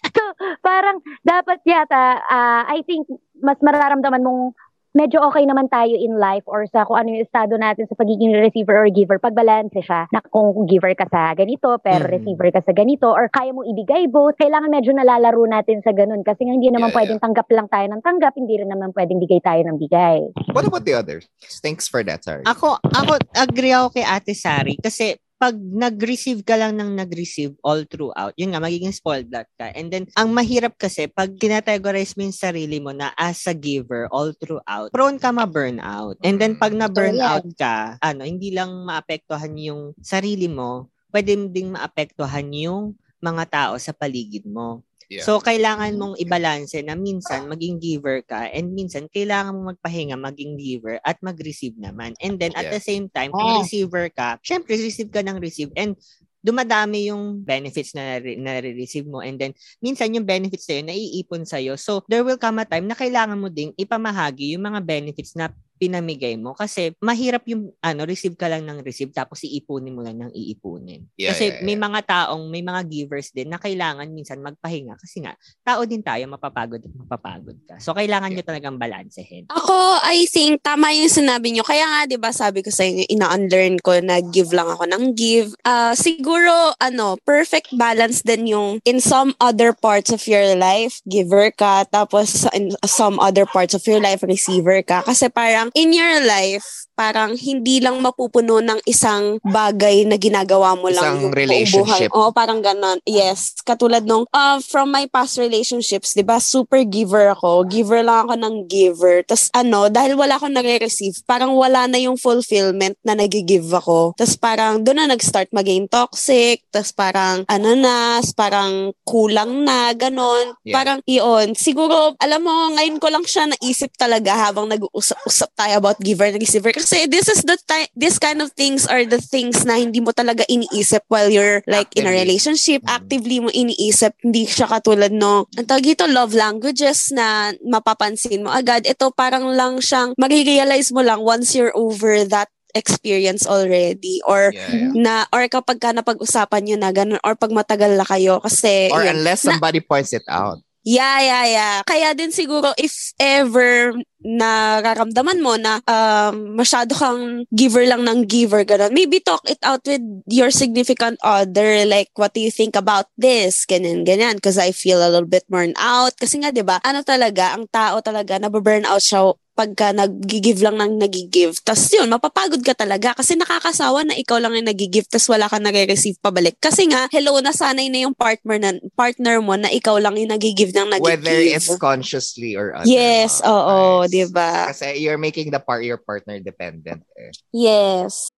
So, 0.10 0.22
parang 0.64 0.98
dapat 1.22 1.62
yata, 1.62 2.18
ah, 2.26 2.66
I 2.66 2.82
think, 2.82 3.06
mas 3.38 3.56
mararamdaman 3.62 4.26
mong 4.26 4.58
medyo 4.92 5.22
okay 5.22 5.46
naman 5.46 5.70
tayo 5.70 5.94
in 5.94 6.18
life 6.18 6.42
or 6.50 6.66
sa 6.70 6.82
kung 6.82 6.98
ano 6.98 7.14
yung 7.14 7.22
estado 7.22 7.54
natin 7.54 7.86
sa 7.86 7.94
pagiging 7.94 8.34
receiver 8.34 8.74
or 8.74 8.90
giver, 8.90 9.22
pag 9.22 9.34
balance 9.36 9.70
siya, 9.74 10.10
na 10.10 10.20
kung 10.30 10.66
giver 10.66 10.94
ka 10.98 11.06
sa 11.06 11.32
ganito, 11.38 11.78
pero 11.82 12.06
Mm. 12.06 12.12
receiver 12.18 12.48
ka 12.50 12.60
sa 12.66 12.72
ganito, 12.74 13.06
or 13.06 13.30
kaya 13.30 13.54
mo 13.54 13.62
ibigay 13.62 14.10
both, 14.10 14.34
kailangan 14.38 14.70
medyo 14.70 14.90
nalalaro 14.90 15.46
natin 15.46 15.78
sa 15.86 15.94
ganun 15.94 16.26
kasi 16.26 16.42
nga 16.46 16.54
hindi 16.54 16.70
naman 16.74 16.90
Yeah, 16.90 16.98
pwedeng 17.06 17.20
tanggap 17.22 17.46
lang 17.54 17.68
tayo 17.70 17.86
ng 17.86 18.02
tanggap, 18.02 18.34
hindi 18.34 18.54
rin 18.58 18.70
naman 18.70 18.90
pwedeng 18.90 19.22
bigay 19.22 19.38
tayo 19.42 19.62
ng 19.62 19.78
bigay. 19.78 20.18
What 20.50 20.66
about 20.66 20.82
the 20.82 20.98
others? 20.98 21.30
Thanks 21.62 21.86
for 21.86 22.02
that, 22.02 22.26
sorry. 22.26 22.42
Ako, 22.42 22.82
ako, 22.82 23.12
agree 23.38 23.70
ako 23.70 23.94
kay 23.94 24.04
Ate 24.04 24.34
Sari 24.34 24.74
kasi 24.82 25.14
pag 25.40 25.56
nag-receive 25.56 26.44
ka 26.44 26.52
lang 26.60 26.76
ng 26.76 27.00
nag-receive 27.00 27.56
all 27.64 27.88
throughout, 27.88 28.36
yun 28.36 28.52
nga, 28.52 28.60
magiging 28.60 28.92
spoiled 28.92 29.32
brat 29.32 29.48
ka. 29.56 29.72
And 29.72 29.88
then, 29.88 30.04
ang 30.12 30.36
mahirap 30.36 30.76
kasi, 30.76 31.08
pag 31.08 31.32
tinategorize 31.40 32.12
mo 32.12 32.28
yung 32.28 32.36
sarili 32.36 32.76
mo 32.76 32.92
na 32.92 33.16
as 33.16 33.40
a 33.48 33.56
giver 33.56 34.04
all 34.12 34.36
throughout, 34.36 34.92
prone 34.92 35.16
ka 35.16 35.32
ma-burnout. 35.32 36.20
And 36.20 36.36
then, 36.36 36.60
pag 36.60 36.76
na-burnout 36.76 37.56
ka, 37.56 37.96
ano, 38.04 38.28
hindi 38.28 38.52
lang 38.52 38.84
maapektuhan 38.84 39.56
yung 39.56 39.96
sarili 40.04 40.44
mo, 40.44 40.92
pwede 41.08 41.40
ding 41.48 41.72
maapektuhan 41.72 42.52
yung 42.52 43.00
mga 43.24 43.44
tao 43.48 43.74
sa 43.80 43.96
paligid 43.96 44.44
mo. 44.44 44.84
Yeah. 45.10 45.26
So, 45.26 45.42
kailangan 45.42 45.98
mong 45.98 46.22
ibalanse 46.22 46.86
na 46.86 46.94
minsan 46.94 47.50
maging 47.50 47.82
giver 47.82 48.22
ka 48.22 48.46
and 48.46 48.70
minsan 48.70 49.10
kailangan 49.10 49.58
mong 49.58 49.74
magpahinga 49.74 50.14
maging 50.14 50.54
giver 50.54 51.02
at 51.02 51.18
mag-receive 51.18 51.74
naman. 51.74 52.14
And 52.22 52.38
then, 52.38 52.54
at 52.54 52.70
Yeah. 52.70 52.78
the 52.78 52.82
same 52.82 53.10
time, 53.10 53.34
kung 53.34 53.42
Oh. 53.42 53.58
receiver 53.66 54.06
ka, 54.14 54.38
syempre, 54.38 54.78
receive 54.78 55.10
ka 55.10 55.18
ng 55.26 55.42
receive 55.42 55.74
and 55.74 55.98
dumadami 56.40 57.10
yung 57.10 57.42
benefits 57.42 57.92
na 57.92 58.16
nare- 58.16 58.38
nare-receive 58.38 59.04
mo 59.04 59.20
and 59.20 59.36
then 59.36 59.52
minsan 59.84 60.14
yung 60.14 60.24
benefits 60.24 60.64
na 60.70 60.80
yun 60.80 60.86
naiipon 60.88 61.42
sa'yo. 61.44 61.74
So, 61.76 62.06
there 62.06 62.22
will 62.22 62.38
come 62.40 62.62
a 62.62 62.64
time 62.64 62.86
na 62.86 62.94
kailangan 62.94 63.36
mo 63.36 63.50
ding 63.52 63.74
ipamahagi 63.76 64.54
yung 64.56 64.64
mga 64.64 64.80
benefits 64.80 65.34
na 65.34 65.50
pinamigay 65.80 66.36
mo 66.36 66.52
kasi 66.52 66.92
mahirap 67.00 67.48
yung 67.48 67.72
ano 67.80 68.04
receive 68.04 68.36
ka 68.36 68.52
lang 68.52 68.68
ng 68.68 68.84
receive 68.84 69.08
tapos 69.16 69.40
iipunin 69.48 69.96
mo 69.96 70.04
lang 70.04 70.20
ng 70.20 70.32
iipunin. 70.36 71.08
Yeah, 71.16 71.32
kasi 71.32 71.56
yeah, 71.56 71.64
may 71.64 71.80
mga 71.80 72.04
taong 72.04 72.52
may 72.52 72.60
mga 72.60 72.84
givers 72.84 73.32
din 73.32 73.48
na 73.48 73.56
kailangan 73.56 74.12
minsan 74.12 74.44
magpahinga 74.44 75.00
kasi 75.00 75.24
nga 75.24 75.32
tao 75.64 75.88
din 75.88 76.04
tayo 76.04 76.28
mapapagod 76.28 76.84
at 76.84 76.92
mapapagod 76.92 77.56
ka. 77.64 77.80
So 77.80 77.96
kailangan 77.96 78.36
nyo 78.36 78.44
talagang 78.44 78.76
balansehin. 78.76 79.48
Ako, 79.48 80.02
I 80.02 80.26
think, 80.26 80.66
tama 80.66 80.90
yung 80.92 81.08
sinabi 81.08 81.54
nyo. 81.54 81.62
Kaya 81.62 81.86
nga, 81.86 82.00
di 82.10 82.18
ba, 82.18 82.34
sabi 82.34 82.66
ko 82.66 82.74
sa 82.74 82.82
inyo, 82.82 83.06
ina-unlearn 83.06 83.78
ko 83.78 83.94
na 84.02 84.18
give 84.18 84.50
lang 84.50 84.66
ako 84.66 84.90
ng 84.90 85.14
give. 85.14 85.54
Ah, 85.62 85.94
siguro, 85.94 86.74
ano, 86.82 87.14
perfect 87.22 87.70
balance 87.78 88.26
din 88.26 88.50
yung 88.50 88.82
in 88.82 88.98
some 88.98 89.32
other 89.38 89.70
parts 89.70 90.10
of 90.10 90.20
your 90.26 90.58
life, 90.58 90.98
giver 91.06 91.54
ka, 91.54 91.86
tapos 91.86 92.44
sa- 92.46 92.54
in 92.54 92.74
some 92.82 93.22
other 93.22 93.46
parts 93.46 93.72
of 93.72 93.82
your 93.86 94.02
life, 94.02 94.26
receiver 94.26 94.82
ka. 94.82 95.06
Kasi 95.06 95.30
parang, 95.30 95.69
in 95.74 95.94
your 95.94 96.24
life, 96.24 96.90
parang 97.00 97.32
hindi 97.32 97.80
lang 97.80 97.96
mapupuno 98.04 98.60
ng 98.60 98.84
isang 98.84 99.40
bagay 99.40 100.04
na 100.04 100.20
ginagawa 100.20 100.76
mo 100.76 100.92
lang 100.92 101.16
Isang 101.16 101.20
yung 101.24 101.32
relationship. 101.32 102.12
Oo, 102.12 102.28
parang 102.28 102.60
ganon. 102.60 103.00
Yes. 103.08 103.56
Katulad 103.64 104.04
nung, 104.04 104.28
uh, 104.28 104.60
from 104.60 104.92
my 104.92 105.08
past 105.08 105.40
relationships, 105.40 106.12
di 106.12 106.20
ba, 106.20 106.36
super 106.36 106.84
giver 106.84 107.32
ako. 107.32 107.64
Giver 107.64 108.04
lang 108.04 108.28
ako 108.28 108.34
ng 108.36 108.54
giver. 108.68 109.24
Tapos 109.24 109.48
ano, 109.56 109.88
dahil 109.88 110.12
wala 110.12 110.36
akong 110.36 110.52
nare-receive, 110.52 111.24
parang 111.24 111.56
wala 111.56 111.88
na 111.88 111.96
yung 111.96 112.20
fulfillment 112.20 113.00
na 113.00 113.16
nagigive 113.16 113.72
ako. 113.72 114.12
Tapos 114.20 114.36
parang 114.36 114.84
doon 114.84 115.00
na 115.00 115.16
nag-start 115.16 115.48
maging 115.56 115.88
toxic. 115.88 116.60
Tapos 116.68 116.92
parang 116.92 117.48
ano 117.48 117.70
na, 117.80 118.20
parang 118.36 118.92
kulang 119.08 119.64
na, 119.64 119.96
ganon. 119.96 120.52
Yeah. 120.68 120.76
Parang 120.76 121.00
iyon. 121.08 121.56
Siguro, 121.56 122.12
alam 122.20 122.44
mo, 122.44 122.76
ngayon 122.76 123.00
ko 123.00 123.08
lang 123.08 123.24
siya 123.24 123.48
naisip 123.48 123.96
talaga 123.96 124.36
habang 124.36 124.68
nag-uusap-usap 124.68 125.48
tayo 125.60 125.76
about 125.76 126.00
giver 126.00 126.24
and 126.24 126.40
receiver. 126.40 126.72
Kasi 126.72 127.04
this 127.04 127.28
is 127.28 127.44
the 127.44 127.60
time, 127.62 127.84
this 127.92 128.16
kind 128.16 128.40
of 128.40 128.48
things 128.52 128.88
are 128.88 129.04
the 129.04 129.20
things 129.20 129.62
na 129.62 129.76
hindi 129.76 130.00
mo 130.00 130.10
talaga 130.10 130.40
iniisip 130.46 131.04
while 131.06 131.28
you're 131.28 131.60
like 131.68 131.92
in 131.92 132.02
a 132.02 132.08
Actively. 132.08 132.20
relationship. 132.24 132.80
Mhm. 132.80 132.88
Actively 132.88 133.36
mo 133.38 133.48
iniisip. 133.50 134.16
Hindi 134.18 134.48
siya 134.48 134.64
katulad 134.66 135.12
no, 135.12 135.44
ang 135.52 135.68
tawag 135.68 135.84
dito, 135.84 136.08
love 136.08 136.32
languages 136.32 137.12
na 137.12 137.52
mapapansin 137.60 138.40
mo 138.40 138.50
agad. 138.50 138.88
Ito 138.88 139.12
parang 139.12 139.52
lang 139.52 139.78
siyang, 139.78 140.16
marirealize 140.16 140.88
mo 140.90 141.04
lang 141.04 141.20
once 141.20 141.52
you're 141.52 141.76
over 141.76 142.24
that 142.24 142.48
experience 142.70 143.44
already 143.44 144.22
or 144.24 144.54
Yeah, 144.54 144.70
yeah. 144.70 144.94
na 144.94 145.14
or 145.34 145.42
kapag 145.46 145.82
ka 145.82 145.90
napag-usapan 145.90 146.62
nyo 146.62 146.76
na 146.78 146.94
ganun 146.94 147.18
or 147.20 147.34
pag 147.34 147.50
matagal 147.50 147.98
na 147.98 148.06
kayo 148.06 148.38
kasi 148.38 148.86
Or 148.94 149.02
yun. 149.02 149.18
unless 149.18 149.42
Na- 149.42 149.58
somebody 149.58 149.82
points 149.82 150.14
it 150.14 150.22
out. 150.30 150.62
Yeah, 150.90 151.22
yeah, 151.22 151.44
yeah. 151.46 151.76
Kaya 151.86 152.18
din 152.18 152.34
siguro 152.34 152.74
if 152.74 153.14
ever 153.22 153.94
nararamdaman 154.26 155.38
mo 155.38 155.54
na 155.54 155.78
um, 155.86 156.58
masyado 156.58 156.98
kang 156.98 157.46
giver 157.54 157.86
lang 157.86 158.02
ng 158.02 158.26
giver, 158.26 158.66
ganun, 158.66 158.90
maybe 158.90 159.22
talk 159.22 159.46
it 159.46 159.62
out 159.62 159.86
with 159.86 160.02
your 160.26 160.50
significant 160.50 161.14
other. 161.22 161.86
Like, 161.86 162.10
what 162.18 162.34
do 162.34 162.42
you 162.42 162.50
think 162.50 162.74
about 162.74 163.06
this? 163.14 163.62
Ganyan, 163.70 164.02
ganyan. 164.02 164.42
Because 164.42 164.58
I 164.58 164.74
feel 164.74 164.98
a 164.98 165.06
little 165.06 165.30
bit 165.30 165.46
burned 165.46 165.78
out. 165.78 166.18
Kasi 166.18 166.42
nga, 166.42 166.50
di 166.50 166.66
ba, 166.66 166.82
ano 166.82 167.06
talaga, 167.06 167.54
ang 167.54 167.70
tao 167.70 168.02
talaga, 168.02 168.42
nababurn 168.42 168.82
out 168.82 168.98
siya 169.06 169.30
pagka 169.60 169.92
nag-give 169.92 170.64
lang 170.64 170.80
ng 170.80 170.96
nag-give. 170.96 171.60
Tapos 171.60 171.92
yun, 171.92 172.08
mapapagod 172.08 172.64
ka 172.64 172.72
talaga 172.72 173.12
kasi 173.12 173.36
nakakasawa 173.36 174.08
na 174.08 174.16
ikaw 174.16 174.40
lang 174.40 174.56
yung 174.56 174.72
nag-give 174.72 175.04
tapos 175.04 175.28
wala 175.28 175.52
ka 175.52 175.60
nare-receive 175.60 176.16
pabalik. 176.24 176.56
Kasi 176.56 176.88
nga, 176.88 177.12
hello, 177.12 177.36
nasanay 177.44 177.92
na 177.92 178.08
yung 178.08 178.16
partner, 178.16 178.56
na, 178.56 178.80
partner 178.96 179.44
mo 179.44 179.60
na 179.60 179.68
ikaw 179.68 180.00
lang 180.00 180.16
yung 180.16 180.32
nag-give 180.32 180.72
ng 180.72 180.96
nag-give. 180.96 181.20
Whether 181.20 181.36
it's 181.44 181.68
consciously 181.76 182.56
or 182.56 182.72
otherwise. 182.72 182.88
Yes, 182.88 183.44
oo, 183.44 184.08
di 184.08 184.24
ba? 184.32 184.72
Kasi 184.72 184.96
you're 184.96 185.20
making 185.20 185.52
the 185.52 185.60
part 185.60 185.84
your 185.84 186.00
partner 186.00 186.40
dependent. 186.40 187.04
Eh. 187.20 187.28
Yes. 187.52 188.32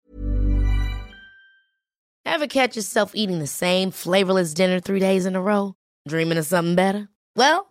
Ever 2.25 2.49
catch 2.49 2.73
yourself 2.73 3.13
eating 3.13 3.37
the 3.37 3.49
same 3.49 3.93
flavorless 3.93 4.57
dinner 4.57 4.81
three 4.81 5.01
days 5.01 5.29
in 5.29 5.37
a 5.37 5.41
row? 5.41 5.77
Dreaming 6.09 6.41
of 6.41 6.49
something 6.49 6.73
better? 6.73 7.09
Well, 7.35 7.70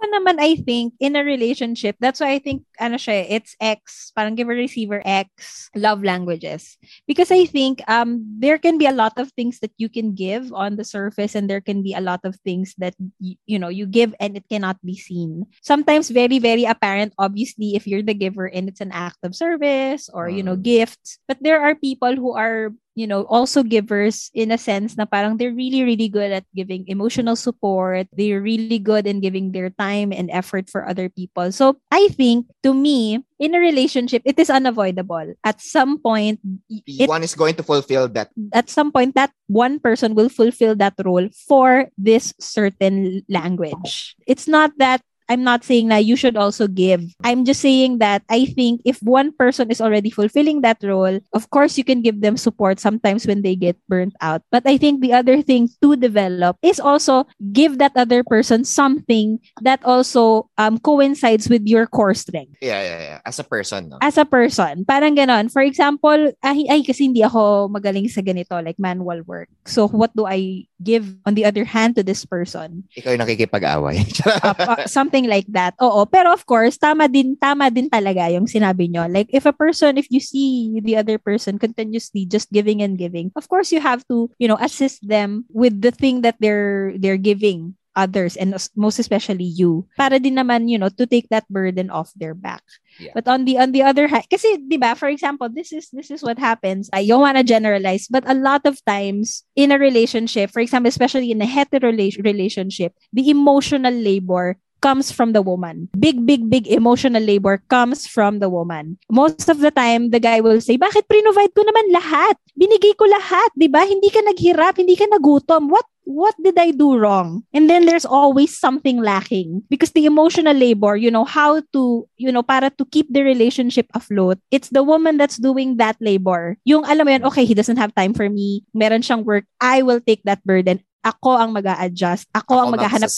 So 0.00 0.08
naman, 0.08 0.40
I 0.40 0.56
think, 0.56 0.96
in 0.96 1.12
a 1.12 1.20
relationship, 1.20 1.96
that's 2.00 2.24
why 2.24 2.32
I 2.32 2.40
think, 2.40 2.64
ano 2.80 2.96
siya, 2.96 3.20
eh, 3.20 3.36
it's 3.36 3.52
X, 3.60 4.08
parang 4.16 4.32
giver, 4.32 4.56
receiver, 4.56 5.04
X, 5.04 5.68
love 5.76 6.00
languages. 6.00 6.80
Because 7.04 7.28
I 7.28 7.44
think 7.44 7.84
um 7.84 8.24
there 8.40 8.56
can 8.56 8.80
be 8.80 8.88
a 8.88 8.96
lot 8.96 9.12
of 9.20 9.28
things 9.36 9.60
that 9.60 9.76
you 9.76 9.92
can 9.92 10.16
give 10.16 10.56
on 10.56 10.80
the 10.80 10.88
surface 10.88 11.36
and 11.36 11.52
there 11.52 11.60
can 11.60 11.84
be 11.84 11.92
a 11.92 12.00
lot 12.00 12.24
of 12.24 12.40
things 12.48 12.72
that, 12.80 12.96
y- 13.20 13.36
you 13.44 13.60
know, 13.60 13.68
you 13.68 13.84
give 13.84 14.16
and 14.16 14.40
it 14.40 14.48
cannot 14.48 14.80
be 14.80 14.96
seen. 14.96 15.44
Sometimes 15.60 16.08
very, 16.08 16.40
very 16.40 16.64
apparent, 16.64 17.12
obviously, 17.20 17.76
if 17.76 17.84
you're 17.84 18.00
the 18.02 18.16
giver 18.16 18.48
and 18.48 18.72
it's 18.72 18.80
an 18.80 18.96
act 18.96 19.20
of 19.20 19.36
service 19.36 20.08
or, 20.08 20.32
you 20.32 20.40
know, 20.42 20.56
gifts. 20.56 21.20
But 21.28 21.44
there 21.44 21.60
are 21.60 21.76
people 21.76 22.16
who 22.16 22.32
are 22.32 22.72
you 22.94 23.06
know, 23.06 23.22
also 23.30 23.62
givers 23.62 24.30
in 24.34 24.50
a 24.50 24.58
sense 24.58 24.96
na 24.96 25.04
parang 25.04 25.36
they're 25.36 25.54
really, 25.54 25.82
really 25.82 26.08
good 26.08 26.32
at 26.32 26.44
giving 26.54 26.86
emotional 26.88 27.36
support. 27.36 28.08
They're 28.12 28.42
really 28.42 28.78
good 28.78 29.06
in 29.06 29.20
giving 29.20 29.52
their 29.52 29.70
time 29.70 30.12
and 30.12 30.30
effort 30.30 30.68
for 30.68 30.86
other 30.86 31.08
people. 31.08 31.52
So 31.52 31.78
I 31.90 32.08
think, 32.08 32.46
to 32.62 32.74
me, 32.74 33.24
in 33.38 33.54
a 33.54 33.58
relationship, 33.58 34.22
it 34.24 34.38
is 34.38 34.50
unavoidable. 34.50 35.34
At 35.44 35.60
some 35.60 35.98
point, 35.98 36.40
it, 36.68 37.08
One 37.08 37.22
is 37.22 37.34
going 37.34 37.54
to 37.56 37.62
fulfill 37.62 38.08
that. 38.08 38.30
at 38.52 38.68
some 38.68 38.92
point, 38.92 39.14
that 39.14 39.32
one 39.46 39.80
person 39.80 40.14
will 40.14 40.28
fulfill 40.28 40.74
that 40.76 40.94
role 41.04 41.28
for 41.48 41.88
this 41.96 42.34
certain 42.38 43.22
language. 43.28 44.16
It's 44.26 44.46
not 44.46 44.72
that 44.78 45.00
I'm 45.30 45.46
not 45.46 45.62
saying 45.62 45.88
that 45.94 46.04
you 46.04 46.18
should 46.18 46.36
also 46.36 46.66
give. 46.66 47.06
I'm 47.22 47.46
just 47.46 47.62
saying 47.62 48.02
that 48.02 48.26
I 48.28 48.50
think 48.50 48.82
if 48.84 48.98
one 49.00 49.30
person 49.30 49.70
is 49.70 49.80
already 49.80 50.10
fulfilling 50.10 50.60
that 50.66 50.82
role, 50.82 51.22
of 51.32 51.48
course 51.50 51.78
you 51.78 51.84
can 51.84 52.02
give 52.02 52.20
them 52.20 52.36
support 52.36 52.82
sometimes 52.82 53.30
when 53.30 53.42
they 53.46 53.54
get 53.54 53.78
burnt 53.88 54.18
out. 54.20 54.42
But 54.50 54.66
I 54.66 54.76
think 54.76 55.00
the 55.00 55.14
other 55.14 55.40
thing 55.40 55.70
to 55.80 55.94
develop 55.94 56.58
is 56.62 56.82
also 56.82 57.30
give 57.54 57.78
that 57.78 57.94
other 57.94 58.26
person 58.26 58.64
something 58.66 59.38
that 59.62 59.78
also 59.86 60.50
um, 60.58 60.82
coincides 60.82 61.48
with 61.48 61.62
your 61.62 61.86
core 61.86 62.14
strength. 62.14 62.58
Yeah, 62.60 62.82
yeah, 62.82 63.00
yeah. 63.00 63.18
As 63.24 63.38
a 63.38 63.44
person, 63.44 63.88
no? 63.88 63.98
As 64.02 64.18
a 64.18 64.26
person. 64.26 64.84
Parang 64.84 65.14
ganon. 65.14 65.46
For 65.46 65.62
example, 65.62 66.34
ay, 66.42 66.66
ay 66.66 66.82
kasi 66.82 67.06
hindi 67.06 67.22
ako 67.22 67.70
magaling 67.70 68.10
sa 68.10 68.20
ganito, 68.20 68.58
like 68.58 68.82
manual 68.82 69.22
work. 69.22 69.48
So 69.62 69.86
what 69.86 70.10
do 70.16 70.26
I 70.26 70.66
give 70.82 71.06
on 71.22 71.38
the 71.38 71.46
other 71.46 71.62
hand 71.62 71.94
to 71.96 72.02
this 72.02 72.26
person? 72.26 72.82
Ikaw 72.98 73.14
yung 73.14 73.22
nakikipag-away. 73.22 74.02
Uh, 74.40 74.54
pa- 74.54 74.86
something 74.86 75.19
like 75.28 75.48
that. 75.52 75.74
Oo. 75.82 76.06
Pero 76.06 76.32
of 76.32 76.46
course, 76.46 76.78
tama 76.78 77.08
din, 77.08 77.36
tama 77.36 77.68
din 77.68 77.90
talaga 77.90 78.30
yung 78.32 78.46
sinabi 78.46 78.88
nyo. 78.88 79.04
Like, 79.10 79.28
if 79.34 79.44
a 79.44 79.52
person, 79.52 79.98
if 79.98 80.06
you 80.08 80.20
see 80.20 80.78
the 80.80 80.96
other 80.96 81.18
person 81.18 81.58
continuously 81.58 82.24
just 82.24 82.52
giving 82.52 82.80
and 82.80 82.96
giving, 82.96 83.32
of 83.36 83.48
course, 83.48 83.72
you 83.72 83.80
have 83.80 84.06
to, 84.08 84.30
you 84.38 84.48
know, 84.48 84.58
assist 84.60 85.02
them 85.02 85.44
with 85.50 85.80
the 85.80 85.90
thing 85.90 86.22
that 86.22 86.36
they're, 86.40 86.94
they're 86.96 87.20
giving 87.20 87.74
others 87.98 88.38
and 88.38 88.54
os- 88.54 88.70
most 88.78 89.02
especially 89.02 89.42
you 89.50 89.82
para 89.98 90.22
din 90.22 90.38
naman 90.38 90.70
you 90.70 90.78
know 90.78 90.86
to 90.88 91.10
take 91.10 91.26
that 91.26 91.42
burden 91.50 91.90
off 91.90 92.14
their 92.14 92.38
back 92.38 92.62
Yeah. 93.02 93.10
but 93.18 93.26
on 93.26 93.42
the 93.50 93.58
on 93.58 93.74
the 93.74 93.82
other 93.82 94.06
hand 94.06 94.30
kasi 94.30 94.62
'di 94.62 94.78
ba 94.78 94.94
for 94.94 95.10
example 95.10 95.50
this 95.50 95.74
is 95.74 95.90
this 95.90 96.06
is 96.06 96.22
what 96.22 96.38
happens 96.38 96.86
I 96.94 97.02
don't 97.02 97.18
want 97.24 97.34
to 97.34 97.42
generalize 97.42 98.06
but 98.06 98.22
a 98.30 98.34
lot 98.38 98.62
of 98.62 98.78
times 98.86 99.42
in 99.58 99.74
a 99.74 99.78
relationship 99.78 100.54
for 100.54 100.62
example 100.62 100.86
especially 100.86 101.34
in 101.34 101.42
a 101.42 101.50
hetero 101.50 101.90
rela- 101.90 102.14
relationship 102.22 102.94
the 103.10 103.26
emotional 103.26 103.92
labor 103.94 104.54
comes 104.80 105.12
from 105.12 105.32
the 105.32 105.42
woman. 105.42 105.88
Big, 105.96 106.26
big, 106.26 106.48
big 106.50 106.66
emotional 106.66 107.22
labor 107.22 107.62
comes 107.68 108.06
from 108.06 108.40
the 108.40 108.48
woman. 108.48 108.98
Most 109.10 109.48
of 109.48 109.60
the 109.60 109.70
time, 109.70 110.10
the 110.10 110.20
guy 110.20 110.40
will 110.40 110.60
say, 110.60 110.76
bakit 110.76 111.08
pre-provide 111.08 111.54
ko 111.54 111.62
naman 111.62 111.86
lahat? 111.94 112.34
Binigay 112.58 112.96
ko 112.96 113.06
lahat, 113.08 113.50
di 113.56 113.68
ba? 113.68 113.84
Hindi 113.86 114.08
ka 114.10 114.20
naghirap, 114.24 114.76
hindi 114.76 114.96
ka 114.96 115.06
nagutom. 115.08 115.68
What 115.70 115.86
what 116.10 116.34
did 116.42 116.58
I 116.58 116.74
do 116.74 116.98
wrong? 116.98 117.46
And 117.54 117.70
then 117.70 117.86
there's 117.86 118.04
always 118.04 118.58
something 118.58 118.98
lacking 118.98 119.62
because 119.70 119.92
the 119.92 120.06
emotional 120.06 120.56
labor, 120.56 120.96
you 120.96 121.10
know, 121.10 121.24
how 121.24 121.62
to, 121.72 122.08
you 122.18 122.32
know, 122.32 122.42
para 122.42 122.70
to 122.70 122.84
keep 122.90 123.06
the 123.14 123.22
relationship 123.22 123.86
afloat, 123.94 124.38
it's 124.50 124.68
the 124.70 124.82
woman 124.82 125.16
that's 125.16 125.38
doing 125.38 125.78
that 125.78 125.96
labor. 126.00 126.58
Yung 126.66 126.84
alam 126.84 127.06
mo 127.06 127.12
yun, 127.14 127.24
okay, 127.24 127.44
he 127.46 127.54
doesn't 127.54 127.78
have 127.78 127.94
time 127.94 128.12
for 128.12 128.28
me. 128.28 128.66
Meron 128.74 129.06
siyang 129.06 129.24
work. 129.24 129.46
I 129.62 129.82
will 129.82 130.00
take 130.02 130.26
that 130.26 130.42
burden. 130.42 130.82
Ako 131.00 131.32
ang 131.32 131.56
mag 131.56 131.64
adjust 131.64 132.28
Ako, 132.36 132.60
ang 132.60 132.76
maghahanap. 132.76 133.08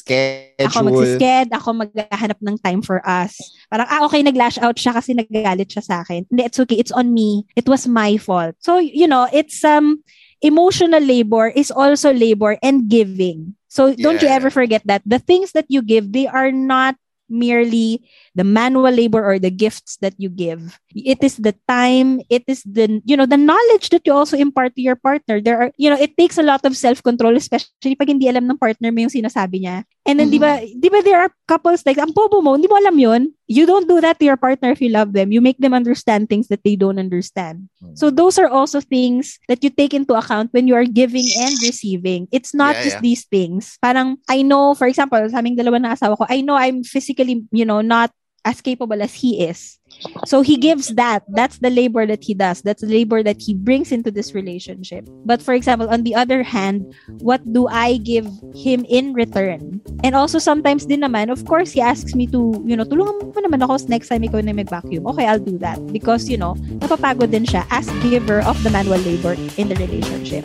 Ako 0.63 0.79
magsisked, 0.87 1.51
ako 1.51 1.69
maghahanap 1.83 2.39
ng 2.39 2.57
time 2.63 2.79
for 2.79 3.03
us. 3.03 3.35
Parang, 3.67 3.91
ah, 3.91 4.07
okay, 4.07 4.23
nag-lash 4.23 4.55
out 4.63 4.79
siya 4.79 4.95
kasi 4.95 5.19
nagagalit 5.19 5.67
siya 5.67 5.83
sa 5.83 5.95
akin. 6.07 6.23
Hindi, 6.31 6.43
it's 6.47 6.63
okay. 6.63 6.79
It's 6.79 6.95
on 6.95 7.11
me. 7.11 7.43
It 7.59 7.67
was 7.67 7.91
my 7.91 8.15
fault. 8.23 8.55
So, 8.63 8.79
you 8.79 9.11
know, 9.11 9.27
it's, 9.35 9.67
um, 9.67 9.99
emotional 10.43 11.01
labor 11.01 11.49
is 11.55 11.71
also 11.71 12.13
labor 12.13 12.59
and 12.63 12.91
giving. 12.91 13.55
So 13.71 13.95
don't 13.95 14.21
you 14.21 14.29
Yeah. 14.29 14.43
ever 14.43 14.51
forget 14.51 14.83
that 14.91 15.01
the 15.07 15.23
things 15.23 15.55
that 15.55 15.71
you 15.71 15.81
give, 15.81 16.13
they 16.13 16.27
are 16.27 16.51
not 16.53 16.99
merely 17.33 18.05
the 18.37 18.45
manual 18.45 18.93
labor 18.93 19.25
or 19.25 19.39
the 19.39 19.51
gifts 19.51 19.97
that 20.05 20.13
you 20.21 20.29
give. 20.29 20.79
It 20.95 21.25
is 21.25 21.37
the 21.37 21.57
time, 21.67 22.21
it 22.29 22.45
is 22.47 22.63
the, 22.63 23.01
you 23.05 23.17
know, 23.17 23.27
the 23.27 23.41
knowledge 23.41 23.89
that 23.91 24.05
you 24.05 24.13
also 24.13 24.37
impart 24.37 24.77
to 24.77 24.83
your 24.83 24.97
partner. 24.97 25.41
There 25.41 25.59
are, 25.59 25.73
you 25.77 25.89
know, 25.89 25.97
it 25.97 26.17
takes 26.17 26.37
a 26.37 26.45
lot 26.45 26.65
of 26.65 26.77
self-control, 26.77 27.37
especially 27.37 27.97
pag 27.97 28.13
hindi 28.13 28.29
alam 28.29 28.45
ng 28.45 28.61
partner 28.61 28.93
mo 28.93 29.01
yung 29.01 29.17
sinasabi 29.17 29.65
niya. 29.65 29.83
And 30.03 30.19
then, 30.19 30.35
di 30.35 30.39
ba, 30.43 30.59
di 30.59 30.89
ba 30.91 30.99
there 30.99 31.23
are 31.23 31.31
couples 31.47 31.87
like, 31.87 31.95
ang 31.95 32.11
bobo 32.11 32.43
mo, 32.43 32.59
hindi 32.59 32.67
mo 32.67 32.75
alam 32.75 32.99
yun. 32.99 33.31
You 33.47 33.67
don't 33.71 33.87
do 33.87 34.01
that 34.03 34.19
to 34.19 34.25
your 34.27 34.37
partner 34.37 34.75
if 34.75 34.83
you 34.83 34.91
love 34.91 35.13
them. 35.15 35.31
You 35.31 35.41
make 35.41 35.59
them 35.63 35.75
understand 35.75 36.27
things 36.27 36.49
that 36.49 36.65
they 36.65 36.75
don't 36.75 36.99
understand. 36.99 37.71
So 37.95 38.11
those 38.11 38.39
are 38.39 38.49
also 38.49 38.81
things 38.81 39.39
that 39.47 39.63
you 39.63 39.71
take 39.71 39.95
into 39.95 40.15
account 40.15 40.51
when 40.51 40.67
you 40.67 40.75
are 40.75 40.87
giving 40.87 41.29
and 41.39 41.55
receiving. 41.63 42.27
It's 42.33 42.55
not 42.55 42.75
Yeah, 42.77 42.83
just 42.83 42.97
yeah. 42.99 43.07
these 43.07 43.25
things. 43.31 43.79
Parang, 43.79 44.19
I 44.27 44.43
know, 44.43 44.75
for 44.75 44.89
example, 44.91 45.23
sa 45.31 45.39
aming 45.39 45.61
dalawa 45.61 45.79
na 45.79 45.95
asawa 45.95 46.19
ko, 46.19 46.27
I 46.27 46.41
know 46.43 46.57
I'm 46.57 46.83
physically, 46.83 47.45
you 47.53 47.65
know, 47.65 47.79
not 47.79 48.11
as 48.45 48.61
capable 48.61 49.03
as 49.03 49.15
he 49.15 49.47
is. 49.47 49.79
So 50.27 50.43
he 50.43 50.57
gives 50.57 50.89
that. 50.99 51.23
That's 51.29 51.59
the 51.59 51.71
labor 51.71 52.07
that 52.07 52.25
he 52.25 52.35
does. 52.35 52.63
That's 52.63 52.83
the 52.83 52.91
labor 52.91 53.23
that 53.23 53.41
he 53.41 53.55
brings 53.55 53.93
into 53.93 54.11
this 54.11 54.35
relationship. 54.35 55.07
But 55.25 55.43
for 55.43 55.55
example, 55.55 55.89
on 55.91 56.03
the 56.03 56.15
other 56.15 56.43
hand, 56.43 56.95
what 57.21 57.41
do 57.53 57.69
I 57.69 57.99
give 57.99 58.27
him 58.55 58.85
in 58.89 59.13
return? 59.13 59.81
And 60.03 60.15
also 60.17 60.39
sometimes 60.39 60.87
din 60.87 61.03
naman, 61.03 61.31
of 61.31 61.45
course, 61.45 61.71
he 61.71 61.81
asks 61.81 62.15
me 62.15 62.27
to, 62.29 62.63
you 62.67 62.77
know, 62.77 62.85
tulungan 62.85 63.31
mo 63.31 63.41
naman 63.41 63.63
ako 63.63 63.87
next 63.87 64.09
time 64.09 64.23
ikaw 64.23 64.43
na 64.43 64.53
mag-vacuum. 64.53 65.07
Okay, 65.07 65.27
I'll 65.27 65.43
do 65.43 65.59
that. 65.59 65.79
Because, 65.93 66.29
you 66.29 66.37
know, 66.37 66.55
napapagod 66.83 67.31
din 67.31 67.47
siya 67.47 67.63
as 67.71 67.87
giver 68.03 68.43
of 68.43 68.59
the 68.65 68.71
manual 68.71 68.99
labor 69.07 69.39
in 69.55 69.69
the 69.69 69.77
relationship. 69.77 70.43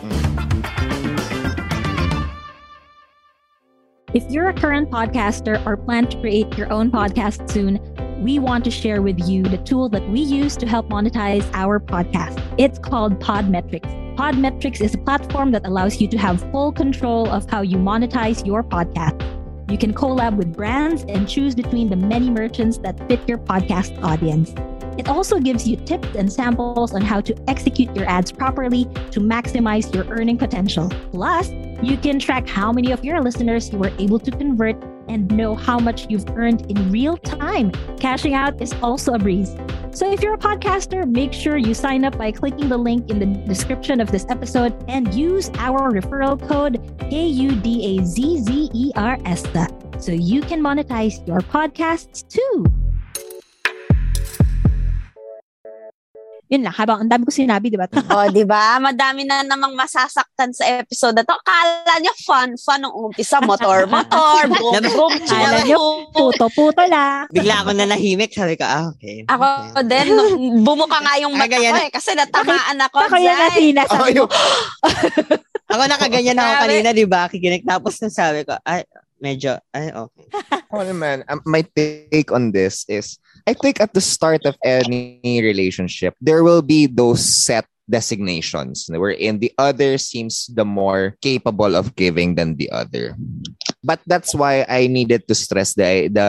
If 4.14 4.30
you're 4.30 4.48
a 4.48 4.54
current 4.54 4.90
podcaster 4.90 5.64
or 5.66 5.76
plan 5.76 6.06
to 6.06 6.18
create 6.20 6.56
your 6.56 6.72
own 6.72 6.90
podcast 6.90 7.50
soon, 7.50 7.78
we 8.22 8.38
want 8.38 8.64
to 8.64 8.70
share 8.70 9.02
with 9.02 9.20
you 9.28 9.42
the 9.42 9.58
tool 9.58 9.90
that 9.90 10.08
we 10.08 10.20
use 10.20 10.56
to 10.56 10.66
help 10.66 10.88
monetize 10.88 11.46
our 11.52 11.78
podcast. 11.78 12.42
It's 12.56 12.78
called 12.78 13.20
Podmetrics. 13.20 14.16
Podmetrics 14.16 14.80
is 14.80 14.94
a 14.94 14.98
platform 14.98 15.50
that 15.50 15.66
allows 15.66 16.00
you 16.00 16.08
to 16.08 16.16
have 16.16 16.40
full 16.50 16.72
control 16.72 17.28
of 17.28 17.50
how 17.50 17.60
you 17.60 17.76
monetize 17.76 18.46
your 18.46 18.62
podcast. 18.64 19.20
You 19.70 19.76
can 19.76 19.92
collab 19.92 20.36
with 20.36 20.56
brands 20.56 21.04
and 21.06 21.28
choose 21.28 21.54
between 21.54 21.90
the 21.90 21.96
many 21.96 22.30
merchants 22.30 22.78
that 22.78 22.96
fit 23.08 23.28
your 23.28 23.36
podcast 23.36 24.02
audience. 24.02 24.54
It 24.96 25.08
also 25.08 25.38
gives 25.38 25.68
you 25.68 25.76
tips 25.76 26.08
and 26.16 26.32
samples 26.32 26.94
on 26.94 27.02
how 27.02 27.20
to 27.20 27.36
execute 27.46 27.94
your 27.94 28.08
ads 28.08 28.32
properly 28.32 28.84
to 29.10 29.20
maximize 29.20 29.94
your 29.94 30.06
earning 30.06 30.38
potential. 30.38 30.88
Plus, 31.12 31.52
you 31.82 31.96
can 31.96 32.18
track 32.18 32.48
how 32.48 32.72
many 32.72 32.92
of 32.92 33.04
your 33.04 33.20
listeners 33.20 33.72
you 33.72 33.78
were 33.78 33.92
able 33.98 34.18
to 34.18 34.30
convert 34.30 34.76
and 35.08 35.30
know 35.36 35.54
how 35.54 35.78
much 35.78 36.06
you've 36.10 36.28
earned 36.30 36.70
in 36.70 36.90
real 36.90 37.16
time. 37.16 37.70
Cashing 37.98 38.34
out 38.34 38.60
is 38.60 38.74
also 38.82 39.14
a 39.14 39.18
breeze. 39.18 39.54
So 39.90 40.12
if 40.12 40.22
you're 40.22 40.34
a 40.34 40.38
podcaster, 40.38 41.10
make 41.10 41.32
sure 41.32 41.56
you 41.56 41.74
sign 41.74 42.04
up 42.04 42.18
by 42.18 42.30
clicking 42.32 42.68
the 42.68 42.76
link 42.76 43.10
in 43.10 43.18
the 43.18 43.26
description 43.46 44.00
of 44.00 44.10
this 44.10 44.26
episode 44.28 44.74
and 44.88 45.14
use 45.14 45.50
our 45.56 45.90
referral 45.90 46.38
code 46.48 46.78
KUDAZZERS 47.10 48.18
so 50.02 50.12
you 50.12 50.40
can 50.42 50.62
monetize 50.62 51.26
your 51.26 51.40
podcasts 51.40 52.28
too. 52.28 52.64
Yun 56.48 56.64
lang, 56.64 56.72
habang 56.72 57.04
ang 57.04 57.10
dami 57.12 57.28
ko 57.28 57.32
sinabi, 57.32 57.68
di 57.68 57.76
ba? 57.76 57.84
O, 58.16 58.28
di 58.32 58.44
ba? 58.44 58.80
Madami 58.80 59.28
na 59.28 59.44
namang 59.44 59.76
masasaktan 59.76 60.52
sa 60.56 60.64
episode 60.80 61.20
na 61.20 61.24
to. 61.24 61.36
Kala 61.44 62.00
niyo 62.00 62.12
fun, 62.24 62.56
fun 62.56 62.80
nung 62.80 62.96
umpisa. 62.96 63.40
Motor, 63.44 63.84
motor, 63.92 64.48
boom, 64.48 64.80
boom, 64.80 65.12
Kala 65.28 65.64
nyo, 65.64 66.08
puto-puto 66.12 66.84
lang. 66.88 67.28
Bigla 67.28 67.64
ako 67.64 67.70
na 67.76 67.84
nahimik. 67.88 68.32
Sabi 68.32 68.56
ko, 68.56 68.64
ah, 68.64 68.88
okay. 68.96 69.28
Ako 69.28 69.80
din, 69.84 70.16
nung 70.16 70.64
bumuka 70.64 70.98
nga 71.04 71.20
yung 71.20 71.36
Ah, 71.36 71.44
mata 71.44 71.54
ko 71.60 71.76
eh. 71.78 71.92
Kasi 71.92 72.10
natamaan 72.16 72.78
ako. 72.80 72.96
Ako 73.06 73.16
yan 73.20 73.36
na 73.36 73.48
Zay. 73.52 73.56
sinasabi 73.70 74.10
mo. 74.18 74.26
Ako 75.68 75.84
nakaganyan 75.84 76.40
ako 76.40 76.52
kanina, 76.64 76.96
di 76.96 77.04
ba? 77.04 77.28
Kikinig. 77.28 77.60
Tapos 77.60 78.00
nang 78.00 78.08
sabi 78.08 78.40
ko, 78.40 78.56
ay, 78.64 78.88
medyo, 79.20 79.60
ay, 79.76 79.92
okay. 79.92 80.24
Oh 80.72 80.80
man, 80.96 81.24
um, 81.28 81.44
my 81.44 81.60
take 81.60 82.32
on 82.32 82.56
this 82.56 82.88
is 82.88 83.20
I 83.48 83.56
think 83.56 83.80
at 83.80 83.96
the 83.96 84.04
start 84.04 84.44
of 84.44 84.60
any 84.60 85.40
relationship, 85.40 86.12
there 86.20 86.44
will 86.44 86.60
be 86.60 86.84
those 86.84 87.24
set 87.24 87.64
designations 87.88 88.84
wherein 88.92 89.40
the 89.40 89.48
other 89.56 89.96
seems 89.96 90.52
the 90.52 90.68
more 90.68 91.16
capable 91.24 91.72
of 91.72 91.96
giving 91.96 92.36
than 92.36 92.60
the 92.60 92.68
other. 92.68 93.16
But 93.82 94.04
that's 94.04 94.34
why 94.36 94.68
I 94.68 94.86
needed 94.86 95.24
to 95.28 95.34
stress 95.34 95.72
the 95.72 96.12
the 96.12 96.28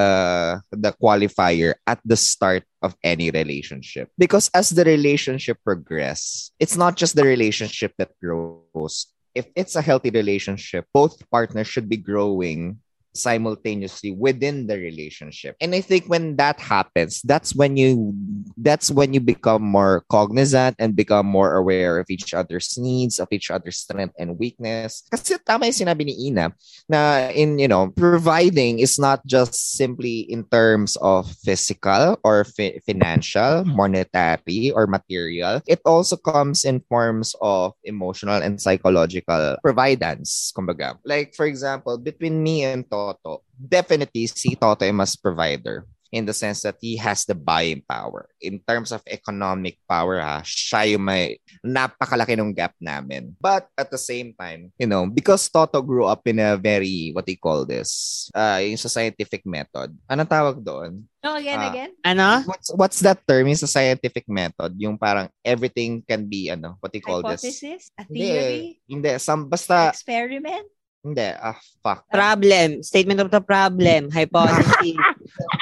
the 0.72 0.96
qualifier 0.96 1.76
at 1.84 2.00
the 2.08 2.16
start 2.16 2.64
of 2.80 2.96
any 3.04 3.36
relationship. 3.36 4.08
Because 4.16 4.48
as 4.56 4.72
the 4.72 4.88
relationship 4.88 5.60
progresses, 5.68 6.56
it's 6.56 6.80
not 6.80 6.96
just 6.96 7.20
the 7.20 7.28
relationship 7.28 7.92
that 8.00 8.16
grows. 8.24 9.12
If 9.36 9.52
it's 9.60 9.76
a 9.76 9.84
healthy 9.84 10.10
relationship, 10.10 10.88
both 10.96 11.20
partners 11.28 11.68
should 11.68 11.92
be 11.92 12.00
growing 12.00 12.80
simultaneously 13.22 14.12
within 14.12 14.68
the 14.68 14.78
relationship. 14.78 15.56
And 15.62 15.76
I 15.76 15.82
think 15.82 16.06
when 16.08 16.36
that 16.38 16.60
happens, 16.60 17.22
that's 17.24 17.56
when 17.56 17.78
you 17.78 18.14
that's 18.58 18.92
when 18.92 19.14
you 19.14 19.20
become 19.20 19.64
more 19.64 20.04
cognizant 20.10 20.76
and 20.80 20.96
become 20.96 21.26
more 21.26 21.56
aware 21.56 22.00
of 22.00 22.08
each 22.10 22.34
other's 22.34 22.78
needs, 22.78 23.20
of 23.20 23.28
each 23.32 23.52
other's 23.52 23.78
strength 23.78 24.16
and 24.20 24.38
weakness. 24.38 25.04
Kasi 25.12 25.38
tama 25.44 25.68
yung 25.68 25.80
sinabi 25.80 26.06
ni 26.06 26.16
Ina 26.30 26.54
na 26.88 27.30
in, 27.34 27.60
you 27.60 27.68
know, 27.68 27.90
providing 27.96 28.80
is 28.80 29.00
not 29.00 29.26
just 29.26 29.76
simply 29.76 30.26
in 30.30 30.44
terms 30.48 30.96
of 31.02 31.30
physical 31.44 32.20
or 32.24 32.44
fi- 32.44 32.80
financial, 32.86 33.66
monetary 33.66 34.72
or 34.72 34.88
material. 34.88 35.62
It 35.68 35.82
also 35.86 36.18
comes 36.18 36.66
in 36.66 36.82
forms 36.86 37.36
of 37.42 37.74
emotional 37.84 38.42
and 38.42 38.62
psychological 38.62 39.58
providence, 39.64 40.54
kumbaga. 40.56 40.98
Like 41.04 41.34
for 41.34 41.46
example, 41.46 41.98
between 41.98 42.44
me 42.44 42.64
and 42.64 42.86
Todd, 42.90 43.09
Toto, 43.10 43.42
definitely 43.58 44.30
si 44.30 44.54
Toto 44.54 44.86
ay 44.86 44.94
mas 44.94 45.18
provider 45.18 45.86
in 46.10 46.26
the 46.26 46.34
sense 46.34 46.66
that 46.66 46.74
he 46.82 46.98
has 46.98 47.22
the 47.26 47.38
buying 47.38 47.86
power. 47.86 48.26
In 48.42 48.58
terms 48.66 48.90
of 48.90 49.06
economic 49.06 49.78
power, 49.86 50.18
ha, 50.18 50.42
siya 50.42 50.98
yung 50.98 51.06
may 51.06 51.38
napakalaki 51.62 52.34
ng 52.34 52.50
gap 52.50 52.74
namin. 52.82 53.38
But 53.38 53.70
at 53.78 53.94
the 53.94 54.02
same 54.02 54.34
time, 54.34 54.74
you 54.82 54.90
know, 54.90 55.06
because 55.06 55.46
Toto 55.46 55.82
grew 55.86 56.10
up 56.10 56.26
in 56.26 56.42
a 56.42 56.58
very, 56.58 57.14
what 57.14 57.30
do 57.30 57.32
you 57.34 57.42
call 57.42 57.62
this? 57.62 58.26
Uh, 58.34 58.58
yung 58.66 58.82
sa 58.82 58.90
scientific 58.90 59.46
method. 59.46 59.94
Anong 60.10 60.30
tawag 60.30 60.58
doon? 60.66 61.06
No, 61.22 61.38
again, 61.38 61.62
Ah. 61.62 61.70
again. 61.70 61.92
Ano? 62.02 62.28
What's, 62.50 62.70
what's 62.74 63.00
that 63.06 63.22
term? 63.30 63.46
Yung 63.46 63.62
sa 63.62 63.70
scientific 63.70 64.26
method, 64.26 64.74
yung 64.82 64.98
parang 64.98 65.30
everything 65.46 66.02
can 66.02 66.26
be, 66.26 66.50
ano, 66.50 66.74
what 66.82 66.90
do 66.90 66.98
you 66.98 67.06
call 67.06 67.22
this? 67.22 67.46
Hypothesis? 67.46 67.94
A 68.00 68.10
Hindi, 68.10 68.18
theory? 68.26 68.62
hindi. 68.90 69.10
Some, 69.22 69.46
basta, 69.46 69.94
Experiment? 69.94 70.66
Hindi, 71.04 71.30
ah, 71.32 71.58
fuck. 71.84 72.04
Problem. 72.12 72.84
Statement 72.84 73.20
of 73.20 73.32
the 73.32 73.42
problem. 73.42 74.12
Hypothesis. 74.16 75.00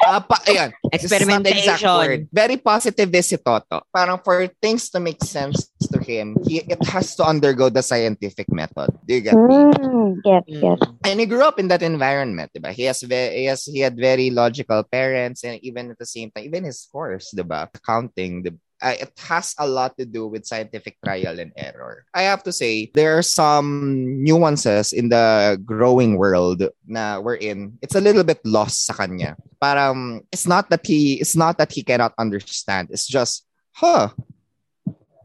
Ah, 0.01 0.21
pa, 0.23 0.41
ayan. 0.49 0.73
This 0.89 1.11
is 1.11 1.27
not 1.27 1.43
the 1.43 1.53
exact 1.53 1.83
Experimentation. 1.83 1.93
word. 1.93 2.21
Very 2.33 2.57
positivist 2.57 3.29
si 3.29 3.37
Toto. 3.37 3.83
Parang 3.93 4.17
for 4.23 4.47
things 4.61 4.89
to 4.89 4.99
make 4.99 5.21
sense 5.23 5.69
to 5.91 5.99
him, 6.01 6.35
he, 6.47 6.63
it 6.65 6.81
has 6.89 7.15
to 7.15 7.23
undergo 7.23 7.69
the 7.69 7.83
scientific 7.83 8.49
method. 8.51 8.89
Do 9.05 9.13
you 9.13 9.21
get 9.21 9.35
me? 9.37 9.55
Mm, 9.77 10.23
get, 10.23 10.43
get. 10.47 10.79
And 11.05 11.19
he 11.19 11.25
grew 11.25 11.43
up 11.43 11.59
in 11.59 11.67
that 11.69 11.83
environment, 11.83 12.51
diba? 12.55 12.71
He 12.71 12.83
has, 12.89 13.01
ve- 13.01 13.35
he 13.37 13.45
has, 13.45 13.65
he 13.65 13.79
had 13.79 13.95
very 13.95 14.29
logical 14.29 14.83
parents 14.83 15.43
and 15.43 15.59
even 15.63 15.91
at 15.91 15.99
the 15.99 16.05
same 16.05 16.31
time, 16.31 16.45
even 16.45 16.63
his 16.63 16.87
course, 16.91 17.33
diba? 17.35 17.69
Accounting, 17.73 18.43
the 18.43 18.55
uh, 18.81 18.95
it 18.99 19.11
has 19.27 19.55
a 19.59 19.67
lot 19.67 19.97
to 19.97 20.05
do 20.05 20.27
with 20.27 20.45
scientific 20.45 20.97
trial 21.03 21.39
and 21.39 21.51
error. 21.57 22.05
I 22.13 22.23
have 22.23 22.43
to 22.43 22.51
say, 22.51 22.91
there 22.93 23.17
are 23.17 23.25
some 23.25 24.23
nuances 24.23 24.93
in 24.93 25.09
the 25.09 25.59
growing 25.63 26.17
world 26.17 26.63
na 26.85 27.19
we're 27.19 27.41
in. 27.41 27.77
It's 27.81 27.95
a 27.95 28.01
little 28.01 28.23
bit 28.23 28.39
lost 28.45 28.85
sa 28.85 28.93
kanya. 28.93 29.35
Parang, 29.61 30.21
it's 30.31 30.47
not 30.47 30.69
that 30.69 30.85
he, 30.85 31.19
it's 31.21 31.35
not 31.35 31.57
that 31.57 31.71
he 31.71 31.83
cannot 31.83 32.13
understand. 32.17 32.89
It's 32.91 33.07
just, 33.07 33.45
huh, 33.71 34.09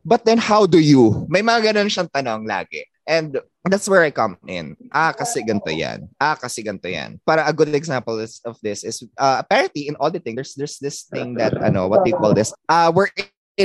but 0.05 0.25
then 0.25 0.39
how 0.39 0.67
do 0.67 0.79
you? 0.79 1.27
May 1.29 1.43
mga 1.43 1.73
ganun 1.73 1.93
siyang 1.93 2.11
tanong 2.11 2.49
lagi. 2.49 2.85
And 3.03 3.35
that's 3.67 3.89
where 3.91 4.07
I 4.07 4.15
come 4.15 4.39
in. 4.47 4.77
Ah, 4.95 5.11
kasi 5.11 5.43
ganito 5.43 5.75
yan. 5.75 6.07
Ah, 6.23 6.39
kasi 6.39 6.63
ganito 6.63 6.87
yan. 6.87 7.19
Para 7.27 7.43
a 7.43 7.53
good 7.53 7.75
example 7.75 8.19
is, 8.23 8.39
of 8.47 8.55
this 8.63 8.85
is, 8.85 9.03
uh, 9.19 9.43
apparently 9.43 9.89
in 9.91 9.97
auditing, 9.99 10.37
there's 10.39 10.55
there's 10.55 10.79
this 10.79 11.03
thing 11.11 11.35
that, 11.35 11.51
ano, 11.59 11.89
what 11.89 12.05
do 12.05 12.11
you 12.11 12.17
call 12.17 12.33
this? 12.33 12.55
Uh, 12.69 12.95
we're 12.95 13.11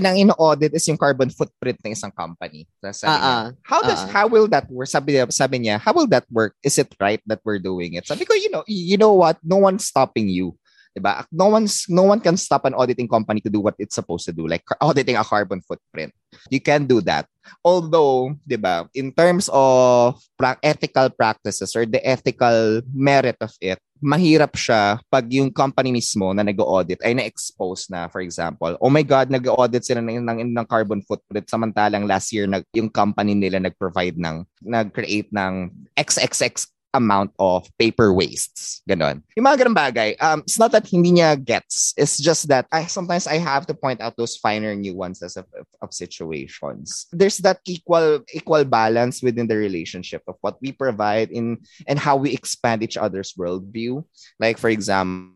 ang 0.04 0.20
ino-audit 0.20 0.76
is 0.76 0.84
yung 0.88 1.00
carbon 1.00 1.32
footprint 1.32 1.80
ng 1.80 1.96
isang 1.96 2.12
company. 2.12 2.68
Tapos 2.84 3.00
Sabi 3.00 3.16
niya, 3.16 3.24
Ah, 3.24 3.32
ah. 3.32 3.46
how 3.64 3.80
does 3.80 4.04
ah. 4.04 4.10
how 4.12 4.26
will 4.28 4.48
that 4.52 4.68
work? 4.68 4.92
Sabi 4.92 5.16
niya, 5.16 5.32
sabi 5.32 5.58
niya, 5.64 5.80
how 5.80 5.96
will 5.96 6.08
that 6.12 6.28
work? 6.28 6.52
Is 6.60 6.76
it 6.76 6.92
right 7.00 7.24
that 7.28 7.40
we're 7.48 7.62
doing 7.62 7.96
it? 7.96 8.04
Sabi 8.04 8.28
ko, 8.28 8.36
you 8.36 8.52
know, 8.52 8.68
you 8.68 9.00
know 9.00 9.16
what? 9.16 9.40
No 9.44 9.64
one's 9.64 9.88
stopping 9.88 10.28
you. 10.28 10.60
Diba? 10.98 11.30
No 11.30 11.54
one's 11.54 11.86
no 11.88 12.04
one 12.04 12.18
can 12.18 12.36
stop 12.42 12.66
an 12.66 12.74
auditing 12.74 13.06
company 13.06 13.38
to 13.46 13.54
do 13.54 13.62
what 13.62 13.78
it's 13.78 13.94
supposed 13.94 14.26
to 14.26 14.34
do, 14.34 14.50
like 14.50 14.66
auditing 14.82 15.14
a 15.16 15.24
carbon 15.24 15.62
footprint. 15.62 16.10
You 16.50 16.58
can 16.58 16.90
do 16.90 17.06
that. 17.06 17.30
Although, 17.62 18.34
diba, 18.50 18.90
in 18.98 19.14
terms 19.14 19.48
of 19.54 20.18
pra- 20.36 20.58
ethical 20.66 21.14
practices 21.14 21.70
or 21.78 21.86
the 21.86 22.02
ethical 22.02 22.82
merit 22.90 23.38
of 23.40 23.54
it, 23.62 23.78
mahirap 24.00 24.54
siya 24.54 25.02
pag 25.10 25.26
yung 25.28 25.50
company 25.50 25.90
mismo 25.90 26.32
na 26.32 26.46
nag-audit 26.46 27.02
ay 27.02 27.18
na-expose 27.18 27.90
na, 27.90 28.06
for 28.08 28.22
example, 28.22 28.78
oh 28.78 28.92
my 28.92 29.02
God, 29.02 29.34
nag-audit 29.34 29.84
sila 29.84 30.00
ng, 30.00 30.22
ng, 30.22 30.40
ng 30.54 30.68
carbon 30.70 31.02
footprint 31.02 31.50
samantalang 31.50 32.06
last 32.06 32.30
year 32.30 32.46
nag, 32.46 32.64
yung 32.72 32.88
company 32.88 33.34
nila 33.34 33.58
nag-provide 33.58 34.16
ng, 34.16 34.46
nag-create 34.62 35.34
ng 35.34 35.74
XXX 35.98 36.77
amount 36.94 37.32
of 37.40 37.68
paper 37.78 38.14
wastes. 38.14 38.82
Ganon. 38.90 39.24
Yung 39.36 39.46
mga 39.46 39.66
ganun 39.66 39.78
bagay, 39.78 40.16
um, 40.22 40.42
it's 40.42 40.60
not 40.60 40.72
that 40.72 40.88
hindi 40.88 41.12
niya 41.12 41.38
gets. 41.38 41.94
It's 41.98 42.18
just 42.18 42.48
that 42.48 42.68
I 42.72 42.86
sometimes 42.86 43.28
I 43.28 43.38
have 43.38 43.68
to 43.68 43.74
point 43.74 44.02
out 44.02 44.18
those 44.18 44.38
finer 44.38 44.76
nuances 44.76 45.38
of, 45.38 45.46
of, 45.54 45.66
of 45.82 45.94
situations. 45.94 47.08
There's 47.12 47.38
that 47.44 47.60
equal 47.66 48.24
equal 48.34 48.66
balance 48.66 49.22
within 49.22 49.48
the 49.48 49.58
relationship 49.58 50.24
of 50.28 50.36
what 50.42 50.58
we 50.62 50.72
provide 50.72 51.32
in 51.32 51.60
and 51.88 52.00
how 52.00 52.16
we 52.16 52.34
expand 52.34 52.84
each 52.84 52.98
other's 52.98 53.34
worldview. 53.34 54.04
Like 54.40 54.58
for 54.58 54.70
example, 54.70 55.34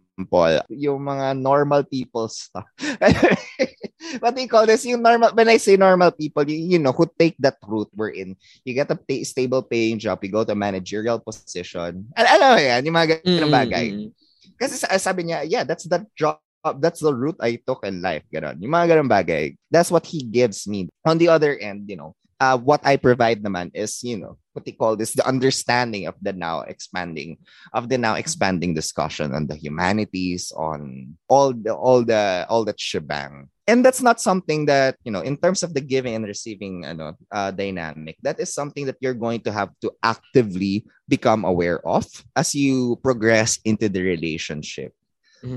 yung 0.69 1.01
mga 1.01 1.39
normal 1.39 1.83
people 1.83 2.27
stuff. 2.27 2.65
what 4.19 4.35
do 4.35 4.41
you 4.41 4.49
call 4.49 4.65
this? 4.65 4.85
Yung 4.85 5.01
normal, 5.01 5.31
when 5.33 5.49
I 5.49 5.57
say 5.57 5.77
normal 5.77 6.11
people, 6.11 6.43
you, 6.47 6.77
you 6.77 6.79
know, 6.79 6.91
who 6.91 7.05
take 7.17 7.35
that 7.39 7.57
route 7.65 7.89
we're 7.95 8.13
in. 8.13 8.35
You 8.65 8.73
get 8.73 8.91
a 8.91 8.95
pay, 8.97 9.23
stable 9.23 9.63
paying 9.63 9.99
job, 9.99 10.23
you 10.23 10.31
go 10.31 10.43
to 10.43 10.51
a 10.51 10.55
managerial 10.57 11.19
position. 11.19 12.07
Al 12.17 12.25
alam 12.27 12.47
mo 12.55 12.59
yan, 12.61 12.81
yung 12.85 12.95
mga 12.97 13.07
ganun 13.21 13.49
Mm, 13.49 13.53
bagay. 13.53 13.85
mm, 13.91 13.97
mm. 14.07 14.09
Kasi 14.57 14.73
sa- 14.77 14.93
sabi 15.01 15.29
niya, 15.29 15.41
yeah, 15.45 15.63
that's 15.65 15.85
the 15.89 16.05
job, 16.13 16.37
that's 16.77 17.01
the 17.01 17.13
route 17.13 17.37
I 17.41 17.57
took 17.57 17.81
in 17.85 18.01
life. 18.01 18.21
Ganon. 18.29 18.61
Yung 18.61 18.73
mga 18.73 18.93
ganun 18.97 19.09
bagay. 19.09 19.57
That's 19.73 19.89
what 19.89 20.05
he 20.05 20.21
gives 20.21 20.67
me. 20.69 20.89
On 21.05 21.17
the 21.17 21.29
other 21.29 21.57
end, 21.57 21.89
you 21.89 21.97
know, 21.97 22.13
uh, 22.41 22.57
what 22.57 22.81
I 22.83 22.97
provide 22.97 23.45
naman 23.45 23.69
is, 23.77 24.01
you 24.01 24.17
know, 24.17 24.41
what 24.53 24.65
they 24.65 24.73
call 24.73 24.97
this, 24.97 25.13
the 25.13 25.25
understanding 25.25 26.07
of 26.07 26.15
the 26.19 26.33
now 26.33 26.61
expanding, 26.61 27.37
of 27.71 27.87
the 27.87 28.01
now 28.01 28.15
expanding 28.15 28.73
discussion 28.73 29.31
on 29.31 29.45
the 29.45 29.55
humanities, 29.55 30.51
on 30.57 31.15
all 31.29 31.53
the, 31.53 31.71
all 31.71 32.03
the, 32.03 32.47
all 32.49 32.65
that 32.65 32.81
shebang. 32.81 33.47
And 33.67 33.85
that's 33.85 34.01
not 34.01 34.19
something 34.19 34.65
that, 34.65 34.97
you 35.05 35.11
know, 35.11 35.21
in 35.21 35.37
terms 35.37 35.61
of 35.61 35.75
the 35.75 35.79
giving 35.79 36.15
and 36.15 36.25
receiving 36.25 36.83
ano, 36.83 37.13
uh, 37.31 37.51
dynamic, 37.51 38.17
that 38.23 38.39
is 38.39 38.51
something 38.51 38.87
that 38.87 38.97
you're 38.99 39.13
going 39.13 39.41
to 39.41 39.51
have 39.53 39.69
to 39.81 39.93
actively 40.01 40.83
become 41.07 41.45
aware 41.45 41.79
of 41.87 42.05
as 42.35 42.55
you 42.55 42.97
progress 43.03 43.59
into 43.63 43.87
the 43.87 44.01
relationship. 44.01 44.93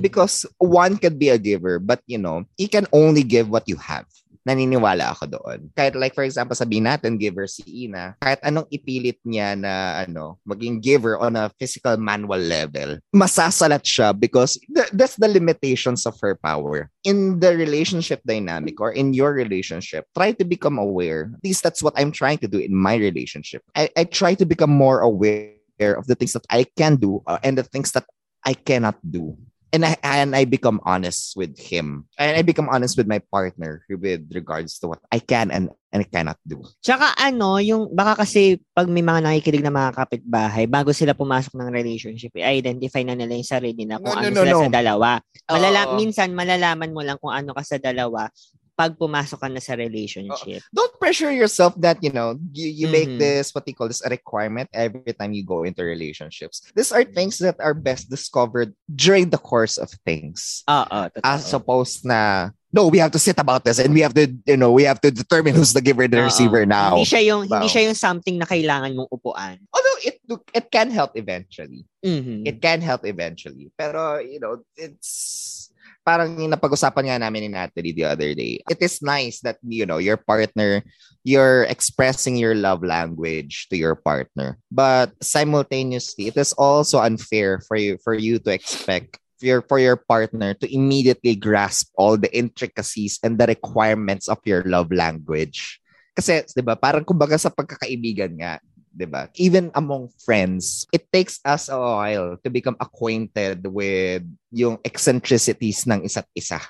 Because 0.01 0.47
one 0.59 0.97
could 0.97 1.19
be 1.19 1.29
a 1.29 1.37
giver, 1.37 1.79
but 1.79 2.01
you 2.07 2.17
know, 2.17 2.45
he 2.57 2.69
can 2.69 2.87
only 2.93 3.23
give 3.23 3.49
what 3.49 3.69
you 3.69 3.77
have. 3.77 4.07
Naniniwala 4.45 5.17
ako 5.17 5.25
doon. 5.41 5.73
Kahit 5.73 5.97
like 5.97 6.13
for 6.13 6.25
example, 6.25 6.53
sabihin 6.53 6.85
natin 6.85 7.17
giver 7.17 7.49
si 7.49 7.65
Ina, 7.89 8.21
kahit 8.21 8.45
anong 8.45 8.69
ipilit 8.69 9.17
niya 9.25 9.57
na 9.57 10.05
ano, 10.05 10.37
maging 10.45 10.85
giver 10.85 11.17
on 11.17 11.33
a 11.35 11.49
physical 11.57 11.97
manual 11.97 12.41
level, 12.41 13.01
masasalat 13.17 13.81
siya 13.81 14.13
because 14.13 14.61
th- 14.69 14.93
that's 14.93 15.17
the 15.17 15.29
limitations 15.29 16.05
of 16.05 16.13
her 16.21 16.37
power. 16.37 16.93
In 17.09 17.41
the 17.41 17.57
relationship 17.57 18.21
dynamic 18.29 18.81
or 18.81 18.93
in 18.93 19.17
your 19.17 19.33
relationship, 19.33 20.05
try 20.13 20.37
to 20.37 20.45
become 20.45 20.77
aware. 20.77 21.33
At 21.33 21.41
least 21.45 21.65
that's 21.65 21.81
what 21.81 21.97
I'm 21.97 22.13
trying 22.13 22.39
to 22.45 22.49
do 22.49 22.61
in 22.61 22.77
my 22.77 23.01
relationship. 23.01 23.65
I, 23.73 23.89
I 23.97 24.05
try 24.05 24.37
to 24.37 24.45
become 24.45 24.71
more 24.71 25.01
aware 25.01 25.57
of 25.81 26.07
the 26.07 26.15
things 26.15 26.33
that 26.37 26.45
I 26.53 26.69
can 26.77 26.97
do 26.97 27.23
uh, 27.27 27.41
and 27.43 27.57
the 27.57 27.65
things 27.65 27.93
that 27.93 28.05
I 28.45 28.53
cannot 28.53 29.01
do. 29.01 29.37
And 29.75 29.83
I 29.83 29.99
and 30.07 30.39
I 30.39 30.47
become 30.47 30.79
honest 30.87 31.35
with 31.35 31.59
him. 31.59 32.07
And 32.15 32.39
I 32.39 32.47
become 32.47 32.71
honest 32.71 32.95
with 32.95 33.11
my 33.11 33.19
partner 33.19 33.83
with 33.91 34.31
regards 34.31 34.79
to 34.79 34.95
what 34.95 35.03
I 35.11 35.19
can 35.19 35.51
and, 35.51 35.75
and 35.91 35.99
I 35.99 36.07
cannot 36.07 36.39
do. 36.47 36.63
Tsaka 36.79 37.11
ano, 37.19 37.59
yung 37.59 37.91
baka 37.91 38.23
kasi 38.23 38.63
pag 38.71 38.87
may 38.87 39.03
mga 39.03 39.27
nakikinig 39.27 39.67
na 39.67 39.75
mga 39.75 39.99
kapitbahay, 39.99 40.71
bago 40.71 40.95
sila 40.95 41.11
pumasok 41.19 41.59
ng 41.59 41.75
relationship, 41.75 42.31
i-identify 42.39 43.03
na 43.03 43.19
nila 43.19 43.35
yung 43.35 43.51
sarili 43.51 43.83
na 43.83 43.99
kung 43.99 44.15
No, 44.15 44.23
ano 44.23 44.31
no, 44.31 44.35
no, 44.39 44.43
sila 44.47 44.55
no. 44.55 44.63
sa 44.63 44.71
dalawa. 44.71 45.09
Malala, 45.51 45.81
Oo. 45.91 45.99
minsan 45.99 46.31
malalaman 46.31 46.95
mo 46.95 47.03
lang 47.03 47.19
kung 47.19 47.35
ano 47.35 47.51
ka 47.51 47.67
sa 47.67 47.83
dalawa 47.83 48.31
pag 48.75 48.99
pumasok 48.99 49.39
ka 49.39 49.49
na 49.49 49.63
sa 49.63 49.75
relationship. 49.79 50.63
Don't 50.75 50.91
pressure 50.99 51.31
yourself 51.31 51.75
that, 51.79 52.03
you 52.03 52.11
know, 52.11 52.35
you, 52.53 52.67
you 52.69 52.87
make 52.91 53.09
Mhm. 53.09 53.19
this, 53.19 53.55
what 53.55 53.63
they 53.67 53.73
call 53.73 53.87
this, 53.87 54.03
a 54.03 54.11
requirement 54.11 54.67
every 54.75 55.15
time 55.15 55.33
you 55.33 55.47
go 55.47 55.63
into 55.63 55.87
relationships. 55.87 56.61
These 56.75 56.91
are 56.91 57.07
things 57.07 57.39
that 57.39 57.55
are 57.63 57.75
best 57.75 58.11
discovered 58.11 58.75
during 58.91 59.31
the 59.31 59.39
course 59.39 59.79
of 59.79 59.95
things. 60.03 60.67
Oo, 60.67 61.07
As 61.23 61.55
opposed 61.55 62.03
na, 62.03 62.51
no, 62.75 62.91
we 62.91 62.99
have 62.99 63.15
to 63.15 63.23
sit 63.23 63.39
about 63.39 63.63
this 63.63 63.79
and 63.79 63.95
we 63.95 64.03
have 64.03 64.15
to, 64.19 64.27
you 64.47 64.59
know, 64.59 64.75
we 64.75 64.83
have 64.83 64.99
to 65.07 65.15
determine 65.15 65.55
who's 65.55 65.73
the 65.73 65.81
giver 65.83 66.03
and 66.03 66.13
the 66.13 66.19
Oo. 66.19 66.27
receiver 66.27 66.67
now. 66.67 66.99
Hindi 66.99 67.07
siya 67.07 67.23
yung 67.31 67.43
hindi 67.47 67.71
Wow. 67.71 67.71
siya 67.71 67.83
yung 67.87 67.95
something 67.95 68.37
na 68.43 68.47
kailangan 68.51 68.91
mong 68.99 69.11
upuan. 69.15 69.63
Although 69.71 69.99
it 70.03 70.19
it 70.51 70.67
can 70.75 70.91
help 70.91 71.15
eventually. 71.15 71.87
Mhm. 72.03 72.43
It 72.43 72.59
can 72.59 72.83
help 72.83 73.07
eventually. 73.07 73.71
Pero, 73.79 74.19
you 74.19 74.43
know, 74.43 74.67
it's 74.75 75.64
parang 76.05 76.37
yung 76.37 76.53
napag-usapan 76.53 77.09
nga 77.09 77.19
namin 77.25 77.49
ni 77.49 77.51
Natalie 77.57 77.97
the 77.97 78.05
other 78.05 78.37
day. 78.37 78.61
It 78.69 78.79
is 78.85 79.01
nice 79.01 79.41
that, 79.41 79.57
you 79.65 79.89
know, 79.89 79.97
your 79.97 80.21
partner, 80.21 80.85
you're 81.25 81.65
expressing 81.65 82.37
your 82.37 82.55
love 82.55 82.85
language 82.85 83.67
to 83.73 83.77
your 83.81 83.97
partner. 83.97 84.61
But 84.69 85.17
simultaneously, 85.25 86.29
it 86.29 86.37
is 86.37 86.53
also 86.55 87.01
unfair 87.01 87.65
for 87.65 87.81
you 87.81 87.97
for 88.05 88.13
you 88.13 88.37
to 88.45 88.53
expect 88.53 89.17
your 89.41 89.65
for 89.65 89.81
your 89.81 89.97
partner 89.97 90.53
to 90.61 90.69
immediately 90.69 91.35
grasp 91.35 91.91
all 91.97 92.21
the 92.21 92.31
intricacies 92.37 93.19
and 93.25 93.41
the 93.41 93.49
requirements 93.49 94.29
of 94.29 94.39
your 94.45 94.63
love 94.69 94.93
language. 94.93 95.81
Kasi, 96.15 96.45
'di 96.47 96.63
ba, 96.63 96.77
parang 96.77 97.03
kumbaga 97.03 97.41
sa 97.41 97.51
pagkakaibigan 97.51 98.39
nga, 98.39 98.63
'di 98.95 99.07
ba? 99.11 99.27
Even 99.35 99.75
among 99.75 100.15
friends, 100.23 100.87
it 100.95 101.11
takes 101.11 101.43
us 101.43 101.67
a 101.69 101.77
while 101.77 102.39
to 102.41 102.49
become 102.49 102.79
acquainted 102.79 103.67
with 103.67 104.23
yung 104.55 104.79
eccentricities 104.87 105.83
ng 105.85 106.07
isa't 106.07 106.31
isa 106.39 106.63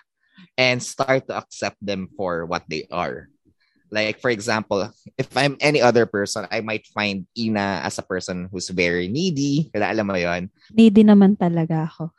and 0.56 0.80
start 0.80 1.28
to 1.28 1.36
accept 1.36 1.76
them 1.84 2.08
for 2.16 2.48
what 2.48 2.64
they 2.66 2.88
are. 2.88 3.28
Like, 3.94 4.18
for 4.18 4.34
example, 4.34 4.90
if 5.14 5.30
I'm 5.38 5.54
any 5.62 5.78
other 5.78 6.02
person, 6.02 6.50
I 6.50 6.66
might 6.66 6.82
find 6.90 7.30
Ina 7.38 7.86
as 7.86 7.94
a 7.94 8.02
person 8.02 8.50
who's 8.50 8.66
very 8.74 9.06
needy. 9.06 9.70
Kaya 9.70 9.94
alam 9.94 10.10
mo 10.10 10.18
yon 10.18 10.50
Needy 10.74 11.06
naman 11.06 11.38
talaga 11.38 11.86
ako. 11.86 12.10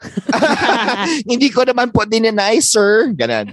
Hindi 1.30 1.52
ko 1.52 1.68
naman 1.68 1.92
po 1.92 2.08
dinenay, 2.08 2.64
sir. 2.64 3.12
Ganun. 3.12 3.52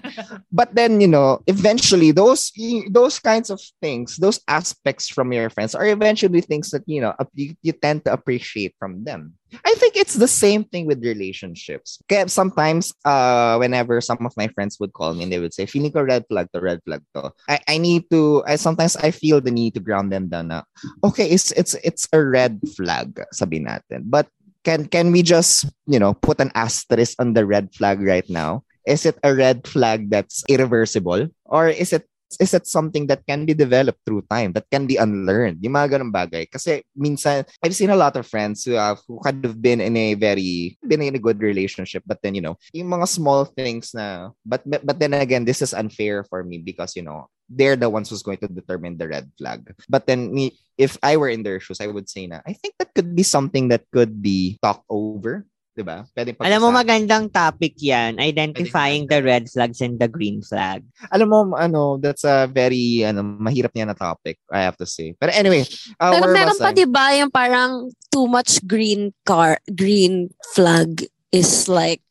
But 0.54 0.70
then, 0.70 1.02
you 1.02 1.10
know, 1.10 1.42
eventually, 1.50 2.14
those 2.14 2.54
those 2.94 3.18
kinds 3.18 3.50
of 3.50 3.58
things, 3.82 4.22
those 4.22 4.38
aspects 4.46 5.10
from 5.10 5.34
your 5.34 5.50
friends 5.50 5.74
are 5.74 5.90
eventually 5.90 6.46
things 6.46 6.70
that, 6.70 6.86
you 6.86 7.02
know, 7.02 7.18
you, 7.34 7.58
you 7.66 7.74
tend 7.74 8.06
to 8.06 8.14
appreciate 8.14 8.78
from 8.78 9.02
them. 9.02 9.34
I 9.64 9.74
think 9.76 9.96
it's 9.96 10.14
the 10.14 10.28
same 10.28 10.64
thing 10.64 10.86
with 10.86 11.04
relationships. 11.04 12.00
Sometimes, 12.26 12.92
uh, 13.04 13.56
whenever 13.56 14.00
some 14.00 14.24
of 14.24 14.32
my 14.36 14.48
friends 14.48 14.78
would 14.80 14.92
call 14.92 15.14
me 15.14 15.24
and 15.24 15.32
they 15.32 15.38
would 15.38 15.52
say, 15.52 15.66
feeling 15.66 15.92
red 15.92 16.24
flag 16.28 16.48
to, 16.54 16.60
red 16.60 16.80
flag 16.84 17.02
to. 17.14 17.32
I, 17.48 17.60
I 17.68 17.78
need 17.78 18.08
to, 18.10 18.42
I 18.46 18.56
sometimes 18.56 18.96
I 18.96 19.10
feel 19.10 19.40
the 19.40 19.50
need 19.50 19.74
to 19.74 19.80
ground 19.80 20.12
them 20.12 20.28
down 20.28 20.48
na, 20.48 20.62
okay, 21.04 21.28
it's, 21.28 21.52
it's, 21.52 21.74
it's 21.84 22.08
a 22.12 22.22
red 22.22 22.60
flag, 22.76 23.20
sabi 23.32 23.60
natin. 23.60 24.04
But 24.06 24.28
can, 24.64 24.86
can 24.86 25.12
we 25.12 25.22
just, 25.22 25.66
you 25.86 25.98
know, 25.98 26.14
put 26.14 26.40
an 26.40 26.50
asterisk 26.54 27.20
on 27.20 27.34
the 27.34 27.44
red 27.44 27.74
flag 27.74 28.00
right 28.00 28.28
now? 28.30 28.64
Is 28.86 29.06
it 29.06 29.18
a 29.22 29.34
red 29.34 29.66
flag 29.66 30.10
that's 30.10 30.42
irreversible? 30.48 31.28
Or 31.44 31.68
is 31.68 31.92
it 31.92 32.06
is 32.40 32.54
it 32.54 32.66
something 32.66 33.06
that 33.08 33.26
can 33.26 33.44
be 33.44 33.54
developed 33.54 34.00
through 34.06 34.22
time, 34.30 34.52
that 34.52 34.68
can 34.70 34.86
be 34.86 34.96
unlearned? 34.96 35.58
Yung 35.60 35.74
mga 35.74 35.98
ganun 35.98 36.12
bagay. 36.12 36.50
Kasi 36.50 36.82
minsan, 36.96 37.44
I've 37.62 37.74
seen 37.74 37.90
a 37.90 37.98
lot 37.98 38.16
of 38.16 38.26
friends 38.26 38.64
who 38.64 38.78
have 38.78 39.00
who 39.08 39.20
kind 39.20 39.44
of 39.44 39.60
been 39.60 39.80
in 39.80 39.96
a 39.96 40.14
very, 40.14 40.78
been 40.86 41.02
in 41.02 41.16
a 41.16 41.22
good 41.22 41.40
relationship, 41.40 42.02
but 42.06 42.20
then, 42.22 42.34
you 42.34 42.42
know, 42.42 42.56
yung 42.72 42.88
mga 42.88 43.08
small 43.08 43.44
things 43.44 43.94
na, 43.94 44.30
but, 44.46 44.62
but 44.64 44.98
then 44.98 45.14
again, 45.14 45.44
this 45.44 45.62
is 45.62 45.74
unfair 45.74 46.24
for 46.24 46.44
me 46.44 46.58
because, 46.58 46.96
you 46.96 47.02
know, 47.02 47.28
they're 47.48 47.76
the 47.76 47.90
ones 47.90 48.08
who's 48.08 48.22
going 48.22 48.38
to 48.38 48.48
determine 48.48 48.96
the 48.96 49.08
red 49.08 49.30
flag. 49.36 49.74
But 49.88 50.06
then, 50.06 50.32
me, 50.32 50.56
if 50.78 50.96
I 51.02 51.16
were 51.16 51.28
in 51.28 51.42
their 51.42 51.60
shoes, 51.60 51.80
I 51.80 51.86
would 51.86 52.08
say 52.08 52.26
na, 52.26 52.40
I 52.46 52.54
think 52.54 52.74
that 52.78 52.94
could 52.94 53.14
be 53.14 53.22
something 53.22 53.68
that 53.68 53.84
could 53.92 54.22
be 54.22 54.58
talked 54.62 54.86
over 54.88 55.44
'di 55.72 55.82
ba? 55.84 56.04
Pwede 56.12 56.36
Alam 56.40 56.60
mo 56.60 56.68
magandang 56.72 57.32
topic 57.32 57.76
'yan, 57.80 58.20
identifying 58.20 59.08
the 59.08 59.24
red 59.24 59.48
flags 59.48 59.80
and 59.80 59.96
the 59.96 60.08
green 60.08 60.44
flag. 60.44 60.84
Alam 61.08 61.28
mo 61.28 61.38
ano, 61.56 61.96
that's 61.96 62.24
a 62.28 62.44
very 62.48 63.02
ano 63.04 63.24
mahirap 63.24 63.72
niya 63.72 63.88
na 63.88 63.96
topic, 63.96 64.36
I 64.52 64.64
have 64.64 64.76
to 64.80 64.86
say. 64.86 65.16
But 65.16 65.32
anyway, 65.32 65.64
uh, 65.96 66.12
Pero 66.12 66.28
meron 66.28 66.58
pa 66.60 66.70
'di 66.70 66.86
ba 66.88 67.16
yung 67.16 67.32
parang 67.32 67.88
too 68.12 68.28
much 68.28 68.60
green 68.68 69.16
car 69.24 69.56
green 69.72 70.28
flag 70.52 71.08
is 71.32 71.66
like 71.66 72.04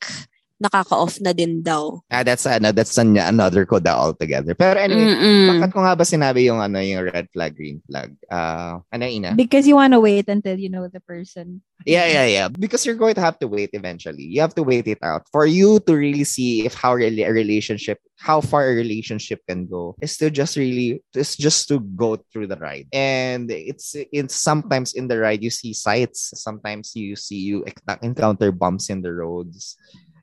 nakaka-off 0.61 1.17
na 1.25 1.33
din 1.33 1.65
daw. 1.65 1.97
Ah, 2.13 2.21
that's 2.21 2.45
ano, 2.45 2.69
that's 2.69 2.93
an, 3.01 3.17
another 3.17 3.65
code 3.65 3.89
altogether. 3.89 4.53
Pero 4.53 4.77
anyway, 4.77 5.17
Mm-mm. 5.17 5.57
bakit 5.57 5.73
ko 5.73 5.79
nga 5.81 5.97
ba 5.97 6.05
sinabi 6.05 6.45
yung 6.45 6.61
ano, 6.61 6.77
yung 6.77 7.09
red 7.09 7.25
flag, 7.33 7.57
green 7.57 7.81
flag? 7.89 8.13
Uh, 8.29 8.77
ano, 8.93 9.03
Ina? 9.09 9.33
Because 9.33 9.65
you 9.65 9.73
wanna 9.73 9.97
wait 9.97 10.29
until 10.29 10.61
you 10.61 10.69
know 10.69 10.85
the 10.85 11.01
person. 11.01 11.65
Yeah, 11.81 12.05
yeah, 12.05 12.27
yeah. 12.29 12.47
Because 12.47 12.85
you're 12.85 12.99
going 12.99 13.15
to 13.17 13.25
have 13.25 13.39
to 13.39 13.49
wait 13.49 13.71
eventually. 13.73 14.29
You 14.29 14.41
have 14.41 14.53
to 14.53 14.61
wait 14.61 14.85
it 14.85 15.01
out 15.01 15.25
for 15.31 15.49
you 15.49 15.79
to 15.89 15.97
really 15.97 16.23
see 16.23 16.65
if 16.65 16.75
how 16.75 16.93
really 16.93 17.23
a 17.23 17.33
relationship, 17.33 17.97
how 18.21 18.39
far 18.41 18.69
a 18.69 18.75
relationship 18.75 19.41
can 19.49 19.65
go. 19.65 19.95
Is 19.97 20.13
to 20.17 20.29
just 20.29 20.57
really, 20.57 21.01
it's 21.15 21.35
just 21.35 21.67
to 21.69 21.79
go 21.81 22.21
through 22.29 22.53
the 22.53 22.61
ride. 22.61 22.85
And 22.93 23.49
it's 23.49 23.97
it's 24.13 24.37
sometimes 24.37 24.93
in 24.93 25.07
the 25.09 25.17
ride 25.17 25.41
you 25.41 25.49
see 25.49 25.73
sights. 25.73 26.37
Sometimes 26.37 26.93
you 26.93 27.15
see 27.15 27.41
you 27.41 27.65
encounter 28.05 28.51
bumps 28.51 28.93
in 28.93 29.01
the 29.01 29.11
roads 29.11 29.77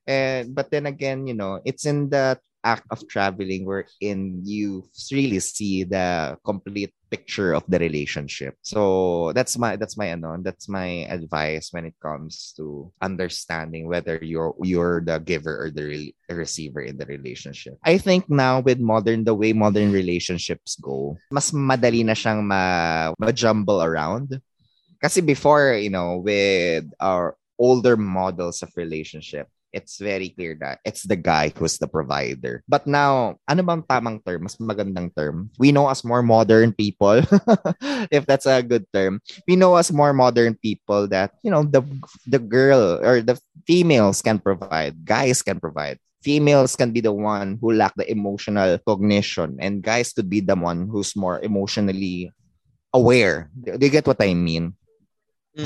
and 0.08 0.56
but 0.56 0.72
then 0.72 0.88
again, 0.88 1.28
you 1.28 1.36
know, 1.36 1.60
it's 1.68 1.84
in 1.84 2.08
the 2.08 2.40
act 2.64 2.82
of 2.90 3.06
traveling 3.06 3.62
wherein 3.62 4.42
you 4.42 4.82
really 5.12 5.38
see 5.38 5.84
the 5.84 6.36
complete 6.44 6.90
picture 7.10 7.54
of 7.54 7.62
the 7.68 7.78
relationship. 7.78 8.56
So 8.62 9.32
that's 9.32 9.56
my 9.56 9.76
that's 9.76 9.96
my 9.96 10.10
ano, 10.10 10.40
that's 10.42 10.68
my 10.68 11.06
advice 11.06 11.70
when 11.70 11.86
it 11.86 11.94
comes 12.02 12.52
to 12.56 12.90
understanding 13.00 13.86
whether 13.86 14.18
you're 14.20 14.56
you're 14.64 15.00
the 15.04 15.20
giver 15.20 15.68
or 15.68 15.70
the 15.70 15.84
re- 15.84 16.16
receiver 16.28 16.80
in 16.80 16.98
the 16.98 17.06
relationship. 17.06 17.78
I 17.84 17.98
think 18.00 18.28
now 18.28 18.60
with 18.60 18.80
modern 18.80 19.22
the 19.24 19.36
way 19.36 19.52
modern 19.52 19.92
relationships 19.92 20.76
go, 20.80 21.16
mas 21.30 21.52
madali 21.52 22.04
na 22.04 22.16
siyang 22.16 22.42
ma, 22.42 23.12
ma-jumble 23.20 23.84
around. 23.84 24.40
Kasi 24.98 25.22
before, 25.22 25.78
you 25.78 25.94
know, 25.94 26.18
with 26.18 26.90
our 26.98 27.38
older 27.54 27.96
models 27.96 28.66
of 28.66 28.74
relationship, 28.74 29.46
it's 29.72 29.98
very 29.98 30.30
clear 30.30 30.56
that 30.60 30.80
it's 30.84 31.04
the 31.04 31.16
guy 31.16 31.52
who's 31.52 31.78
the 31.78 31.88
provider. 31.88 32.64
But 32.68 32.86
now, 32.86 33.36
ano 33.48 33.62
bang 33.62 33.82
tamang 33.84 34.24
term? 34.24 34.44
Mas 34.44 34.56
magandang 34.56 35.12
term. 35.14 35.50
We 35.58 35.72
know 35.72 35.88
as 35.88 36.04
more 36.04 36.22
modern 36.22 36.72
people, 36.72 37.22
if 38.12 38.24
that's 38.26 38.46
a 38.46 38.62
good 38.62 38.86
term, 38.92 39.20
we 39.46 39.56
know 39.56 39.76
as 39.76 39.92
more 39.92 40.12
modern 40.12 40.56
people 40.56 41.08
that, 41.08 41.36
you 41.42 41.50
know, 41.50 41.62
the 41.62 41.84
the 42.26 42.40
girl 42.40 43.00
or 43.04 43.20
the 43.20 43.36
females 43.66 44.22
can 44.22 44.38
provide, 44.38 45.04
guys 45.04 45.42
can 45.42 45.60
provide. 45.60 45.98
Females 46.18 46.74
can 46.74 46.90
be 46.90 47.00
the 47.00 47.14
one 47.14 47.58
who 47.62 47.70
lack 47.70 47.94
the 47.94 48.08
emotional 48.10 48.78
cognition, 48.82 49.56
and 49.62 49.86
guys 49.86 50.10
could 50.12 50.28
be 50.28 50.40
the 50.42 50.56
one 50.56 50.90
who's 50.90 51.14
more 51.14 51.38
emotionally 51.40 52.32
aware. 52.90 53.50
Do 53.54 53.78
you 53.78 53.92
get 53.92 54.06
what 54.06 54.18
I 54.18 54.34
mean? 54.34 54.74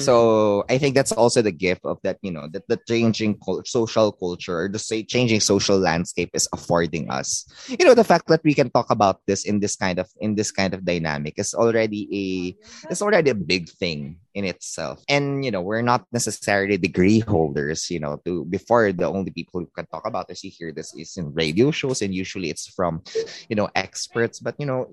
So 0.01 0.65
mm-hmm. 0.65 0.73
I 0.73 0.79
think 0.79 0.95
that's 0.95 1.13
also 1.13 1.43
the 1.43 1.53
gift 1.53 1.85
of 1.85 1.99
that, 2.03 2.17
you 2.23 2.33
know, 2.33 2.49
that 2.53 2.67
the 2.69 2.81
changing 2.89 3.37
social 3.65 4.13
culture 4.13 4.69
the 4.73 4.79
say 4.79 5.03
changing 5.03 5.41
social 5.41 5.77
landscape 5.77 6.31
is 6.33 6.49
affording 6.53 7.11
us. 7.11 7.45
You 7.69 7.85
know, 7.85 7.95
the 7.95 8.05
fact 8.05 8.29
that 8.29 8.41
we 8.43 8.55
can 8.55 8.71
talk 8.71 8.89
about 8.89 9.21
this 9.27 9.45
in 9.45 9.61
this 9.61 9.77
kind 9.77 9.99
of 9.99 10.09
in 10.21 10.35
this 10.35 10.51
kind 10.51 10.73
of 10.73 10.85
dynamic 10.85 11.35
is 11.37 11.53
already 11.53 12.09
a 12.09 12.25
oh, 12.57 12.89
it's 12.91 13.03
already 13.03 13.31
a 13.31 13.35
big 13.37 13.69
thing 13.69 14.17
in 14.35 14.45
itself. 14.45 15.03
And 15.09 15.45
you 15.45 15.51
know, 15.51 15.61
we're 15.61 15.83
not 15.83 16.07
necessarily 16.13 16.77
degree 16.77 17.21
holders, 17.21 17.91
you 17.91 18.01
know, 18.01 18.21
to 18.25 18.45
before 18.47 18.93
the 18.93 19.07
only 19.07 19.31
people 19.31 19.61
who 19.61 19.69
can 19.75 19.87
talk 19.87 20.07
about 20.07 20.29
this, 20.29 20.45
you 20.45 20.51
hear 20.51 20.73
this 20.73 20.95
is 20.95 21.17
in 21.17 21.33
radio 21.35 21.71
shows, 21.71 22.03
and 22.03 22.15
usually 22.15 22.51
it's 22.51 22.69
from, 22.69 23.03
you 23.49 23.57
know, 23.57 23.69
experts. 23.75 24.41
But 24.41 24.55
you 24.59 24.67
know, 24.67 24.89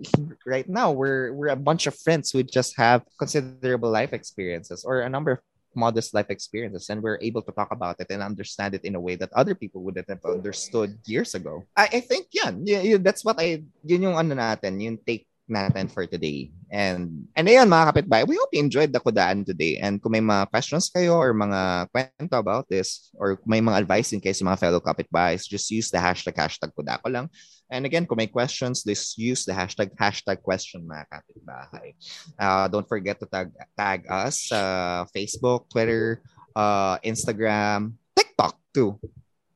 right 0.45 0.67
now 0.67 0.91
we're 0.91 1.33
we're 1.33 1.55
a 1.55 1.59
bunch 1.59 1.87
of 1.87 1.95
friends 1.95 2.31
who 2.31 2.43
just 2.43 2.75
have 2.77 3.03
considerable 3.17 3.89
life 3.89 4.13
experiences 4.13 4.83
or 4.83 5.01
a 5.01 5.09
number 5.09 5.31
of 5.31 5.39
modest 5.75 6.13
life 6.13 6.29
experiences 6.29 6.89
and 6.89 7.01
we're 7.01 7.21
able 7.21 7.41
to 7.41 7.51
talk 7.53 7.69
about 7.71 7.95
it 7.99 8.09
and 8.09 8.23
understand 8.23 8.73
it 8.73 8.83
in 8.83 8.95
a 8.95 8.99
way 8.99 9.15
that 9.15 9.29
other 9.33 9.53
people 9.53 9.83
wouldn't 9.83 10.09
have 10.09 10.23
understood 10.25 10.97
years 11.05 11.35
ago. 11.35 11.63
I, 11.77 11.85
I 11.93 11.99
think 12.01 12.27
yeah, 12.33 12.51
yeah, 12.63 12.97
that's 12.97 13.23
what 13.23 13.37
I 13.39 13.61
yun 13.85 14.09
yung 14.09 14.17
ano 14.17 14.33
natin, 14.33 14.81
yung 14.81 14.97
take 14.97 15.28
natin 15.49 15.89
for 15.89 16.05
today. 16.05 16.53
And, 16.69 17.27
and 17.33 17.49
ayun 17.49 17.67
mga 17.67 17.91
kapitbahay, 17.91 18.29
we 18.29 18.37
hope 18.37 18.53
you 18.53 18.61
enjoyed 18.61 18.93
the 18.93 19.01
kudaan 19.01 19.43
today. 19.43 19.81
And 19.81 19.97
kung 19.97 20.13
may 20.13 20.21
mga 20.21 20.53
questions 20.53 20.87
kayo 20.87 21.17
or 21.17 21.33
mga 21.33 21.89
kwento 21.89 22.37
about 22.37 22.69
this, 22.69 23.09
or 23.17 23.41
may 23.43 23.59
mga 23.59 23.83
advice 23.83 24.13
in 24.13 24.21
case 24.21 24.39
mga 24.39 24.61
fellow 24.61 24.79
kapitbahays, 24.79 25.49
just 25.49 25.67
use 25.73 25.89
the 25.89 25.97
hashtag 25.97 26.37
hashtag 26.37 26.71
kudako 26.77 27.09
lang. 27.09 27.27
And 27.67 27.85
again, 27.85 28.05
kung 28.05 28.17
may 28.17 28.29
questions, 28.29 28.85
just 28.85 29.17
use 29.17 29.43
the 29.43 29.53
hashtag 29.53 29.91
hashtag 29.97 30.41
question 30.45 30.87
mga 30.87 31.05
kapitbahay. 31.09 31.97
Uh, 32.37 32.69
don't 32.69 32.87
forget 32.87 33.19
to 33.19 33.27
tag, 33.27 33.51
tag 33.75 34.05
us 34.07 34.47
uh, 34.53 35.05
Facebook, 35.11 35.67
Twitter, 35.67 36.21
uh, 36.55 37.01
Instagram, 37.03 37.99
TikTok 38.15 38.55
too 38.73 38.95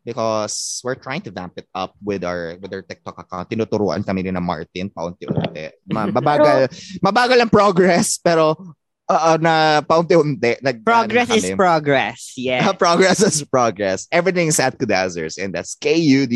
because 0.06 0.84
we're 0.84 0.99
trying 0.99 1.22
to 1.24 1.32
vamp 1.32 1.56
it 1.58 1.68
up 1.74 1.95
with 2.04 2.24
our 2.24 2.60
with 2.60 2.72
our 2.76 2.84
TikTok 2.84 3.18
account. 3.20 3.49
Tinuturuan 3.49 4.06
kami 4.06 4.24
ni 4.24 4.32
na 4.32 4.43
Martin 4.43 4.91
paunti-unti. 4.91 5.72
Mabagal, 5.89 6.70
mabagal 6.99 7.39
ang 7.39 7.51
progress 7.51 8.20
pero 8.20 8.56
uh, 9.10 9.38
na 9.39 9.82
paunti-unti. 9.82 10.60
Nag, 10.62 10.84
progress 10.86 11.32
ano, 11.32 11.39
is 11.39 11.51
progress. 11.56 12.34
Yeah. 12.38 12.72
progress 12.84 13.24
is 13.24 13.43
progress. 13.43 14.08
Everything 14.12 14.47
is 14.47 14.60
at 14.60 14.78
Kudazzers 14.78 15.41
and 15.41 15.54
that's 15.56 15.76
K-U-D-A-Z-Z-E-R-S. 15.80 16.36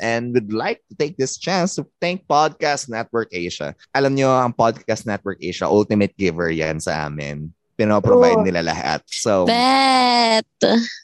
And 0.00 0.34
would 0.34 0.52
like 0.52 0.82
to 0.88 0.96
take 0.96 1.16
this 1.16 1.38
chance 1.38 1.76
to 1.76 1.86
thank 2.00 2.26
Podcast 2.26 2.88
Network 2.88 3.28
Asia. 3.32 3.74
Alam 3.94 4.14
nyo, 4.16 4.32
ang 4.32 4.52
Podcast 4.52 5.06
Network 5.06 5.38
Asia, 5.40 5.66
ultimate 5.68 6.16
giver 6.16 6.50
yan 6.50 6.80
sa 6.80 7.06
amin 7.06 7.55
pinoprovide 7.76 8.42
nila 8.42 8.72
lahat. 8.72 9.04
So, 9.06 9.46
Bet! 9.46 10.48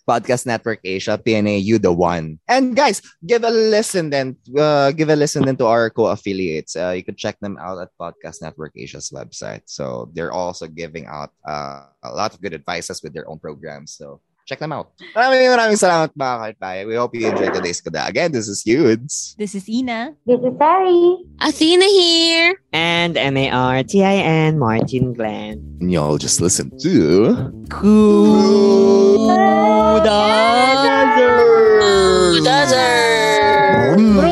Podcast 0.08 0.48
Network 0.48 0.80
Asia, 0.82 1.20
PNA, 1.20 1.62
you 1.62 1.78
the 1.78 1.92
one. 1.92 2.40
And 2.48 2.74
guys, 2.74 3.04
give 3.24 3.44
a 3.44 3.52
listen 3.52 4.10
then, 4.10 4.36
uh, 4.56 4.90
give 4.92 5.08
a 5.12 5.16
listen 5.16 5.44
then 5.44 5.56
to 5.60 5.66
our 5.68 5.92
co-affiliates. 5.92 6.74
Uh, 6.74 6.96
you 6.96 7.04
can 7.04 7.14
check 7.14 7.38
them 7.40 7.56
out 7.60 7.78
at 7.78 7.92
Podcast 8.00 8.42
Network 8.42 8.72
Asia's 8.76 9.12
website. 9.12 9.62
So, 9.66 10.10
they're 10.16 10.32
also 10.32 10.66
giving 10.66 11.06
out 11.06 11.30
uh, 11.46 11.86
a 12.02 12.12
lot 12.12 12.34
of 12.34 12.40
good 12.40 12.54
advices 12.54 13.02
with 13.02 13.12
their 13.12 13.28
own 13.28 13.38
programs. 13.38 13.94
So, 13.94 14.20
check 14.46 14.58
them 14.58 14.72
out. 14.72 14.90
Maraming 15.14 15.46
maraming 15.50 15.78
salamat 15.78 16.10
mga 16.18 16.34
kaitbay. 16.58 16.86
We 16.86 16.94
hope 16.96 17.14
you 17.14 17.28
enjoyed 17.28 17.54
today's 17.54 17.80
kuda. 17.80 18.08
Again, 18.08 18.32
this 18.32 18.48
is 18.48 18.64
Yudes. 18.64 19.36
This 19.36 19.54
is 19.54 19.68
Ina. 19.68 20.14
This 20.26 20.40
is 20.40 20.54
Sari. 20.58 21.22
Athena 21.40 21.86
here. 21.86 22.58
And 22.72 23.16
M-A-R-T-I-N, 23.16 24.58
Martin 24.58 25.12
Glenn. 25.14 25.60
And 25.80 25.92
y'all 25.92 26.18
just 26.18 26.40
listen 26.40 26.70
to... 26.80 27.36
Kudazzers! 27.68 29.22
Kudazzers! 32.40 34.31